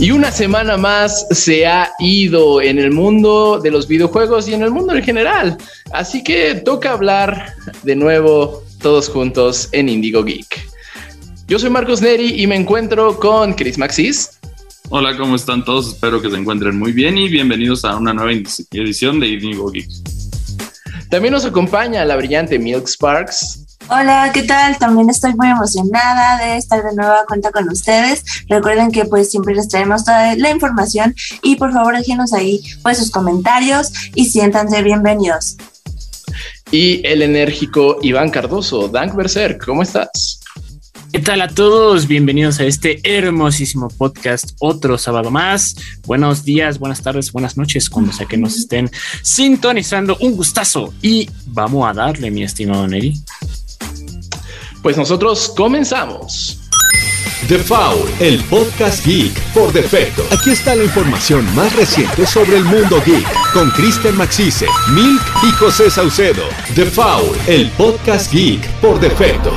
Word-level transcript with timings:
Y 0.00 0.12
una 0.12 0.30
semana 0.30 0.76
más 0.76 1.26
se 1.32 1.66
ha 1.66 1.90
ido 1.98 2.62
en 2.62 2.78
el 2.78 2.92
mundo 2.92 3.58
de 3.60 3.72
los 3.72 3.88
videojuegos 3.88 4.46
y 4.46 4.54
en 4.54 4.62
el 4.62 4.70
mundo 4.70 4.94
en 4.94 5.02
general. 5.02 5.58
Así 5.90 6.22
que 6.22 6.54
toca 6.54 6.92
hablar 6.92 7.54
de 7.82 7.96
nuevo 7.96 8.62
todos 8.80 9.08
juntos 9.08 9.68
en 9.72 9.88
Indigo 9.88 10.22
Geek. 10.22 10.68
Yo 11.48 11.58
soy 11.58 11.70
Marcos 11.70 12.00
Neri 12.00 12.40
y 12.40 12.46
me 12.46 12.54
encuentro 12.54 13.18
con 13.18 13.54
Chris 13.54 13.76
Maxis. 13.76 14.38
Hola, 14.90 15.16
¿cómo 15.16 15.34
están 15.34 15.64
todos? 15.64 15.88
Espero 15.88 16.22
que 16.22 16.30
se 16.30 16.36
encuentren 16.36 16.78
muy 16.78 16.92
bien 16.92 17.18
y 17.18 17.28
bienvenidos 17.28 17.84
a 17.84 17.96
una 17.96 18.14
nueva 18.14 18.30
edición 18.30 19.18
de 19.18 19.30
Indigo 19.30 19.68
Geek. 19.68 19.88
También 21.10 21.32
nos 21.32 21.44
acompaña 21.44 22.04
la 22.04 22.14
brillante 22.14 22.56
Milk 22.56 22.86
Sparks. 22.86 23.67
Hola, 23.90 24.30
¿qué 24.34 24.42
tal? 24.42 24.76
También 24.76 25.08
estoy 25.08 25.34
muy 25.34 25.48
emocionada 25.48 26.36
de 26.44 26.58
estar 26.58 26.84
de 26.84 26.94
nueva 26.94 27.24
cuenta 27.26 27.50
con 27.50 27.66
ustedes. 27.70 28.22
Recuerden 28.46 28.92
que 28.92 29.06
pues 29.06 29.30
siempre 29.30 29.54
les 29.54 29.68
traemos 29.68 30.04
toda 30.04 30.36
la 30.36 30.50
información 30.50 31.14
y 31.42 31.56
por 31.56 31.72
favor 31.72 31.96
déjenos 31.96 32.34
ahí 32.34 32.60
pues 32.82 32.98
sus 32.98 33.10
comentarios 33.10 33.90
y 34.14 34.26
siéntanse 34.26 34.82
bienvenidos. 34.82 35.56
Y 36.70 37.00
el 37.06 37.22
enérgico 37.22 37.96
Iván 38.02 38.28
Cardoso, 38.28 38.88
Dank 38.88 39.14
Berserk, 39.14 39.64
¿cómo 39.64 39.82
estás? 39.82 40.38
¿Qué 41.10 41.20
tal 41.20 41.40
a 41.40 41.48
todos? 41.48 42.06
Bienvenidos 42.06 42.60
a 42.60 42.64
este 42.64 43.00
hermosísimo 43.02 43.88
podcast, 43.88 44.50
otro 44.60 44.98
sábado 44.98 45.30
más. 45.30 45.74
Buenos 46.06 46.44
días, 46.44 46.78
buenas 46.78 47.00
tardes, 47.00 47.32
buenas 47.32 47.56
noches, 47.56 47.88
cuando 47.88 48.12
sea 48.12 48.26
que 48.26 48.36
nos 48.36 48.58
estén 48.58 48.90
sintonizando. 49.22 50.18
Un 50.20 50.36
gustazo 50.36 50.92
y 51.00 51.30
vamos 51.46 51.88
a 51.88 51.94
darle, 51.94 52.30
mi 52.30 52.42
estimado 52.42 52.86
Neri. 52.86 53.14
Pues 54.88 54.96
nosotros 54.96 55.52
comenzamos. 55.54 56.60
The 57.46 57.58
Foul, 57.58 58.08
el 58.20 58.42
podcast 58.44 59.04
geek 59.04 59.38
por 59.52 59.70
defecto. 59.70 60.22
Aquí 60.30 60.52
está 60.52 60.74
la 60.74 60.84
información 60.84 61.44
más 61.54 61.76
reciente 61.76 62.24
sobre 62.24 62.56
el 62.56 62.64
mundo 62.64 62.98
geek 63.04 63.26
con 63.52 63.70
Kristen 63.72 64.16
Maxise, 64.16 64.66
Milk 64.92 65.20
y 65.42 65.50
José 65.52 65.90
Saucedo. 65.90 66.44
The 66.74 66.86
Foul, 66.86 67.36
el 67.48 67.68
podcast 67.72 68.32
geek 68.32 68.66
por 68.80 68.98
defecto. 68.98 69.52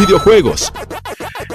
Videojuegos, 0.00 0.72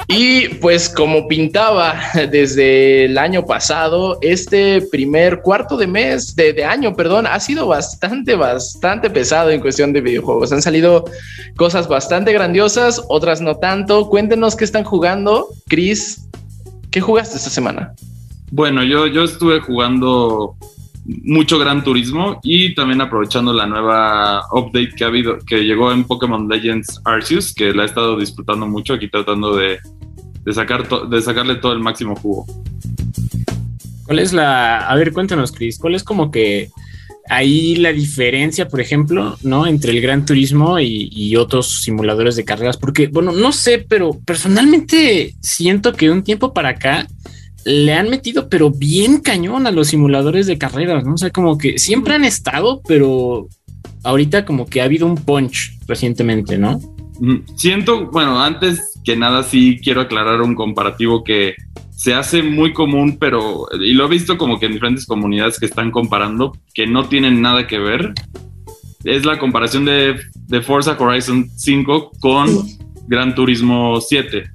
Y 0.07 0.49
pues 0.61 0.88
como 0.88 1.27
pintaba 1.27 1.95
desde 2.31 3.05
el 3.05 3.17
año 3.17 3.43
pasado, 3.43 4.19
este 4.21 4.83
primer 4.91 5.41
cuarto 5.41 5.77
de 5.77 5.87
mes, 5.87 6.35
de, 6.35 6.53
de, 6.53 6.63
año, 6.63 6.95
perdón, 6.95 7.25
ha 7.25 7.39
sido 7.39 7.65
bastante, 7.65 8.35
bastante 8.35 9.09
pesado 9.09 9.49
en 9.49 9.61
cuestión 9.61 9.93
de 9.93 10.02
videojuegos. 10.02 10.52
Han 10.52 10.61
salido 10.61 11.05
cosas 11.57 11.87
bastante 11.87 12.33
grandiosas, 12.33 13.02
otras 13.09 13.41
no 13.41 13.55
tanto. 13.55 14.09
Cuéntenos 14.09 14.55
qué 14.55 14.65
están 14.65 14.83
jugando. 14.83 15.47
Chris, 15.67 16.27
¿qué 16.91 17.02
jugaste 17.02 17.37
esta 17.37 17.49
semana? 17.49 17.95
Bueno, 18.52 18.83
yo, 18.83 19.07
yo 19.07 19.23
estuve 19.23 19.59
jugando 19.59 20.55
mucho 21.06 21.59
Gran 21.59 21.84
Turismo 21.84 22.39
y 22.44 22.73
también 22.73 23.02
aprovechando 23.02 23.53
la 23.53 23.67
nueva 23.67 24.42
update 24.52 24.94
que 24.95 25.03
ha 25.03 25.08
habido, 25.08 25.38
que 25.39 25.64
llegó 25.64 25.92
en 25.92 26.03
Pokémon 26.03 26.48
Legends 26.48 27.00
Arceus, 27.06 27.53
que 27.53 27.73
la 27.73 27.84
he 27.84 27.86
estado 27.86 28.17
disfrutando 28.17 28.66
mucho 28.66 28.94
aquí 28.94 29.08
tratando 29.08 29.56
de, 29.56 29.80
de 30.44 30.53
sacar 30.53 30.88
de 30.88 31.22
sacarle 31.22 31.56
todo 31.56 31.73
el 31.73 31.80
máximo 31.80 32.16
jugo. 32.16 32.45
¿Cuál 34.06 34.20
es 34.20 34.33
la, 34.33 34.88
a 34.88 34.95
ver, 34.95 35.14
cuéntanos, 35.14 35.52
Chris, 35.52 35.80
cuál 35.80 35.95
es 35.95 36.03
como 36.03 36.30
que 36.30 36.70
ahí 37.28 37.76
la 37.76 37.92
diferencia, 37.92 38.67
por 38.67 38.81
ejemplo, 38.81 39.38
¿no? 39.42 39.66
Entre 39.66 39.92
el 39.92 40.02
Gran 40.02 40.26
Turismo 40.26 40.80
y, 40.80 41.09
y, 41.11 41.36
otros 41.38 41.81
simuladores 41.81 42.36
de 42.36 42.45
carreras, 42.45 42.78
porque, 42.78 43.08
bueno, 43.08 43.31
no 43.31 43.52
sé, 43.52 43.83
pero 43.88 44.11
personalmente 44.26 45.33
siento 45.42 45.94
que 45.94 46.11
un 46.11 46.23
tiempo 46.23 46.53
para 46.53 46.70
acá 46.70 47.08
le 47.66 47.94
han 47.94 48.09
metido, 48.09 48.47
pero 48.47 48.69
bien 48.69 49.19
cañón 49.19 49.66
a 49.66 49.71
los 49.71 49.88
simuladores 49.88 50.45
de 50.45 50.58
carreras, 50.58 51.03
¿no? 51.03 51.15
O 51.15 51.17
sea, 51.17 51.31
como 51.31 51.58
que 51.58 51.80
siempre 51.80 52.14
han 52.14 52.23
estado, 52.23 52.81
pero 52.87 53.48
ahorita 54.03 54.45
como 54.45 54.67
que 54.67 54.81
ha 54.81 54.86
habido 54.86 55.08
un 55.08 55.15
punch 55.15 55.80
recientemente, 55.87 56.59
¿no? 56.59 56.80
Siento, 57.55 58.11
bueno, 58.11 58.39
antes 58.39 58.99
que 59.03 59.15
nada 59.15 59.42
sí 59.43 59.80
quiero 59.83 60.02
aclarar 60.02 60.42
un 60.42 60.53
comparativo 60.53 61.23
que 61.23 61.55
se 61.89 62.14
hace 62.14 62.43
muy 62.43 62.71
común, 62.71 63.17
pero, 63.20 63.65
y 63.82 63.93
lo 63.93 64.05
he 64.05 64.09
visto 64.09 64.37
como 64.37 64.59
que 64.59 64.67
en 64.67 64.73
diferentes 64.73 65.08
comunidades 65.08 65.59
que 65.59 65.65
están 65.65 65.89
comparando, 65.89 66.55
que 66.73 66.86
no 66.86 67.08
tienen 67.08 67.42
nada 67.42 67.65
que 67.67 67.80
ver, 67.80 68.14
es 69.05 69.26
la 69.26 69.39
comparación 69.39 69.86
de, 69.86 70.20
de 70.47 70.61
Forza 70.61 70.97
Horizon 70.99 71.49
5 71.55 72.11
con 72.20 72.49
Gran 73.08 73.33
Turismo 73.33 73.99
7. 74.02 74.55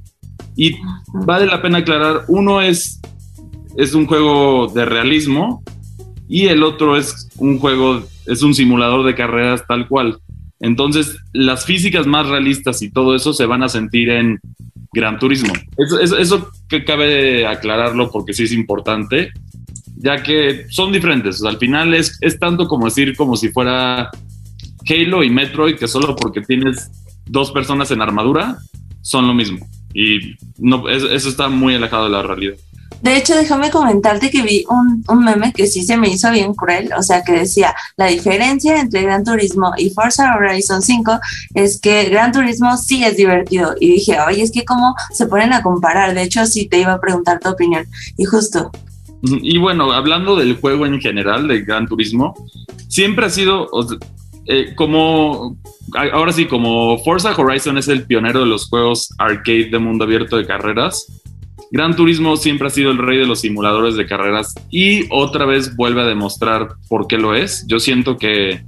Y 0.61 0.77
vale 1.15 1.47
la 1.47 1.63
pena 1.63 1.79
aclarar, 1.79 2.27
uno 2.29 2.61
es, 2.61 3.01
es 3.79 3.95
un 3.95 4.07
juego 4.07 4.67
de 4.67 4.85
realismo 4.85 5.63
y 6.29 6.49
el 6.49 6.63
otro 6.63 6.99
es 6.99 7.31
un 7.39 7.59
juego, 7.59 8.03
es 8.27 8.43
un 8.43 8.53
simulador 8.53 9.07
de 9.07 9.15
carreras 9.15 9.65
tal 9.67 9.89
cual. 9.89 10.19
Entonces, 10.59 11.17
las 11.33 11.65
físicas 11.65 12.07
más 12.07 12.29
realistas 12.29 12.83
y 12.83 12.91
todo 12.91 13.15
eso 13.15 13.33
se 13.33 13.47
van 13.47 13.63
a 13.63 13.71
sentir 13.71 14.11
en 14.11 14.39
Gran 14.93 15.19
Turismo. 15.19 15.55
Eso, 15.79 16.51
que 16.69 16.85
cabe 16.85 17.47
aclararlo 17.47 18.11
porque 18.11 18.35
sí 18.35 18.43
es 18.43 18.53
importante, 18.53 19.31
ya 19.97 20.23
que 20.23 20.67
son 20.69 20.93
diferentes. 20.93 21.43
Al 21.43 21.57
final 21.57 21.95
es, 21.95 22.19
es 22.21 22.39
tanto 22.39 22.69
como 22.69 22.85
decir 22.85 23.17
como 23.17 23.35
si 23.35 23.49
fuera 23.49 24.11
Halo 24.87 25.25
y 25.25 25.31
Metroid, 25.31 25.77
que 25.77 25.89
solo 25.89 26.15
porque 26.15 26.43
tienes 26.43 26.91
dos 27.25 27.51
personas 27.51 27.91
en 27.93 28.03
armadura, 28.03 28.59
son 29.01 29.27
lo 29.27 29.33
mismo. 29.33 29.67
Y 29.95 30.37
no, 30.59 30.89
eso, 30.89 31.11
eso 31.11 31.29
está 31.29 31.49
muy 31.49 31.75
alejado 31.75 32.05
de 32.05 32.11
la 32.11 32.23
realidad. 32.23 32.55
De 33.03 33.17
hecho, 33.17 33.35
déjame 33.35 33.71
comentarte 33.71 34.31
que 34.31 34.43
vi 34.43 34.65
un, 34.69 35.03
un, 35.09 35.25
meme 35.25 35.55
que 35.55 35.67
sí 35.67 35.85
se 35.85 35.97
me 35.97 36.09
hizo 36.09 36.31
bien 36.31 36.53
cruel, 36.55 36.91
o 36.99 37.03
sea, 37.03 37.23
que 37.23 37.33
decía, 37.33 37.75
la 37.97 38.07
diferencia 38.07 38.79
entre 38.79 39.03
Gran 39.03 39.25
Turismo 39.25 39.73
y 39.79 39.89
Forza 39.89 40.35
Horizon 40.35 40.83
5 40.83 41.19
es 41.55 41.81
que 41.81 42.11
Gran 42.11 42.31
Turismo 42.31 42.77
sí 42.77 43.03
es 43.03 43.17
divertido. 43.17 43.75
Y 43.81 43.93
dije, 43.93 44.19
oye, 44.21 44.43
es 44.43 44.53
que 44.53 44.67
cómo 44.67 44.95
se 45.13 45.27
ponen 45.27 45.55
a 45.55 45.63
comparar. 45.63 46.15
De 46.15 46.23
hecho, 46.23 46.45
sí 46.45 46.69
te 46.69 46.79
iba 46.79 46.93
a 46.93 47.01
preguntar 47.01 47.41
tu 47.41 47.49
opinión. 47.49 47.87
Y 48.19 48.25
justo. 48.25 48.71
Y 49.23 49.59
bueno, 49.59 49.93
hablando 49.93 50.37
del 50.37 50.57
juego 50.57 50.85
en 50.85 51.01
general, 51.01 51.49
de 51.49 51.63
Gran 51.63 51.87
Turismo, 51.87 52.35
siempre 52.89 53.27
ha 53.27 53.31
sido, 53.31 53.69
eh, 54.47 54.75
como, 54.75 55.57
ahora 55.95 56.33
sí, 56.33 56.47
como 56.47 56.99
Forza 56.99 57.35
Horizon 57.37 57.79
es 57.79 57.89
el 57.89 58.07
pionero 58.07 58.41
de 58.41 58.47
los 58.47 58.69
juegos 58.69 59.15
arcade 59.19 59.71
de 59.71 59.79
mundo 59.79 60.05
abierto 60.05 60.37
de 60.37 60.47
carreras, 60.47 61.07
Gran 61.73 61.95
Turismo 61.95 62.37
siempre 62.37 62.67
ha 62.67 62.71
sido 62.71 62.91
el 62.91 62.99
rey 62.99 63.19
de 63.19 63.27
los 63.27 63.41
simuladores 63.41 63.95
de 63.95 64.07
carreras 64.07 64.55
y 64.71 65.05
otra 65.11 65.47
vez 65.47 65.77
vuelve 65.77 66.01
a 66.01 66.07
demostrar 66.07 66.69
por 66.89 67.07
qué 67.07 67.17
lo 67.17 67.35
es. 67.35 67.65
Yo 67.69 67.79
siento 67.79 68.17
que 68.17 68.65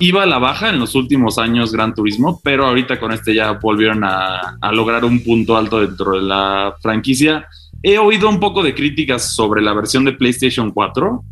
iba 0.00 0.24
a 0.24 0.26
la 0.26 0.38
baja 0.38 0.70
en 0.70 0.80
los 0.80 0.96
últimos 0.96 1.38
años 1.38 1.72
Gran 1.72 1.94
Turismo, 1.94 2.40
pero 2.42 2.66
ahorita 2.66 2.98
con 2.98 3.12
este 3.12 3.34
ya 3.34 3.52
volvieron 3.52 4.02
a, 4.02 4.58
a 4.60 4.72
lograr 4.72 5.04
un 5.04 5.22
punto 5.22 5.56
alto 5.56 5.80
dentro 5.80 6.16
de 6.16 6.22
la 6.22 6.74
franquicia. 6.82 7.46
He 7.84 7.98
oído 7.98 8.28
un 8.28 8.40
poco 8.40 8.64
de 8.64 8.74
críticas 8.74 9.32
sobre 9.34 9.62
la 9.62 9.72
versión 9.72 10.04
de 10.04 10.12
PlayStation 10.12 10.72
4, 10.72 11.22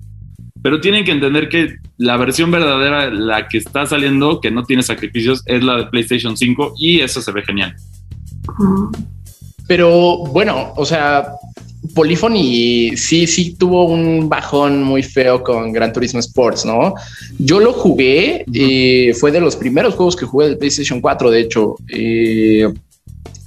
pero 0.62 0.80
tienen 0.80 1.04
que 1.04 1.10
entender 1.10 1.48
que 1.48 1.76
la 1.98 2.16
versión 2.16 2.50
verdadera, 2.50 3.10
la 3.10 3.48
que 3.48 3.58
está 3.58 3.84
saliendo, 3.86 4.40
que 4.40 4.50
no 4.50 4.64
tiene 4.64 4.82
sacrificios, 4.82 5.42
es 5.46 5.62
la 5.62 5.76
de 5.76 5.86
PlayStation 5.86 6.36
5 6.36 6.74
y 6.78 7.00
eso 7.00 7.20
se 7.20 7.32
ve 7.32 7.42
genial. 7.42 7.74
Pero 9.66 10.18
bueno, 10.18 10.72
o 10.76 10.84
sea, 10.84 11.26
Polyphony 11.94 12.96
sí, 12.96 13.26
sí 13.26 13.54
tuvo 13.58 13.86
un 13.86 14.28
bajón 14.28 14.82
muy 14.82 15.02
feo 15.02 15.42
con 15.42 15.72
Gran 15.72 15.92
Turismo 15.92 16.20
Sports, 16.20 16.64
¿no? 16.64 16.94
Yo 17.38 17.58
lo 17.58 17.72
jugué, 17.72 18.44
eh, 18.52 19.14
fue 19.14 19.32
de 19.32 19.40
los 19.40 19.56
primeros 19.56 19.94
juegos 19.94 20.14
que 20.14 20.26
jugué 20.26 20.48
del 20.48 20.58
PlayStation 20.58 21.00
4, 21.00 21.30
de 21.30 21.40
hecho, 21.40 21.76
eh, 21.88 22.72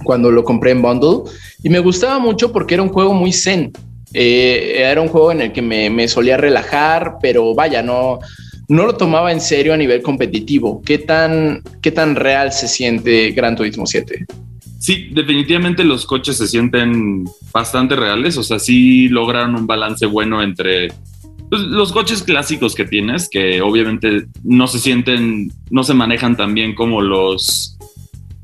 cuando 0.04 0.30
lo 0.30 0.44
compré 0.44 0.72
en 0.72 0.82
bundle, 0.82 1.30
y 1.62 1.70
me 1.70 1.78
gustaba 1.78 2.18
mucho 2.18 2.52
porque 2.52 2.74
era 2.74 2.82
un 2.82 2.90
juego 2.90 3.14
muy 3.14 3.32
zen. 3.32 3.72
Eh, 4.12 4.74
era 4.76 5.00
un 5.00 5.08
juego 5.08 5.32
en 5.32 5.42
el 5.42 5.52
que 5.52 5.62
me, 5.62 6.08
solía 6.08 6.36
relajar, 6.36 7.16
pero 7.20 7.54
vaya, 7.54 7.82
no, 7.82 8.18
no 8.68 8.86
lo 8.86 8.96
tomaba 8.96 9.32
en 9.32 9.40
serio 9.40 9.74
a 9.74 9.76
nivel 9.76 10.02
competitivo. 10.02 10.82
¿Qué 10.84 10.98
tan, 10.98 11.62
qué 11.82 11.90
tan 11.90 12.16
real 12.16 12.52
se 12.52 12.68
siente 12.68 13.32
Gran 13.32 13.56
Turismo 13.56 13.86
7? 13.86 14.26
Sí, 14.78 15.08
definitivamente 15.12 15.84
los 15.84 16.06
coches 16.06 16.36
se 16.36 16.46
sienten 16.46 17.24
bastante 17.52 17.96
reales, 17.96 18.36
o 18.36 18.42
sea, 18.42 18.58
sí 18.58 19.08
lograron 19.08 19.54
un 19.54 19.66
balance 19.66 20.06
bueno 20.06 20.42
entre 20.42 20.88
pues, 21.48 21.62
los 21.62 21.92
coches 21.92 22.22
clásicos 22.22 22.74
que 22.74 22.84
tienes, 22.84 23.28
que 23.28 23.62
obviamente 23.62 24.26
no 24.44 24.66
se 24.66 24.78
sienten, 24.78 25.52
no 25.70 25.82
se 25.82 25.94
manejan 25.94 26.36
tan 26.36 26.54
bien 26.54 26.74
como 26.74 27.00
los, 27.00 27.75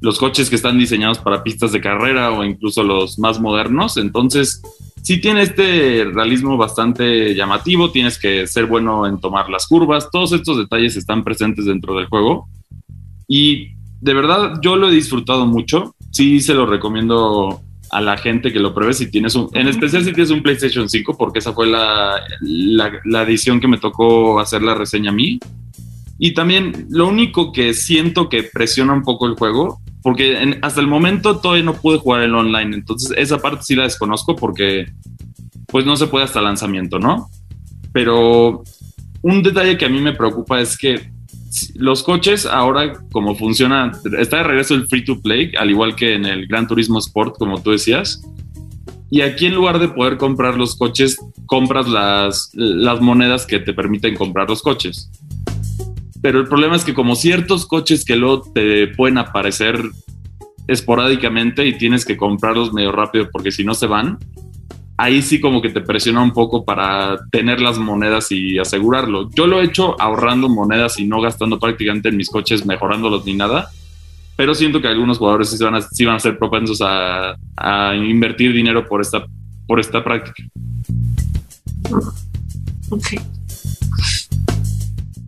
los 0.02 0.18
coches 0.18 0.50
que 0.50 0.56
están 0.56 0.78
diseñados 0.78 1.18
para 1.18 1.42
pistas 1.42 1.72
de 1.72 1.80
carrera 1.80 2.32
o 2.32 2.44
incluso 2.44 2.82
los 2.82 3.18
más 3.18 3.40
modernos, 3.40 3.96
entonces 3.96 4.60
sí 5.02 5.20
tiene 5.20 5.42
este 5.42 6.04
realismo 6.04 6.56
bastante 6.56 7.34
llamativo, 7.34 7.90
tienes 7.90 8.18
que 8.18 8.46
ser 8.46 8.66
bueno 8.66 9.06
en 9.06 9.20
tomar 9.20 9.48
las 9.48 9.66
curvas, 9.66 10.10
todos 10.10 10.32
estos 10.32 10.58
detalles 10.58 10.96
están 10.96 11.24
presentes 11.24 11.64
dentro 11.64 11.94
del 11.96 12.06
juego. 12.06 12.48
Y 13.26 13.68
de 14.00 14.14
verdad 14.14 14.58
yo 14.60 14.76
lo 14.76 14.88
he 14.88 14.94
disfrutado 14.94 15.46
mucho. 15.46 15.94
Sí 16.10 16.40
se 16.40 16.54
lo 16.54 16.66
recomiendo 16.66 17.62
a 17.90 18.00
la 18.00 18.16
gente 18.16 18.52
que 18.52 18.58
lo 18.58 18.74
pruebe 18.74 18.94
si 18.94 19.10
tienes 19.10 19.34
un, 19.34 19.48
en 19.52 19.68
especial 19.68 20.04
si 20.04 20.12
tienes 20.12 20.30
un 20.30 20.42
PlayStation 20.42 20.88
5, 20.88 21.16
porque 21.16 21.38
esa 21.38 21.52
fue 21.52 21.66
la, 21.66 22.20
la, 22.40 23.22
edición 23.22 23.60
que 23.60 23.68
me 23.68 23.78
tocó 23.78 24.40
hacer 24.40 24.62
la 24.62 24.74
reseña 24.74 25.10
a 25.10 25.14
mí. 25.14 25.38
Y 26.24 26.34
también 26.34 26.86
lo 26.88 27.08
único 27.08 27.50
que 27.50 27.74
siento 27.74 28.28
que 28.28 28.44
presiona 28.44 28.92
un 28.92 29.02
poco 29.02 29.26
el 29.26 29.34
juego, 29.34 29.80
porque 30.04 30.56
hasta 30.62 30.80
el 30.80 30.86
momento 30.86 31.38
todavía 31.38 31.64
no 31.64 31.74
pude 31.74 31.98
jugar 31.98 32.22
el 32.22 32.32
online, 32.32 32.76
entonces 32.76 33.12
esa 33.16 33.38
parte 33.38 33.64
sí 33.64 33.74
la 33.74 33.82
desconozco 33.82 34.36
porque 34.36 34.86
pues 35.66 35.84
no 35.84 35.96
se 35.96 36.06
puede 36.06 36.24
hasta 36.24 36.40
lanzamiento, 36.40 37.00
¿no? 37.00 37.28
Pero 37.92 38.62
un 39.22 39.42
detalle 39.42 39.76
que 39.76 39.86
a 39.86 39.88
mí 39.88 40.00
me 40.00 40.12
preocupa 40.12 40.60
es 40.60 40.78
que 40.78 41.10
los 41.74 42.04
coches 42.04 42.46
ahora, 42.46 42.92
como 43.10 43.34
funciona, 43.34 43.90
está 44.16 44.36
de 44.36 44.44
regreso 44.44 44.74
el 44.74 44.86
free 44.86 45.04
to 45.04 45.20
play, 45.20 45.50
al 45.58 45.70
igual 45.70 45.96
que 45.96 46.14
en 46.14 46.24
el 46.24 46.46
Gran 46.46 46.68
Turismo 46.68 47.00
Sport, 47.00 47.36
como 47.36 47.60
tú 47.60 47.72
decías. 47.72 48.22
Y 49.10 49.22
aquí 49.22 49.46
en 49.46 49.56
lugar 49.56 49.80
de 49.80 49.88
poder 49.88 50.18
comprar 50.18 50.56
los 50.56 50.76
coches, 50.76 51.16
compras 51.46 51.88
las, 51.88 52.52
las 52.54 53.00
monedas 53.00 53.44
que 53.44 53.58
te 53.58 53.74
permiten 53.74 54.14
comprar 54.14 54.48
los 54.48 54.62
coches. 54.62 55.10
Pero 56.22 56.40
el 56.40 56.46
problema 56.46 56.76
es 56.76 56.84
que 56.84 56.94
como 56.94 57.16
ciertos 57.16 57.66
coches 57.66 58.04
que 58.04 58.16
luego 58.16 58.42
te 58.54 58.86
pueden 58.86 59.18
aparecer 59.18 59.82
esporádicamente 60.68 61.66
y 61.66 61.76
tienes 61.76 62.04
que 62.04 62.16
comprarlos 62.16 62.72
medio 62.72 62.92
rápido 62.92 63.28
porque 63.30 63.50
si 63.50 63.64
no 63.64 63.74
se 63.74 63.86
van, 63.86 64.18
ahí 64.96 65.20
sí 65.20 65.40
como 65.40 65.60
que 65.60 65.70
te 65.70 65.80
presiona 65.80 66.22
un 66.22 66.32
poco 66.32 66.64
para 66.64 67.18
tener 67.30 67.60
las 67.60 67.78
monedas 67.78 68.30
y 68.30 68.58
asegurarlo. 68.58 69.28
Yo 69.34 69.48
lo 69.48 69.60
he 69.60 69.64
hecho 69.64 70.00
ahorrando 70.00 70.48
monedas 70.48 71.00
y 71.00 71.06
no 71.06 71.20
gastando 71.20 71.58
prácticamente 71.58 72.08
en 72.08 72.16
mis 72.16 72.30
coches, 72.30 72.64
mejorándolos 72.64 73.26
ni 73.26 73.34
nada. 73.34 73.68
Pero 74.36 74.54
siento 74.54 74.80
que 74.80 74.88
algunos 74.88 75.18
jugadores 75.18 75.50
sí 75.50 75.62
van 75.62 75.74
a, 75.74 75.80
van 75.80 76.16
a 76.16 76.20
ser 76.20 76.38
propensos 76.38 76.80
a, 76.82 77.34
invertir 77.96 78.52
dinero 78.52 78.86
por 78.88 79.00
esta, 79.00 79.26
por 79.66 79.80
esta 79.80 80.02
práctica. 80.02 80.44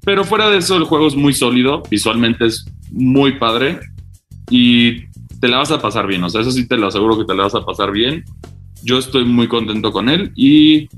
Pero 0.05 0.25
fuera 0.25 0.51
de 0.51 0.59
eso, 0.59 0.77
el 0.77 0.85
juego 0.85 1.07
es 1.09 1.15
muy 1.15 1.33
sólido, 1.33 1.83
visualmente 1.91 2.47
es 2.47 2.67
muy 2.91 3.39
padre 3.39 3.81
y 4.51 5.07
te 5.41 5.49
la 5.49 5.59
vas 5.59 5.71
a 5.71 5.81
pasar 5.81 6.07
bien. 6.07 6.23
O 6.25 6.31
sea, 6.31 6.43
eso 6.43 6.51
sí 6.51 6.67
te 6.69 6.77
lo 6.77 6.89
aseguro 6.89 7.19
que 7.19 7.25
te 7.25 7.35
la 7.35 7.45
vas 7.45 7.55
a 7.55 7.65
pasar 7.65 7.91
bien 7.91 8.25
yo 8.85 8.99
estoy 8.99 9.25
muy 9.25 9.49
contento 9.49 9.91
con 9.91 10.09
él 10.09 10.33
y, 10.37 10.89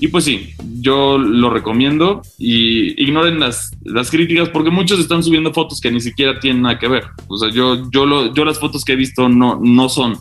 y 0.00 0.08
pues 0.08 0.24
sí, 0.24 0.50
yo 0.80 1.16
lo 1.16 1.48
recomiendo 1.48 2.22
y 2.38 3.02
ignoren 3.02 3.38
las, 3.38 3.70
las 3.84 4.10
críticas 4.10 4.48
porque 4.48 4.70
muchos 4.70 4.98
están 4.98 5.22
subiendo 5.22 5.54
fotos 5.54 5.80
que 5.80 5.92
ni 5.92 6.00
siquiera 6.00 6.38
tienen 6.40 6.62
nada 6.62 6.78
que 6.78 6.88
ver. 6.88 7.04
O 7.28 7.38
sea, 7.38 7.50
yo, 7.50 7.88
yo, 7.90 8.04
lo, 8.04 8.34
yo 8.34 8.44
las 8.44 8.58
fotos 8.58 8.84
que 8.84 8.92
he 8.92 8.96
visto 8.96 9.28
no, 9.28 9.60
no 9.62 9.88
son, 9.88 10.18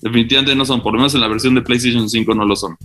definitivamente 0.00 0.56
no 0.56 0.64
son, 0.64 0.82
por 0.82 0.92
lo 0.92 0.98
menos 0.98 1.14
en 1.14 1.20
la 1.20 1.28
versión 1.28 1.54
de 1.54 1.62
PlayStation 1.62 2.10
5 2.10 2.34
no 2.34 2.44
lo 2.44 2.56
son. 2.56 2.76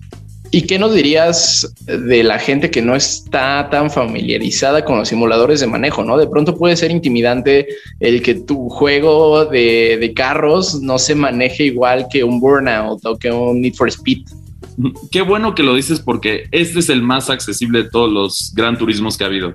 ¿Y 0.52 0.64
qué 0.64 0.80
nos 0.80 0.96
dirías 0.96 1.72
de 1.86 2.24
la 2.24 2.40
gente 2.40 2.72
que 2.72 2.82
no 2.82 2.96
está 2.96 3.70
tan 3.70 3.92
familiarizada 3.92 4.84
con 4.84 4.98
los 4.98 5.10
simuladores 5.10 5.60
de 5.60 5.68
manejo? 5.68 6.04
¿no? 6.04 6.18
De 6.18 6.26
pronto 6.26 6.58
puede 6.58 6.76
ser 6.76 6.90
intimidante 6.90 7.68
el 8.00 8.24
que 8.24 8.34
tu 8.34 8.68
juego 8.68 9.46
de, 9.46 10.12
carros 10.16 10.82
no 10.82 10.98
se 10.98 11.14
maneje 11.14 11.66
igual 11.66 12.08
que 12.12 12.24
un 12.24 12.40
Burnout 12.40 13.06
o 13.06 13.18
que 13.18 13.32
un 13.32 13.62
Need 13.62 13.76
for 13.76 13.90
Speed. 13.90 14.24
Qué 15.12 15.22
bueno 15.22 15.54
que 15.54 15.62
lo 15.62 15.76
dices 15.76 16.00
porque 16.00 16.48
este 16.52 16.80
es 16.80 16.90
el 16.90 17.04
más 17.04 17.30
accesible 17.30 17.84
de 17.84 17.90
todos 17.90 18.12
los 18.12 18.52
gran 18.56 18.78
turismos 18.78 19.18
que 19.18 19.26
ha 19.26 19.28
habido. 19.28 19.54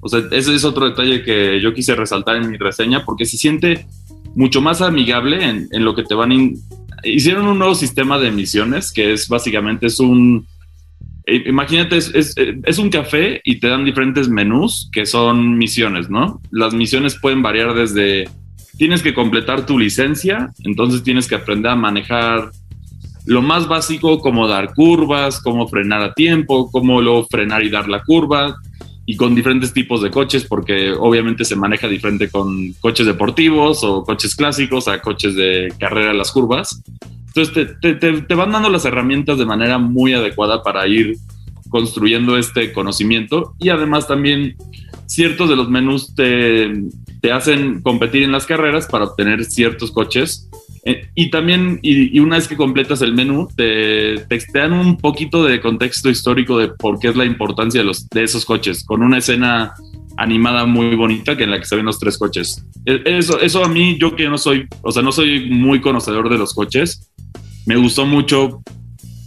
O 0.00 0.08
sea, 0.08 0.22
ese 0.30 0.54
es 0.54 0.64
otro 0.64 0.88
detalle 0.88 1.24
que 1.24 1.60
yo 1.60 1.74
quise 1.74 1.96
resaltar 1.96 2.36
en 2.36 2.48
mi 2.48 2.56
reseña 2.56 3.04
porque 3.04 3.24
se 3.24 3.36
siente 3.36 3.86
mucho 4.36 4.60
más 4.60 4.80
amigable 4.82 5.44
en, 5.44 5.84
lo 5.84 5.96
que 5.96 6.04
te 6.04 6.14
van 6.14 6.30
hicieron 7.04 7.46
un 7.46 7.58
nuevo 7.58 7.74
sistema 7.74 8.18
de 8.18 8.30
misiones 8.30 8.92
que 8.92 9.12
es 9.12 9.28
básicamente 9.28 9.86
es 9.86 10.00
un 10.00 10.46
eh, 11.26 11.44
imagínate 11.46 11.96
es, 11.96 12.12
es, 12.14 12.78
un 12.78 12.90
café 12.90 13.40
y 13.44 13.60
te 13.60 13.68
dan 13.68 13.84
diferentes 13.84 14.28
menús 14.28 14.88
que 14.92 15.06
son 15.06 15.56
misiones 15.58 16.08
no 16.10 16.40
las 16.50 16.74
misiones 16.74 17.18
pueden 17.20 17.42
variar 17.42 17.74
desde 17.74 18.28
tienes 18.76 19.02
que 19.02 19.14
completar 19.14 19.66
tu 19.66 19.78
licencia 19.78 20.50
entonces 20.64 21.02
tienes 21.02 21.28
que 21.28 21.34
aprender 21.34 21.72
a 21.72 21.76
manejar 21.76 22.50
lo 23.26 23.42
más 23.42 23.68
básico 23.68 24.20
como 24.20 24.48
dar 24.48 24.74
curvas 24.74 25.40
cómo 25.40 25.68
frenar 25.68 26.02
a 26.02 26.14
tiempo 26.14 26.70
cómo 26.70 27.00
luego 27.00 27.26
frenar 27.30 27.62
y 27.62 27.70
dar 27.70 27.88
la 27.88 28.02
curva 28.02 28.56
y 29.10 29.16
con 29.16 29.34
diferentes 29.34 29.72
tipos 29.72 30.02
de 30.02 30.10
coches, 30.10 30.44
porque 30.44 30.92
obviamente 30.92 31.46
se 31.46 31.56
maneja 31.56 31.88
diferente 31.88 32.28
con 32.28 32.74
coches 32.74 33.06
deportivos 33.06 33.82
o 33.82 34.04
coches 34.04 34.36
clásicos 34.36 34.86
a 34.86 35.00
coches 35.00 35.34
de 35.34 35.72
carrera 35.78 36.10
a 36.10 36.14
las 36.14 36.30
curvas. 36.30 36.82
Entonces 37.28 37.74
te, 37.80 37.94
te, 37.94 38.20
te, 38.20 38.34
van 38.34 38.52
dando 38.52 38.68
las 38.68 38.84
herramientas 38.84 39.38
de 39.38 39.46
manera 39.46 39.78
muy 39.78 40.12
adecuada 40.12 40.62
para 40.62 40.86
ir 40.86 41.16
construyendo 41.70 42.36
este 42.36 42.70
conocimiento 42.74 43.54
y 43.58 43.70
además 43.70 44.06
también 44.06 44.56
ciertos 45.06 45.48
de 45.48 45.56
los 45.56 45.70
menús 45.70 46.14
te, 46.14 46.70
te 47.22 47.32
hacen 47.32 47.80
competir 47.80 48.24
en 48.24 48.32
las 48.32 48.44
carreras 48.44 48.88
para 48.88 49.04
obtener 49.04 49.46
ciertos 49.46 49.90
coches 49.90 50.50
y 51.14 51.30
también, 51.30 51.80
y, 51.82 52.18
una 52.20 52.36
vez 52.36 52.48
que 52.48 52.56
completas 52.56 53.02
el 53.02 53.14
menú, 53.14 53.48
te, 53.54 54.18
te, 54.28 54.38
dan 54.52 54.72
un 54.72 54.96
poquito 54.96 55.44
de 55.44 55.60
contexto 55.60 56.08
histórico 56.08 56.58
de 56.58 56.68
por 56.68 56.98
qué 56.98 57.08
es 57.08 57.16
la 57.16 57.24
importancia 57.24 57.80
de, 57.80 57.86
los, 57.86 58.08
de 58.08 58.22
esos 58.22 58.44
coches, 58.44 58.84
con 58.84 59.02
una 59.02 59.18
escena 59.18 59.74
animada 60.16 60.66
muy 60.66 60.94
bonita 60.96 61.36
que 61.36 61.44
en 61.44 61.50
la 61.50 61.58
que 61.58 61.66
se 61.66 61.76
ven 61.76 61.84
los 61.84 61.98
tres 61.98 62.18
coches. 62.18 62.64
E, 62.86 63.02
eso, 63.04 63.40
eso 63.40 63.64
a 63.64 63.68
mí, 63.68 63.98
yo 63.98 64.16
que 64.16 64.28
no 64.28 64.38
soy, 64.38 64.66
o 64.82 64.92
sea, 64.92 65.02
no 65.02 65.12
soy 65.12 65.50
muy 65.50 65.80
conocedor 65.80 66.28
de 66.28 66.38
los 66.38 66.54
coches, 66.54 67.10
me 67.66 67.76
gustó 67.76 68.06
mucho 68.06 68.62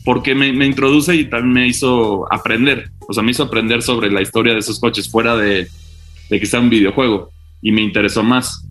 porque 0.03 0.33
me, 0.33 0.51
me 0.51 0.65
introduce 0.65 1.15
y 1.15 1.25
también 1.25 1.53
me 1.53 1.67
hizo 1.67 2.31
aprender, 2.33 2.91
o 3.07 3.13
sea, 3.13 3.23
me 3.23 3.31
hizo 3.31 3.43
aprender 3.43 3.81
sobre 3.81 4.11
la 4.11 4.21
historia 4.21 4.53
de 4.53 4.59
esos 4.59 4.79
coches 4.79 5.09
fuera 5.09 5.35
de, 5.35 5.67
de 6.29 6.39
que 6.39 6.45
sea 6.45 6.59
un 6.59 6.69
videojuego 6.69 7.31
y 7.61 7.71
me 7.71 7.81
interesó 7.81 8.23
más. 8.23 8.65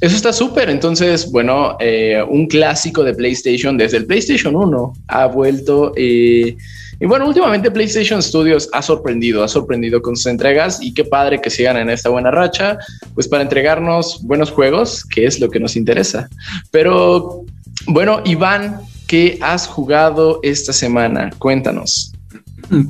Eso 0.00 0.16
está 0.16 0.32
súper. 0.32 0.70
Entonces, 0.70 1.30
bueno, 1.30 1.76
eh, 1.78 2.22
un 2.28 2.46
clásico 2.46 3.04
de 3.04 3.14
PlayStation 3.14 3.76
desde 3.76 3.98
el 3.98 4.06
PlayStation 4.06 4.56
1 4.56 4.92
ha 5.08 5.26
vuelto. 5.26 5.92
Eh, 5.96 6.56
y 7.02 7.06
bueno, 7.06 7.26
últimamente 7.26 7.70
PlayStation 7.70 8.22
Studios 8.22 8.68
ha 8.72 8.82
sorprendido, 8.82 9.42
ha 9.42 9.48
sorprendido 9.48 10.02
con 10.02 10.16
sus 10.16 10.26
entregas 10.26 10.82
y 10.82 10.92
qué 10.92 11.04
padre 11.04 11.40
que 11.40 11.48
sigan 11.48 11.78
en 11.78 11.88
esta 11.88 12.10
buena 12.10 12.30
racha, 12.30 12.78
pues 13.14 13.26
para 13.26 13.42
entregarnos 13.42 14.22
buenos 14.22 14.50
juegos, 14.50 15.04
que 15.04 15.24
es 15.24 15.40
lo 15.40 15.48
que 15.48 15.60
nos 15.60 15.76
interesa. 15.76 16.28
Pero 16.70 17.44
bueno, 17.86 18.20
Iván, 18.24 18.80
¿qué 19.06 19.38
has 19.40 19.66
jugado 19.66 20.40
esta 20.42 20.74
semana? 20.74 21.30
Cuéntanos. 21.38 22.12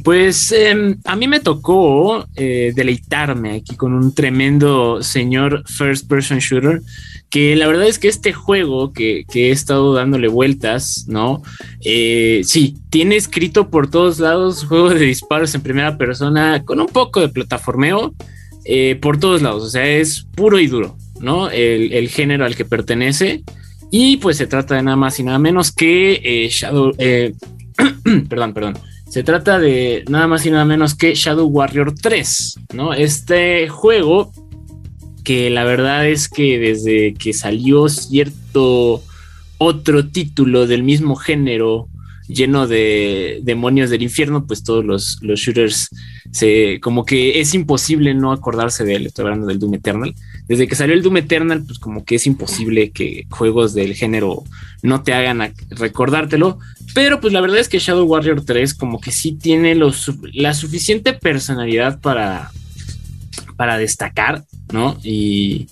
Pues 0.04 0.52
em, 0.52 0.98
a 1.04 1.16
mí 1.16 1.26
me 1.26 1.40
tocó 1.40 2.26
eh, 2.36 2.72
deleitarme 2.74 3.56
aquí 3.56 3.76
con 3.76 3.94
un 3.94 4.14
tremendo 4.14 5.02
señor 5.02 5.64
first 5.66 6.06
person 6.06 6.38
shooter 6.38 6.82
que 7.30 7.56
la 7.56 7.66
verdad 7.66 7.86
es 7.86 7.98
que 7.98 8.08
este 8.08 8.34
juego 8.34 8.92
que, 8.92 9.24
he 9.32 9.50
estado 9.50 9.94
dándole 9.94 10.28
vueltas, 10.28 11.06
¿no? 11.08 11.42
Eh, 11.82 12.42
sí, 12.44 12.76
tiene 12.90 13.16
escrito 13.16 13.70
por 13.70 13.88
todos 13.88 14.18
lados 14.18 14.64
juego 14.64 14.90
de 14.90 15.06
disparos 15.06 15.54
en 15.54 15.62
primera 15.62 15.96
persona 15.96 16.62
con 16.64 16.80
un 16.80 16.88
poco 16.88 17.20
de 17.20 17.28
plataformeo 17.28 18.14
eh, 18.64 18.98
por 19.00 19.18
todos 19.18 19.40
lados, 19.40 19.62
o 19.62 19.70
sea, 19.70 19.86
es 19.86 20.26
puro 20.34 20.58
y 20.58 20.66
duro, 20.66 20.96
¿no? 21.20 21.48
El, 21.48 21.92
el, 21.92 22.08
género 22.08 22.44
al 22.44 22.56
que 22.56 22.64
pertenece 22.66 23.44
y 23.90 24.18
pues 24.18 24.36
se 24.36 24.46
trata 24.46 24.74
de 24.74 24.82
nada 24.82 24.96
más 24.96 25.18
y 25.20 25.22
nada 25.22 25.38
menos 25.38 25.72
que 25.72 26.48
Shadow, 26.50 26.92
perdón, 28.28 28.52
perdón. 28.52 28.89
Se 29.10 29.24
trata 29.24 29.58
de 29.58 30.04
nada 30.08 30.28
más 30.28 30.46
y 30.46 30.52
nada 30.52 30.64
menos 30.64 30.94
que 30.94 31.16
Shadow 31.16 31.48
Warrior 31.48 31.96
3, 32.00 32.54
¿no? 32.74 32.94
Este 32.94 33.68
juego 33.68 34.30
que 35.24 35.50
la 35.50 35.64
verdad 35.64 36.06
es 36.06 36.28
que 36.28 36.60
desde 36.60 37.14
que 37.14 37.32
salió 37.32 37.88
cierto 37.88 39.02
otro 39.58 40.06
título 40.06 40.68
del 40.68 40.84
mismo 40.84 41.16
género 41.16 41.88
lleno 42.28 42.68
de 42.68 43.40
demonios 43.42 43.90
del 43.90 44.02
infierno, 44.02 44.46
pues 44.46 44.62
todos 44.62 44.84
los, 44.84 45.18
los 45.22 45.40
shooters 45.40 45.88
se 46.30 46.78
como 46.80 47.04
que 47.04 47.40
es 47.40 47.52
imposible 47.52 48.14
no 48.14 48.30
acordarse 48.30 48.84
de 48.84 48.94
él. 48.94 49.06
Estoy 49.06 49.24
hablando 49.24 49.48
del 49.48 49.58
Doom 49.58 49.74
Eternal. 49.74 50.14
Desde 50.50 50.66
que 50.66 50.74
salió 50.74 50.96
el 50.96 51.02
Doom 51.02 51.18
Eternal, 51.18 51.62
pues 51.64 51.78
como 51.78 52.04
que 52.04 52.16
es 52.16 52.26
imposible 52.26 52.90
que 52.90 53.24
juegos 53.30 53.72
del 53.72 53.94
género 53.94 54.42
no 54.82 55.04
te 55.04 55.14
hagan 55.14 55.54
recordártelo. 55.68 56.58
Pero 56.92 57.20
pues 57.20 57.32
la 57.32 57.40
verdad 57.40 57.60
es 57.60 57.68
que 57.68 57.78
Shadow 57.78 58.04
Warrior 58.04 58.44
3 58.44 58.74
como 58.74 59.00
que 59.00 59.12
sí 59.12 59.30
tiene 59.30 59.76
la 59.76 60.54
suficiente 60.54 61.12
personalidad 61.12 62.00
para, 62.00 62.50
para 63.54 63.78
destacar, 63.78 64.42
¿no? 64.72 64.98
Y, 65.04 65.68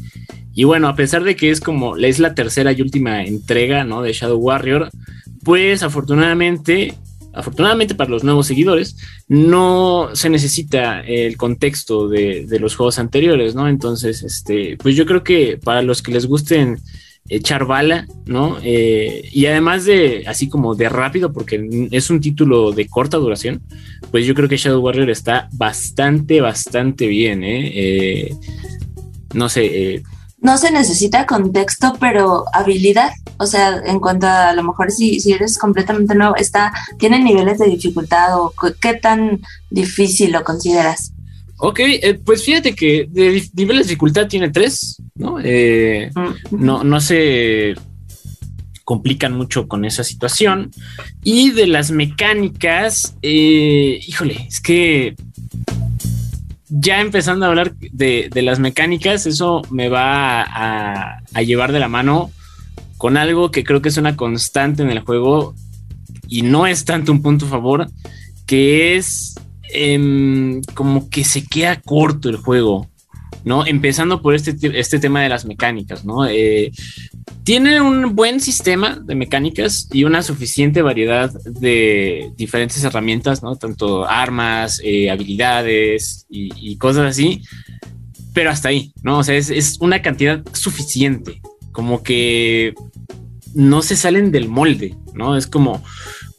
y 0.55 0.63
bueno, 0.63 0.87
a 0.87 0.95
pesar 0.95 1.25
de 1.25 1.35
que 1.35 1.51
es 1.51 1.61
como 1.61 1.97
es 1.97 2.21
la 2.21 2.37
tercera 2.37 2.71
y 2.71 2.81
última 2.81 3.25
entrega, 3.25 3.83
¿no? 3.83 4.01
De 4.01 4.13
Shadow 4.13 4.39
Warrior, 4.39 4.91
pues 5.43 5.83
afortunadamente, 5.83 6.95
afortunadamente 7.33 7.95
para 7.95 8.11
los 8.11 8.25
nuevos 8.25 8.47
seguidores, 8.47 8.97
no 9.29 10.11
se 10.15 10.31
necesita 10.31 11.01
el 11.01 11.37
contexto 11.37 12.09
de, 12.09 12.47
de 12.47 12.59
los 12.59 12.77
juegos 12.77 12.99
anteriores, 12.99 13.55
¿no? 13.55 13.69
Entonces, 13.69 14.23
este, 14.23 14.77
pues 14.77 14.97
yo 14.97 15.07
creo 15.07 15.23
que 15.23 15.59
para 15.63 15.83
los 15.83 16.03
que 16.03 16.13
les 16.13 16.27
gusten 16.27 16.79
echar 17.29 17.67
bala, 17.67 18.07
¿no? 18.27 18.59
Eh, 18.63 19.29
y 19.33 19.47
además 19.47 19.85
de, 19.85 20.25
así 20.27 20.49
como 20.49 20.75
de 20.75 20.89
rápido, 20.89 21.33
porque 21.33 21.89
es 21.91 22.11
un 22.11 22.21
título 22.21 22.73
de 22.73 22.89
corta 22.89 23.19
duración, 23.19 23.63
pues 24.11 24.27
yo 24.27 24.35
creo 24.35 24.49
que 24.49 24.57
Shadow 24.57 24.81
Warrior 24.81 25.11
está 25.11 25.49
bastante, 25.53 26.41
bastante 26.41 27.07
bien, 27.07 27.45
¿eh? 27.45 27.73
eh 27.75 28.35
no 29.35 29.49
sé. 29.49 29.67
Eh, 29.95 30.03
no 30.41 30.57
se 30.59 30.71
necesita 30.71 31.27
contexto, 31.27 31.97
pero 31.99 32.45
habilidad. 32.53 33.11
O 33.39 33.47
sea, 33.47 33.81
en 33.85 34.01
cuanto 34.01 34.27
a, 34.27 34.51
a 34.51 34.55
lo 34.55 34.63
mejor 34.63 34.91
si, 34.91 35.21
si 35.21 35.33
eres 35.33 35.59
completamente 35.59 36.15
nuevo, 36.15 36.37
está, 36.37 36.73
¿tiene 36.99 37.19
niveles 37.23 37.59
de 37.59 37.69
dificultad 37.69 38.39
o 38.39 38.53
qué 38.81 38.95
tan 38.95 39.41
difícil 39.71 40.33
lo 40.33 40.45
consideras? 40.45 41.13
Ok, 41.61 41.81
eh, 41.81 42.21
pues 42.25 42.45
fíjate 42.45 42.75
que 42.75 43.09
de 43.11 43.43
nivel 43.55 43.79
de 43.79 43.83
dificultad 43.83 44.29
tiene 44.29 44.51
tres, 44.51 45.03
¿no? 45.17 45.39
Eh, 45.43 46.11
no, 46.53 46.85
no 46.85 47.01
se 47.01 47.75
complican 48.85 49.35
mucho 49.37 49.67
con 49.67 49.85
esa 49.85 50.05
situación. 50.05 50.71
Y 51.25 51.51
de 51.51 51.67
las 51.67 51.91
mecánicas, 51.91 53.17
eh, 53.23 54.01
híjole, 54.07 54.47
es 54.49 54.61
que 54.61 55.17
ya 56.69 57.01
empezando 57.01 57.47
a 57.47 57.49
hablar 57.49 57.75
de, 57.77 58.31
las 58.35 58.59
mecánicas, 58.59 59.27
eso 59.27 59.63
me 59.71 59.89
va 59.89 60.43
a, 60.43 61.43
llevar 61.43 61.73
de 61.73 61.81
la 61.81 61.89
mano 61.89 62.31
con 62.97 63.17
algo 63.17 63.51
que 63.51 63.65
creo 63.65 63.81
que 63.81 63.89
es 63.89 63.97
una 63.97 64.17
constante 64.17 64.83
en 64.83 64.91
el 64.91 65.01
juego 65.01 65.55
y 66.29 66.43
no 66.43 66.67
es 66.67 66.85
tanto 66.85 67.13
un 67.13 67.23
punto 67.23 67.47
favor, 67.47 67.89
que 68.47 68.97
es 68.97 69.35
Em, 69.71 70.63
como 70.75 71.11
que 71.11 71.25
se 71.25 71.45
queda 71.45 71.81
corto 71.81 72.31
el 72.31 72.37
juego, 72.37 72.89
¿no? 73.45 73.67
Empezando 73.67 74.23
por 74.23 74.35
este, 74.35 74.57
este 74.79 74.99
tema 74.99 75.23
de 75.23 75.29
las 75.29 75.45
mecánicas, 75.45 76.07
¿no? 76.07 76.27
Eh, 76.27 76.73
tiene 77.49 77.81
un 77.81 78.15
buen 78.15 78.41
sistema 78.41 79.01
de 79.03 79.15
mecánicas 79.15 79.89
y 79.91 80.05
una 80.05 80.23
suficiente 80.23 80.83
variedad 80.83 81.33
de 81.47 82.31
diferentes 82.37 82.85
herramientas, 82.85 83.43
¿no? 83.43 83.57
Tanto 83.57 84.07
armas, 84.07 84.83
eh, 84.85 85.11
habilidades 85.11 86.27
y, 86.29 86.77
cosas 86.77 87.07
así, 87.07 87.41
pero 88.35 88.51
hasta 88.51 88.69
ahí, 88.69 88.93
¿no? 89.03 89.21
O 89.21 89.25
sea, 89.25 89.35
es, 89.35 89.49
es 89.49 89.79
una 89.81 90.03
cantidad 90.03 90.45
suficiente, 90.53 91.41
como 91.73 92.03
que 92.03 92.75
no 93.55 93.81
se 93.81 93.97
salen 93.97 94.31
del 94.31 94.51
molde, 94.51 94.95
¿no? 95.15 95.35
Es 95.35 95.47
como, 95.47 95.83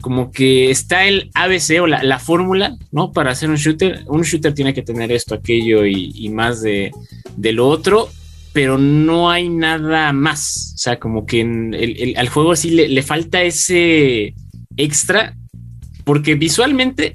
como 0.02 0.30
que 0.30 0.70
está 0.70 1.06
el 1.06 1.32
ABC 1.34 1.82
o 1.82 1.88
la, 1.88 2.20
fórmula, 2.20 2.78
¿no? 2.92 3.14
Para 3.14 3.32
hacer 3.32 3.50
un 3.50 3.56
shooter. 3.56 4.04
Un 4.06 4.22
shooter 4.22 4.54
tiene 4.54 4.76
que 4.76 4.84
tener 4.84 5.12
esto, 5.12 5.34
aquello 5.34 5.88
y, 5.88 6.30
más 6.30 6.62
de, 6.62 6.92
lo 7.36 7.68
otro, 7.68 8.10
pero 8.54 8.78
no 8.78 9.30
hay 9.30 9.50
nada 9.50 10.12
más. 10.14 10.74
O 10.76 10.78
sea, 10.78 11.00
como 11.00 11.26
que 11.26 11.42
el, 11.42 12.14
al 12.18 12.30
juego 12.30 12.56
sí 12.56 12.72
le, 12.72 13.04
falta 13.04 13.42
ese 13.44 14.34
extra, 14.78 15.36
porque 16.04 16.36
visualmente 16.36 17.14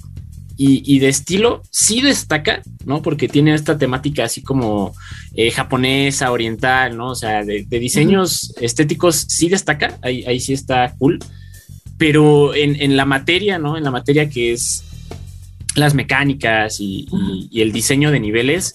y, 0.57 0.99
de 1.01 1.09
estilo 1.09 1.63
sí 1.71 2.01
destaca, 2.01 2.63
¿no? 2.85 3.03
Porque 3.03 3.27
tiene 3.27 3.55
esta 3.55 3.77
temática 3.77 4.25
así 4.25 4.43
como 4.43 4.95
eh, 5.35 5.51
japonesa, 5.51 6.31
oriental, 6.31 6.97
¿no? 6.97 7.11
O 7.11 7.15
sea, 7.15 7.45
de, 7.45 7.65
diseños 7.65 8.55
estéticos 8.61 9.27
sí 9.29 9.49
destaca, 9.49 9.99
ahí, 10.03 10.25
ahí 10.25 10.39
sí 10.39 10.53
está 10.53 10.95
cool 10.99 11.19
pero 11.99 12.55
en, 12.55 12.97
la 12.97 13.05
materia, 13.05 13.59
¿no? 13.59 13.77
En 13.77 13.85
la 13.85 13.91
materia 13.91 14.29
que 14.29 14.53
es 14.53 14.85
las 15.77 15.95
mecánicas 15.95 16.77
y, 16.81 17.07
el 17.53 17.73
diseño 17.73 18.11
de 18.11 18.21
niveles, 18.21 18.75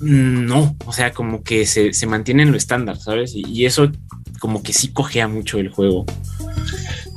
no, 0.00 0.76
o 0.84 0.92
sea, 0.92 1.12
como 1.12 1.42
que 1.42 1.66
se, 1.66 1.92
mantiene 2.06 2.42
en 2.42 2.52
lo 2.52 2.56
estándar, 2.56 2.98
¿sabes? 2.98 3.32
Y, 3.34 3.64
eso 3.64 3.90
como 4.38 4.62
que 4.62 4.72
sí 4.72 4.88
cogea 4.88 5.28
mucho 5.28 5.58
el 5.58 5.70
juego. 5.70 6.04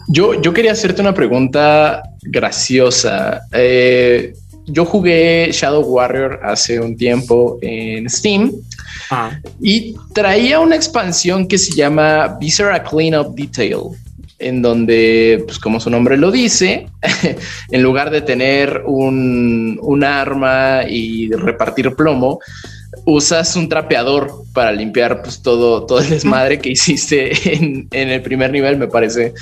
Yo, 0.07 0.41
yo 0.41 0.53
quería 0.53 0.71
hacerte 0.71 1.01
una 1.01 1.13
pregunta 1.13 2.03
graciosa. 2.21 3.41
Eh, 3.51 4.33
yo 4.65 4.86
jugué 4.86 5.50
Shadow 5.51 5.83
Warrior 5.83 6.39
hace 6.43 6.79
un 6.79 6.95
tiempo 6.95 7.57
en 7.62 8.09
Steam 8.09 8.51
ah. 9.12 9.31
y 9.59 9.95
traía 10.13 10.59
una 10.59 10.75
expansión 10.75 11.48
que 11.48 11.57
se 11.57 11.74
llama 11.74 12.38
Viscera 12.39 12.83
Cleanup 12.83 13.36
Detail 13.36 13.98
en 14.39 14.62
donde, 14.62 15.43
pues 15.46 15.60
como 15.60 15.79
su 15.79 15.89
nombre 15.89 16.17
lo 16.17 16.31
dice, 16.31 16.88
en 17.72 17.84
lugar 17.84 18.10
de 18.10 18.22
tener 18.22 18.84
un, 18.86 20.03
arma 20.03 20.84
y 20.88 21.29
repartir 21.31 21.93
plomo, 21.96 22.39
usas 23.05 23.55
un 23.55 23.67
trapeador 23.67 24.31
para 24.53 24.72
limpiar 24.72 25.22
pues 25.22 25.41
todo, 25.41 25.86
todo 25.86 26.00
el 26.00 26.10
desmadre 26.10 26.60
que 26.60 26.69
hiciste 26.69 27.31
en, 27.53 27.88
el 27.91 28.22
primer 28.22 28.51
nivel, 28.51 28.77
me 28.77 28.88
parece. 28.88 29.34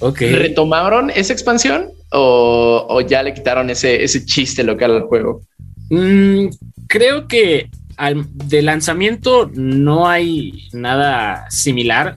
Okay. 0.00 0.32
¿Retomaron 0.32 1.10
esa 1.10 1.32
expansión 1.32 1.90
o, 2.10 3.00
ya 3.06 3.22
le 3.22 3.34
quitaron 3.34 3.70
ese, 3.70 4.02
ese 4.02 4.24
chiste 4.24 4.64
local 4.64 4.92
al 4.92 5.02
juego? 5.02 5.42
Mm, 5.90 6.46
creo 6.88 7.28
que 7.28 7.68
al, 7.96 8.26
de 8.32 8.62
lanzamiento 8.62 9.50
no 9.54 10.08
hay 10.08 10.68
nada 10.72 11.46
similar 11.50 12.16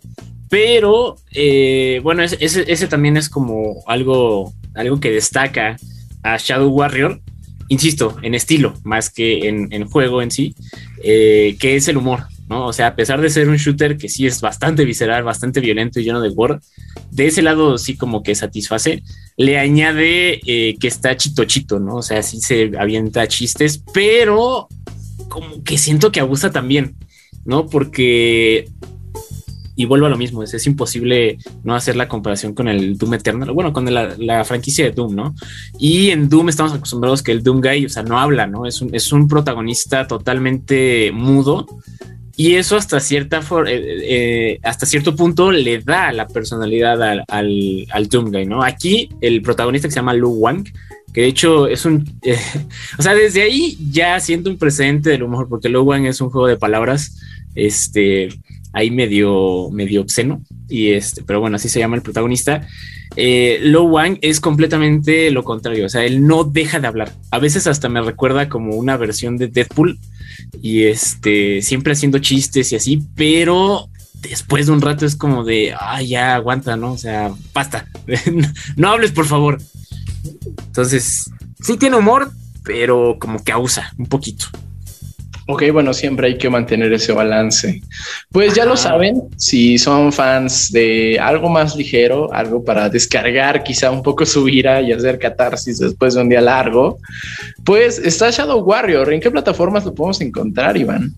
pero 0.56 1.18
eh, 1.34 2.00
bueno, 2.02 2.24
ese, 2.24 2.88
también 2.88 3.18
es 3.18 3.28
como 3.28 3.84
algo, 3.88 4.54
algo 4.74 5.02
que 5.02 5.12
destaca 5.12 5.76
a 6.24 6.38
Shadow 6.38 6.70
Warrior, 6.70 7.20
insisto, 7.68 8.16
en 8.22 8.36
estilo 8.36 8.74
más 8.86 9.10
que 9.10 9.50
en, 9.50 9.86
juego 9.90 10.22
en 10.22 10.32
sí, 10.32 10.56
eh, 11.04 11.58
que 11.60 11.76
es 11.76 11.90
el 11.90 11.98
humor. 11.98 12.24
¿no? 12.48 12.68
O 12.68 12.72
sea, 12.72 12.88
a 12.88 12.96
pesar 12.96 13.20
de 13.20 13.30
ser 13.30 13.50
un 13.50 13.58
shooter 13.58 13.98
que 13.98 14.08
sí 14.08 14.28
es 14.28 14.40
bastante 14.40 14.86
visceral, 14.86 15.24
bastante 15.24 15.60
violento 15.60 16.00
y 16.00 16.06
lleno 16.06 16.22
de 16.22 16.30
gore, 16.30 16.60
de 17.12 17.28
ese 17.28 17.42
lado 17.42 17.78
sí 17.78 17.98
como 17.98 18.24
que 18.24 18.34
satisface, 18.34 19.04
le 19.36 19.60
añade 19.60 20.40
eh, 20.46 20.78
que 20.80 20.88
está 20.88 21.18
chito 21.18 21.44
chito, 21.44 21.82
¿no? 21.82 21.98
O 21.98 22.02
sea, 22.02 22.24
sí 22.24 22.40
se 22.40 22.72
avienta 22.80 23.28
chistes, 23.28 23.84
pero 23.94 24.70
como 25.28 25.62
que 25.66 25.78
siento 25.78 26.14
que 26.14 26.22
abusa 26.22 26.54
también, 26.54 26.96
¿no? 27.44 27.66
Porque 27.66 28.70
y 29.76 29.86
vuelvo 29.86 30.06
a 30.06 30.10
lo 30.10 30.18
mismo, 30.18 30.44
es, 30.44 30.66
imposible 30.66 31.38
no 31.64 31.76
hacer 31.76 31.96
la 31.96 32.08
comparación 32.08 32.54
con 32.54 32.68
el 32.68 32.98
Doom 32.98 33.16
Eternal, 33.16 33.52
bueno, 33.52 33.74
con 33.74 33.92
la, 33.94 34.44
franquicia 34.46 34.86
de 34.86 34.92
Doom, 34.92 35.16
¿no? 35.16 35.36
Y 35.80 36.10
en 36.10 36.30
Doom 36.30 36.50
estamos 36.50 36.74
acostumbrados 36.74 37.22
que 37.22 37.32
el 37.32 37.44
Doom 37.44 37.62
Guy, 37.62 37.86
o 37.86 37.90
sea, 37.90 38.04
no 38.04 38.20
habla, 38.20 38.48
¿no? 38.48 38.66
Es 38.66 38.82
un, 38.82 38.94
es 38.96 39.12
un 39.12 39.28
protagonista 39.28 40.08
totalmente 40.08 41.12
mudo 41.14 41.66
y 42.38 42.56
eso 42.56 42.76
hasta 42.76 43.00
cierta 43.00 43.40
eh, 43.68 43.98
eh, 44.04 44.60
hasta 44.62 44.86
cierto 44.86 45.16
punto 45.16 45.52
le 45.52 45.80
da 45.80 46.12
la 46.12 46.28
personalidad 46.28 47.02
al, 47.02 47.24
al, 47.90 48.08
Doom 48.10 48.32
Guy, 48.32 48.46
¿no? 48.46 48.62
Aquí 48.62 49.10
el 49.22 49.42
protagonista 49.42 49.88
que 49.88 49.94
se 49.94 50.00
llama 50.00 50.14
Lu 50.14 50.32
Wang, 50.32 50.66
que 51.14 51.22
de 51.22 51.28
hecho 51.28 51.68
es 51.68 51.86
un, 51.86 52.20
eh, 52.24 52.38
o 53.00 53.02
sea, 53.02 53.16
desde 53.16 53.42
ahí 53.42 53.78
ya 53.90 54.20
siento 54.20 54.50
un 54.50 54.58
precedente 54.58 55.12
del 55.12 55.24
humor, 55.24 55.48
porque 55.48 55.70
Lu 55.70 55.84
Wang 55.84 56.06
es 56.06 56.20
un 56.20 56.30
juego 56.30 56.48
de 56.48 56.58
palabras, 56.58 57.18
este, 57.56 58.28
ahí 58.76 58.92
medio, 58.92 59.70
medio 59.72 60.02
obsceno, 60.02 60.42
y 60.68 60.92
este, 60.92 61.24
pero 61.24 61.40
bueno, 61.40 61.56
así 61.56 61.70
se 61.70 61.80
llama 61.80 61.96
el 61.96 62.02
protagonista. 62.02 62.68
Eh, 63.16 63.60
Lo 63.62 63.84
Wang 63.84 64.20
es 64.22 64.42
completamente 64.42 65.32
lo 65.32 65.46
contrario, 65.46 65.86
o 65.86 65.90
sea, 65.90 66.04
él 66.04 66.28
no 66.28 66.44
deja 66.44 66.82
de 66.82 66.88
hablar. 66.88 67.14
A 67.32 67.40
veces 67.40 67.68
hasta 67.68 67.88
me 67.88 68.02
recuerda 68.02 68.50
como 68.50 68.76
una 68.76 68.98
versión 68.98 69.38
de 69.38 69.48
Deadpool 69.48 69.98
y 70.62 70.84
este, 70.84 71.62
siempre 71.62 71.94
haciendo 71.94 72.20
chistes 72.20 72.74
y 72.74 72.76
así, 72.76 73.02
pero 73.16 73.88
después 74.22 74.66
de 74.66 74.74
un 74.74 74.82
rato 74.82 75.06
es 75.06 75.16
como 75.16 75.46
de, 75.46 75.74
ah, 75.80 76.02
ya 76.02 76.36
aguanta, 76.36 76.76
¿no? 76.76 76.92
O 76.92 76.98
sea, 76.98 77.32
basta, 77.54 77.88
no 78.76 78.90
hables 78.90 79.14
por 79.14 79.26
favor. 79.26 79.58
Entonces, 80.68 81.32
sí 81.62 81.78
tiene 81.78 81.96
humor, 81.96 82.30
pero 82.66 83.16
como 83.22 83.42
que 83.42 83.54
abusa 83.54 83.94
un 83.98 84.08
poquito. 84.08 84.48
Ok, 85.48 85.64
bueno, 85.72 85.94
siempre 85.94 86.28
hay 86.28 86.38
que 86.38 86.50
mantener 86.50 86.92
ese 86.92 87.12
balance. 87.12 87.82
Pues 88.32 88.56
ya 88.56 88.66
lo 88.66 88.76
saben, 88.76 89.22
si 89.38 89.78
son 89.78 90.12
fans 90.12 90.72
de 90.72 91.20
algo 91.20 91.50
más 91.50 91.76
ligero, 91.76 92.34
algo 92.34 92.64
para 92.64 92.90
descargar 92.90 93.64
quizá 93.64 93.92
un 93.92 94.02
poco 94.02 94.26
su 94.26 94.50
ira 94.50 94.82
y 94.82 94.92
hacer 94.92 95.20
catarsis 95.20 95.78
después 95.78 96.16
de 96.16 96.22
un 96.22 96.30
día 96.30 96.42
largo, 96.42 96.98
pues 97.64 98.00
está 98.00 98.32
Shadow 98.32 98.60
Warrior. 98.64 99.14
¿En 99.14 99.20
qué 99.20 99.30
plataformas 99.30 99.86
lo 99.86 99.94
podemos 99.94 100.20
encontrar, 100.22 100.78
Iván? 100.78 101.14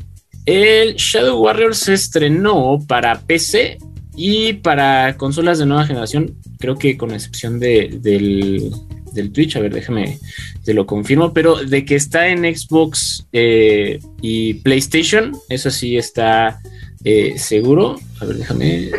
El 0.46 0.96
Shadow 0.96 1.42
Warrior 1.42 1.74
se 1.74 1.94
estrenó 1.94 2.80
para 2.86 3.20
PC 3.22 3.78
y 4.18 4.54
para 4.54 5.16
consolas 5.16 5.60
de 5.60 5.66
nueva 5.66 5.86
generación, 5.86 6.36
creo 6.58 6.76
que 6.76 6.98
con 6.98 7.12
excepción 7.12 7.60
de, 7.60 8.00
del 8.02 8.72
del 9.18 9.32
Twitch, 9.32 9.58
a 9.58 9.60
ver, 9.60 9.74
déjame, 9.74 10.20
te 10.64 10.74
lo 10.74 10.86
confirmo, 10.86 11.34
pero 11.34 11.56
de 11.56 11.84
que 11.84 11.96
está 11.96 12.28
en 12.28 12.44
Xbox 12.44 13.28
eh, 13.34 14.00
y 14.22 14.56
PlayStation, 14.56 15.36
eso 15.50 15.70
sí 15.70 15.98
está 15.98 16.60
eh, 17.04 17.38
seguro. 17.38 18.00
A 18.22 18.26
ver, 18.26 18.38
déjame. 18.38 18.92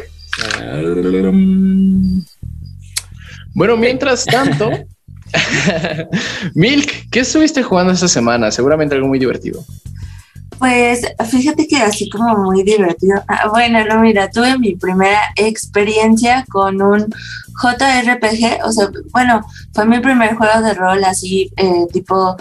Bueno, 3.54 3.76
mientras 3.76 4.24
tanto, 4.24 4.70
Milk, 6.54 7.08
¿qué 7.10 7.20
estuviste 7.20 7.62
jugando 7.62 7.92
esta 7.92 8.08
semana? 8.08 8.50
Seguramente 8.50 8.94
algo 8.94 9.08
muy 9.08 9.18
divertido. 9.18 9.64
Pues 10.58 11.02
fíjate 11.30 11.68
que 11.68 11.76
así 11.76 12.10
como 12.10 12.36
muy 12.36 12.64
divertido. 12.64 13.22
Ah, 13.28 13.48
bueno, 13.48 13.84
no, 13.84 14.00
mira, 14.00 14.28
tuve 14.28 14.58
mi 14.58 14.74
primera 14.74 15.20
experiencia 15.36 16.44
con 16.50 16.82
un 16.82 17.06
JRPG, 17.62 18.64
o 18.64 18.72
sea, 18.72 18.88
bueno, 19.12 19.46
fue 19.72 19.86
mi 19.86 20.00
primer 20.00 20.34
juego 20.36 20.60
de 20.60 20.74
rol 20.74 21.04
así, 21.04 21.52
eh, 21.56 21.86
tipo 21.92 22.36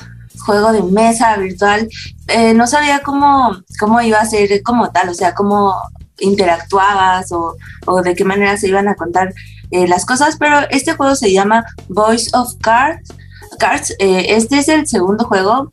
juego 0.45 0.71
de 0.71 0.81
mesa 0.81 1.38
virtual. 1.38 1.88
Eh, 2.27 2.53
no 2.55 2.65
sabía 2.65 3.01
cómo, 3.01 3.55
cómo 3.79 4.01
iba 4.01 4.19
a 4.19 4.25
ser 4.25 4.63
como 4.63 4.89
tal, 4.89 5.09
o 5.09 5.13
sea, 5.13 5.36
cómo 5.36 5.75
interactuabas 6.19 7.31
o, 7.31 7.55
o 7.86 8.01
de 8.01 8.15
qué 8.15 8.24
manera 8.24 8.57
se 8.57 8.67
iban 8.67 8.88
a 8.88 8.95
contar 8.95 9.31
eh, 9.69 9.88
las 9.88 10.05
cosas, 10.05 10.38
pero 10.39 10.62
este 10.71 10.93
juego 10.93 11.15
se 11.15 11.31
llama 11.31 11.65
Voice 11.88 12.31
of 12.33 12.55
Cards. 12.62 13.13
Cards. 13.59 13.95
este 14.00 14.59
es 14.59 14.69
el 14.69 14.88
segundo 14.88 15.25
juego 15.25 15.69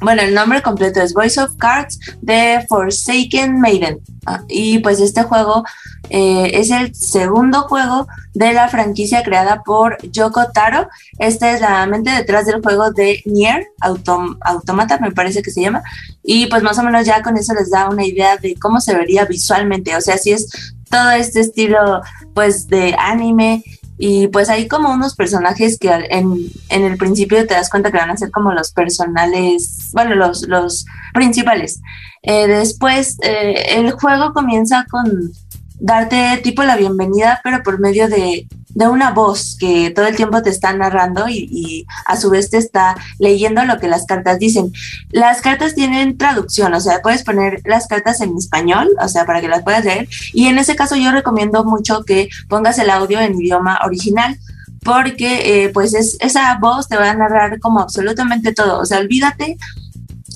bueno, 0.00 0.22
el 0.22 0.34
nombre 0.34 0.62
completo 0.62 1.00
es 1.00 1.14
Voice 1.14 1.40
of 1.40 1.56
Cards 1.56 1.98
de 2.20 2.64
Forsaken 2.68 3.60
Maiden. 3.60 4.00
Ah, 4.26 4.42
y 4.48 4.78
pues 4.80 5.00
este 5.00 5.22
juego 5.22 5.64
eh, 6.10 6.50
es 6.54 6.70
el 6.70 6.94
segundo 6.94 7.62
juego 7.62 8.06
de 8.34 8.52
la 8.52 8.68
franquicia 8.68 9.22
creada 9.22 9.62
por 9.62 9.98
Yoko 10.10 10.50
Taro. 10.52 10.88
Esta 11.18 11.52
es 11.52 11.60
la 11.60 11.86
mente 11.86 12.10
detrás 12.10 12.46
del 12.46 12.62
juego 12.62 12.90
de 12.90 13.22
Nier 13.24 13.66
Automata, 13.80 14.98
me 15.00 15.12
parece 15.12 15.42
que 15.42 15.50
se 15.50 15.62
llama. 15.62 15.82
Y 16.22 16.46
pues 16.46 16.62
más 16.62 16.78
o 16.78 16.82
menos 16.82 17.06
ya 17.06 17.22
con 17.22 17.36
eso 17.36 17.54
les 17.54 17.70
da 17.70 17.88
una 17.88 18.04
idea 18.04 18.36
de 18.36 18.54
cómo 18.60 18.80
se 18.80 18.94
vería 18.94 19.24
visualmente. 19.24 19.96
O 19.96 20.00
sea, 20.00 20.18
si 20.18 20.32
es 20.32 20.74
todo 20.90 21.10
este 21.10 21.40
estilo 21.40 22.00
pues 22.34 22.66
de 22.68 22.94
anime 22.98 23.62
y 23.98 24.28
pues 24.28 24.48
hay 24.48 24.68
como 24.68 24.92
unos 24.92 25.16
personajes 25.16 25.76
que 25.78 25.90
en, 25.90 26.50
en, 26.68 26.84
el 26.84 26.96
principio 26.96 27.46
te 27.46 27.54
das 27.54 27.68
cuenta 27.68 27.90
que 27.90 27.98
van 27.98 28.10
a 28.10 28.16
ser 28.16 28.30
como 28.30 28.52
los 28.52 28.70
personales, 28.70 29.90
bueno, 29.92 30.14
los, 30.14 30.46
los 30.46 30.86
principales. 31.12 31.80
Eh, 32.22 32.46
después 32.46 33.18
eh, 33.22 33.76
el 33.76 33.90
juego 33.90 34.32
comienza 34.32 34.86
con 34.88 35.32
darte 35.80 36.38
tipo 36.44 36.62
la 36.62 36.76
bienvenida, 36.76 37.40
pero 37.42 37.62
por 37.64 37.80
medio 37.80 38.08
de, 38.08 38.46
una 38.74 39.10
voz 39.10 39.56
que 39.58 39.90
todo 39.90 40.06
el 40.06 40.16
tiempo 40.16 40.42
te 40.42 40.50
está 40.50 40.72
narrando 40.72 41.28
y, 41.28 41.86
a 42.06 42.16
su 42.16 42.30
vez 42.30 42.50
te 42.50 42.58
está 42.58 42.96
leyendo 43.18 43.64
lo 43.64 43.78
que 43.78 43.88
las 43.88 44.06
cartas 44.06 44.38
dicen. 44.38 44.72
Las 45.10 45.40
cartas 45.40 45.74
tienen 45.74 46.16
traducción, 46.16 46.74
o 46.74 46.80
sea, 46.80 47.00
puedes 47.02 47.22
poner 47.22 47.62
las 47.64 47.86
cartas 47.86 48.20
en 48.20 48.36
español, 48.36 48.88
o 49.00 49.08
sea, 49.08 49.26
para 49.26 49.40
que 49.40 49.48
las 49.48 49.62
puedas 49.62 49.84
leer. 49.84 50.08
Y 50.32 50.46
en 50.46 50.58
ese 50.58 50.76
caso 50.76 50.96
yo 50.96 51.12
recomiendo 51.12 51.64
mucho 51.64 52.04
que 52.04 52.28
pongas 52.48 52.78
el 52.78 52.90
audio 52.90 53.20
en 53.20 53.40
idioma 53.40 53.78
original 53.84 54.38
porque 54.84 55.64
eh, 55.64 55.68
pues 55.70 55.92
es, 55.94 56.16
esa 56.20 56.56
voz 56.58 56.88
te 56.88 56.96
va 56.96 57.10
a 57.10 57.14
narrar 57.14 57.58
como 57.60 57.80
absolutamente 57.80 58.54
todo, 58.54 58.80
o 58.80 58.86
sea, 58.86 58.98
olvídate 58.98 59.58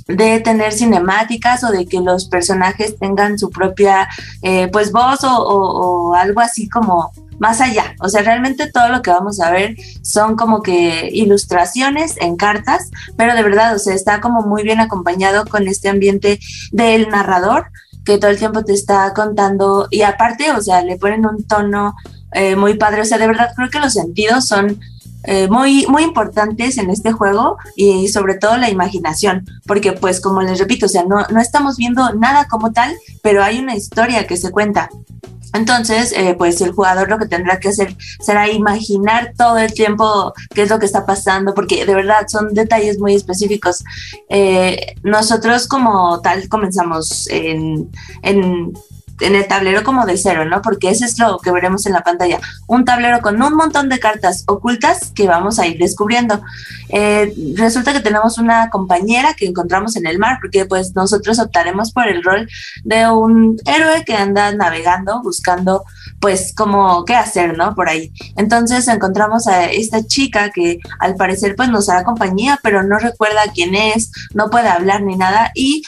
de 0.09 0.41
tener 0.41 0.73
cinemáticas 0.73 1.65
o 1.65 1.71
de 1.71 1.87
que 1.87 2.01
los 2.01 2.27
personajes 2.27 2.99
tengan 2.99 3.39
su 3.39 3.51
propia 3.51 4.09
eh, 4.43 4.69
pues 4.73 4.93
voz 4.93 5.21
o, 5.23 6.15
algo 6.15 6.41
así 6.41 6.69
como 6.69 7.13
más 7.43 7.61
allá. 7.61 7.97
O 7.99 8.09
sea, 8.09 8.23
realmente 8.23 8.71
todo 8.71 8.89
lo 8.89 9.03
que 9.03 9.11
vamos 9.11 9.41
a 9.41 9.51
ver 9.51 9.75
son 10.01 10.37
como 10.37 10.63
que 10.63 11.09
ilustraciones 11.13 12.15
en 12.21 12.37
cartas, 12.37 12.89
pero 13.17 13.35
de 13.35 13.43
verdad, 13.43 13.75
o 13.75 13.81
sea, 13.81 13.95
está 13.95 14.21
como 14.21 14.43
muy 14.43 14.63
bien 14.63 14.79
acompañado 14.79 15.45
con 15.47 15.67
este 15.67 15.89
ambiente 15.89 16.39
del 16.71 17.09
narrador 17.09 17.67
que 18.05 18.19
todo 18.19 18.31
el 18.31 18.39
tiempo 18.39 18.63
te 18.63 18.73
está 18.73 19.13
contando 19.13 19.89
y 19.91 20.03
aparte, 20.03 20.53
o 20.53 20.63
sea, 20.63 20.83
le 20.83 20.99
ponen 20.99 21.27
un 21.27 21.43
tono 21.45 21.97
eh, 22.31 22.55
muy 22.55 22.75
padre. 22.75 23.01
O 23.01 23.05
sea, 23.05 23.19
de 23.19 23.27
verdad 23.27 23.51
creo 23.57 23.71
que 23.71 23.81
los 23.81 23.93
sentidos 23.93 24.47
son 24.47 24.79
eh, 25.25 25.49
muy, 25.49 25.87
muy 25.87 26.03
importantes 26.03 26.79
en 26.79 26.91
este 26.91 27.13
juego 27.13 27.57
y 27.77 28.09
sobre 28.09 28.35
todo 28.35 28.57
la 28.57 28.71
imaginación, 28.71 29.45
porque 29.67 29.93
pues 29.93 30.21
como 30.21 30.43
les 30.43 30.59
repito, 30.59 30.87
o 30.87 30.89
sea, 30.89 31.05
no, 31.05 31.27
no 31.31 31.41
estamos 31.41 31.77
viendo 31.77 32.13
nada 32.15 32.47
como 32.49 32.73
tal, 32.73 32.95
pero 33.23 33.43
hay 33.43 33.59
una 33.59 33.77
historia 33.77 34.27
que 34.27 34.37
se 34.37 34.51
cuenta. 34.51 34.89
Entonces, 35.55 36.13
eh, 36.13 36.35
pues 36.37 36.61
el 36.63 36.73
jugador 36.73 37.11
lo 37.11 37.19
que 37.19 37.27
tendrá 37.27 37.61
que 37.61 37.69
hacer 37.69 37.95
será 38.21 38.51
imaginar 38.51 39.35
todo 39.37 39.59
el 39.59 39.75
tiempo 39.75 40.33
qué 40.55 40.63
es 40.63 40.71
lo 40.71 40.79
que 40.79 40.87
está 40.87 41.05
pasando, 41.05 41.53
porque 41.55 41.85
de 41.85 41.95
verdad 41.95 42.27
son 42.27 42.55
detalles 42.55 42.99
muy 42.99 43.15
específicos. 43.15 43.85
Eh, 44.31 44.95
nosotros 45.03 45.69
como 45.69 46.21
tal 46.23 46.49
comenzamos 46.49 47.29
en, 47.29 47.91
en 48.23 48.73
en 49.23 49.35
el 49.35 49.47
tablero 49.47 49.83
como 49.85 50.07
de 50.07 50.17
cero, 50.17 50.45
¿no? 50.45 50.63
Porque 50.63 50.91
ese 50.91 51.05
es 51.05 51.19
lo 51.19 51.39
que 51.39 51.51
veremos 51.51 51.87
en 51.87 51.93
la 51.93 52.03
pantalla. 52.03 52.41
Un 52.67 52.85
tablero 52.85 53.21
con 53.21 53.41
un 53.43 53.55
montón 53.55 53.89
de 53.89 53.99
cartas 53.99 54.45
ocultas 54.47 55.13
que 55.15 55.27
vamos 55.27 55.59
a 55.59 55.67
ir 55.67 55.79
descubriendo. 55.79 56.41
Eh, 56.89 57.33
resulta 57.57 57.93
que 57.93 58.01
tenemos 58.01 58.39
una 58.39 58.71
compañera 58.71 59.35
que 59.35 59.47
encontramos 59.47 59.97
en 59.97 60.07
el 60.07 60.19
mar, 60.19 60.39
porque 60.41 60.67
pues 60.67 60.95
nosotros 60.95 61.39
optaremos 61.39 61.93
por 61.93 62.09
el 62.09 62.23
rol 62.23 62.49
de 62.85 63.09
un 63.09 63.57
héroe 63.65 64.05
que 64.05 64.15
anda 64.15 64.53
navegando, 64.53 65.23
buscando 65.23 65.85
pues 66.21 66.55
como 66.55 67.05
qué 67.05 67.17
hacer, 67.17 67.57
¿no? 67.57 67.75
Por 67.75 67.89
ahí. 67.89 68.13
Entonces 68.37 68.87
encontramos 68.89 69.47
a 69.47 69.67
esta 69.67 70.07
chica 70.07 70.51
que 70.51 70.79
al 71.01 71.17
parecer 71.17 71.57
pues 71.57 71.69
nos 71.69 71.89
hará 71.89 72.05
compañía, 72.05 72.59
pero 72.63 72.83
no 72.83 72.99
recuerda 72.99 73.41
quién 73.55 73.75
es, 73.75 74.11
no 74.35 74.51
puede 74.51 74.69
hablar 74.69 75.03
ni 75.03 75.17
nada 75.17 75.51
y 75.55 75.83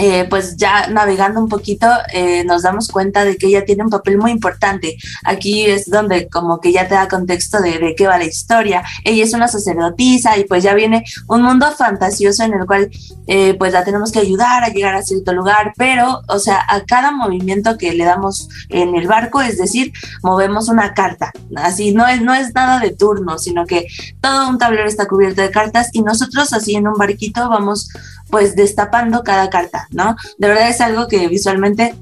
eh, 0.00 0.26
pues 0.30 0.56
ya 0.56 0.86
navegando 0.86 1.40
un 1.40 1.48
poquito 1.48 1.86
eh, 2.14 2.42
nos 2.44 2.62
damos 2.62 2.88
cuenta 2.88 3.22
de 3.22 3.36
que 3.36 3.48
ella 3.48 3.66
tiene 3.66 3.84
un 3.84 3.90
papel 3.90 4.16
muy 4.16 4.30
importante. 4.30 4.96
Aquí 5.24 5.66
es 5.66 5.90
donde 5.90 6.26
como 6.28 6.58
que 6.58 6.72
ya 6.72 6.88
te 6.88 6.94
da 6.94 7.06
contexto 7.06 7.60
de, 7.60 7.78
de, 7.78 7.94
qué 7.94 8.06
va 8.06 8.16
la 8.16 8.24
historia. 8.24 8.82
Ella 9.04 9.24
es 9.24 9.34
una 9.34 9.46
sacerdotisa 9.46 10.38
y 10.38 10.44
pues 10.44 10.62
ya 10.62 10.72
viene 10.72 11.04
un 11.28 11.42
mundo 11.42 11.70
fantasioso 11.76 12.44
en 12.44 12.54
el 12.54 12.66
cual 12.66 12.90
eh, 13.26 13.54
pues 13.58 13.74
la 13.74 13.84
tenemos 13.84 14.10
que 14.10 14.20
ayudar 14.20 14.64
a 14.64 14.70
llegar 14.70 14.94
a 14.94 15.02
cierto 15.02 15.34
lugar, 15.34 15.74
pero 15.76 16.22
o 16.28 16.38
sea, 16.38 16.64
a 16.66 16.82
cada 16.84 17.10
movimiento 17.10 17.76
que 17.76 17.92
le 17.92 18.04
damos 18.04 18.48
en 18.70 18.94
el 18.94 19.06
barco, 19.06 19.42
es 19.42 19.58
decir, 19.58 19.92
movemos 20.22 20.70
una 20.70 20.94
carta. 20.94 21.30
Así 21.56 21.92
no 21.92 22.08
es, 22.08 22.22
no 22.22 22.32
es 22.32 22.54
nada 22.54 22.80
de 22.80 22.92
turno, 22.92 23.38
sino 23.38 23.66
que 23.66 23.86
todo 24.22 24.48
un 24.48 24.56
tablero 24.56 24.88
está 24.88 25.06
cubierto 25.06 25.42
de 25.42 25.50
cartas 25.50 25.90
y 25.92 26.00
nosotros 26.00 26.54
así 26.54 26.74
en 26.74 26.88
un 26.88 26.94
barquito 26.94 27.50
vamos 27.50 27.90
pues 28.30 28.56
destapando 28.56 29.22
cada 29.22 29.50
carta, 29.50 29.86
¿no? 29.90 30.16
De 30.38 30.48
verdad 30.48 30.68
es 30.68 30.80
algo 30.80 31.08
que 31.08 31.28
visualmente 31.28 31.94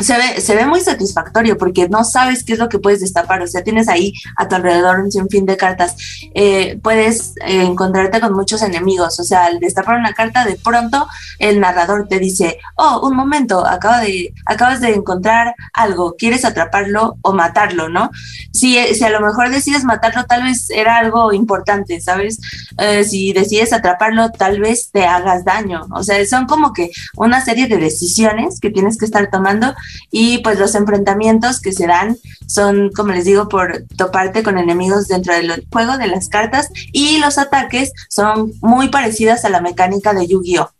se 0.00 0.16
ve, 0.16 0.40
se 0.40 0.54
ve 0.54 0.66
muy 0.66 0.80
satisfactorio 0.80 1.58
porque 1.58 1.88
no 1.88 2.04
sabes 2.04 2.44
qué 2.44 2.52
es 2.52 2.58
lo 2.58 2.68
que 2.68 2.78
puedes 2.78 3.00
destapar. 3.00 3.42
O 3.42 3.46
sea, 3.46 3.62
tienes 3.62 3.88
ahí 3.88 4.12
a 4.36 4.48
tu 4.48 4.54
alrededor 4.54 5.00
un 5.00 5.10
sinfín 5.10 5.44
de 5.44 5.56
cartas. 5.56 5.96
Eh, 6.34 6.78
puedes 6.82 7.34
eh, 7.44 7.62
encontrarte 7.62 8.20
con 8.20 8.32
muchos 8.34 8.62
enemigos. 8.62 9.18
O 9.18 9.24
sea, 9.24 9.46
al 9.46 9.58
destapar 9.58 9.98
una 9.98 10.12
carta, 10.12 10.44
de 10.44 10.56
pronto 10.56 11.08
el 11.38 11.60
narrador 11.60 12.06
te 12.08 12.18
dice: 12.18 12.58
Oh, 12.76 13.06
un 13.06 13.16
momento, 13.16 13.66
acaba 13.66 14.00
de, 14.00 14.32
acabas 14.46 14.80
de 14.80 14.94
encontrar 14.94 15.54
algo. 15.72 16.14
¿Quieres 16.16 16.44
atraparlo 16.44 17.16
o 17.22 17.32
matarlo, 17.32 17.88
no? 17.88 18.10
Si, 18.52 18.76
si 18.94 19.04
a 19.04 19.10
lo 19.10 19.20
mejor 19.20 19.50
decides 19.50 19.84
matarlo, 19.84 20.24
tal 20.24 20.44
vez 20.44 20.70
era 20.70 20.98
algo 20.98 21.32
importante, 21.32 22.00
¿sabes? 22.00 22.38
Eh, 22.78 23.04
si 23.04 23.32
decides 23.32 23.72
atraparlo, 23.72 24.30
tal 24.30 24.60
vez 24.60 24.90
te 24.92 25.06
hagas 25.06 25.44
daño. 25.44 25.86
O 25.90 26.02
sea, 26.04 26.24
son 26.26 26.46
como 26.46 26.72
que 26.72 26.90
una 27.16 27.44
serie 27.44 27.66
de 27.66 27.78
decisiones 27.78 28.60
que 28.60 28.70
tienes 28.70 28.96
que 28.96 29.04
estar 29.04 29.28
tomando 29.30 29.74
y 30.10 30.38
pues 30.38 30.58
los 30.58 30.74
enfrentamientos 30.74 31.60
que 31.60 31.72
se 31.72 31.86
dan 31.86 32.16
son, 32.46 32.90
como 32.90 33.12
les 33.12 33.24
digo, 33.24 33.48
por 33.48 33.84
toparte 33.96 34.42
con 34.42 34.58
enemigos 34.58 35.08
dentro 35.08 35.34
del 35.34 35.66
juego 35.70 35.98
de 35.98 36.06
las 36.06 36.28
cartas 36.28 36.68
y 36.92 37.18
los 37.18 37.38
ataques 37.38 37.92
son 38.08 38.52
muy 38.60 38.88
parecidas 38.88 39.44
a 39.44 39.50
la 39.50 39.60
mecánica 39.60 40.14
de 40.14 40.26
Yu-Gi-Oh! 40.26 40.70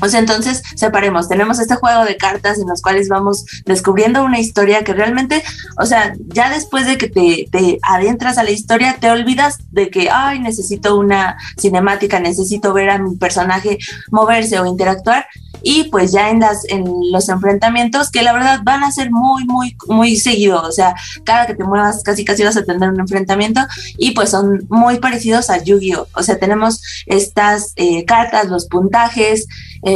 O 0.00 0.08
sea, 0.08 0.20
entonces 0.20 0.62
separemos, 0.76 1.28
tenemos 1.28 1.58
este 1.58 1.76
juego 1.76 2.04
de 2.04 2.16
cartas 2.16 2.58
en 2.58 2.68
los 2.68 2.82
cuales 2.82 3.08
vamos 3.08 3.44
descubriendo 3.64 4.24
una 4.24 4.40
historia 4.40 4.84
que 4.84 4.92
realmente, 4.92 5.42
o 5.78 5.86
sea, 5.86 6.14
ya 6.28 6.50
después 6.50 6.86
de 6.86 6.98
que 6.98 7.08
te, 7.08 7.48
te, 7.50 7.78
adentras 7.82 8.38
a 8.38 8.42
la 8.42 8.50
historia, 8.50 8.96
te 9.00 9.10
olvidas 9.10 9.58
de 9.70 9.90
que, 9.90 10.10
ay, 10.10 10.38
necesito 10.40 10.98
una 10.98 11.36
cinemática, 11.58 12.20
necesito 12.20 12.72
ver 12.72 12.90
a 12.90 12.98
mi 12.98 13.16
personaje 13.16 13.78
moverse 14.10 14.58
o 14.58 14.66
interactuar 14.66 15.26
y 15.62 15.84
pues 15.84 16.12
ya 16.12 16.30
en 16.30 16.40
las 16.40 16.64
en 16.68 16.84
los 17.10 17.28
enfrentamientos 17.28 18.10
que 18.10 18.22
la 18.22 18.32
verdad 18.32 18.60
van 18.62 18.82
a 18.84 18.92
ser 18.92 19.10
muy 19.10 19.44
muy 19.44 19.76
muy 19.88 20.16
seguidos, 20.16 20.66
o 20.66 20.72
sea, 20.72 20.94
cada 21.24 21.46
que 21.46 21.54
te 21.54 21.64
muevas 21.64 22.02
casi 22.02 22.24
casi 22.24 22.44
vas 22.44 22.56
a 22.56 22.64
tener 22.64 22.88
un 22.88 23.00
enfrentamiento. 23.00 23.60
Y 23.98 24.12
pues 24.12 24.30
son 24.30 24.66
muy 24.68 24.98
parecidos 24.98 25.50
a 25.50 25.62
Yu-Gi-Oh, 25.62 26.08
o 26.14 26.22
sea, 26.22 26.38
tenemos 26.38 26.82
estas 27.06 27.72
eh, 27.76 28.04
cartas, 28.04 28.48
los 28.48 28.66
puntajes, 28.66 29.46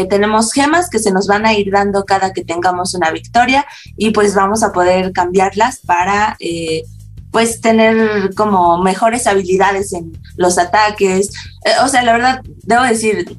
tenemos 0.09 0.53
gemas 0.53 0.91
que 0.91 0.99
se 0.99 1.13
nos 1.13 1.27
van 1.27 1.47
a 1.47 1.55
ir 1.55 1.71
dando 1.71 2.05
cada 2.05 2.33
que 2.33 2.45
tengamos 2.45 2.95
una 2.95 3.11
victoria 3.11 3.67
y 3.97 4.11
pues 4.11 4.35
vamos 4.35 4.63
a 4.63 4.73
poder 4.73 5.13
cambiarlas 5.13 5.81
para 5.81 6.37
eh, 6.41 6.83
pues 7.31 7.61
tener 7.61 8.35
como 8.35 8.79
mejores 8.83 9.27
habilidades 9.27 9.93
en 9.93 10.13
los 10.37 10.59
ataques. 10.59 11.31
o 11.83 11.89
sea, 11.89 12.03
la 12.03 12.13
verdad, 12.13 12.41
debo 12.65 12.83
decir, 12.83 13.37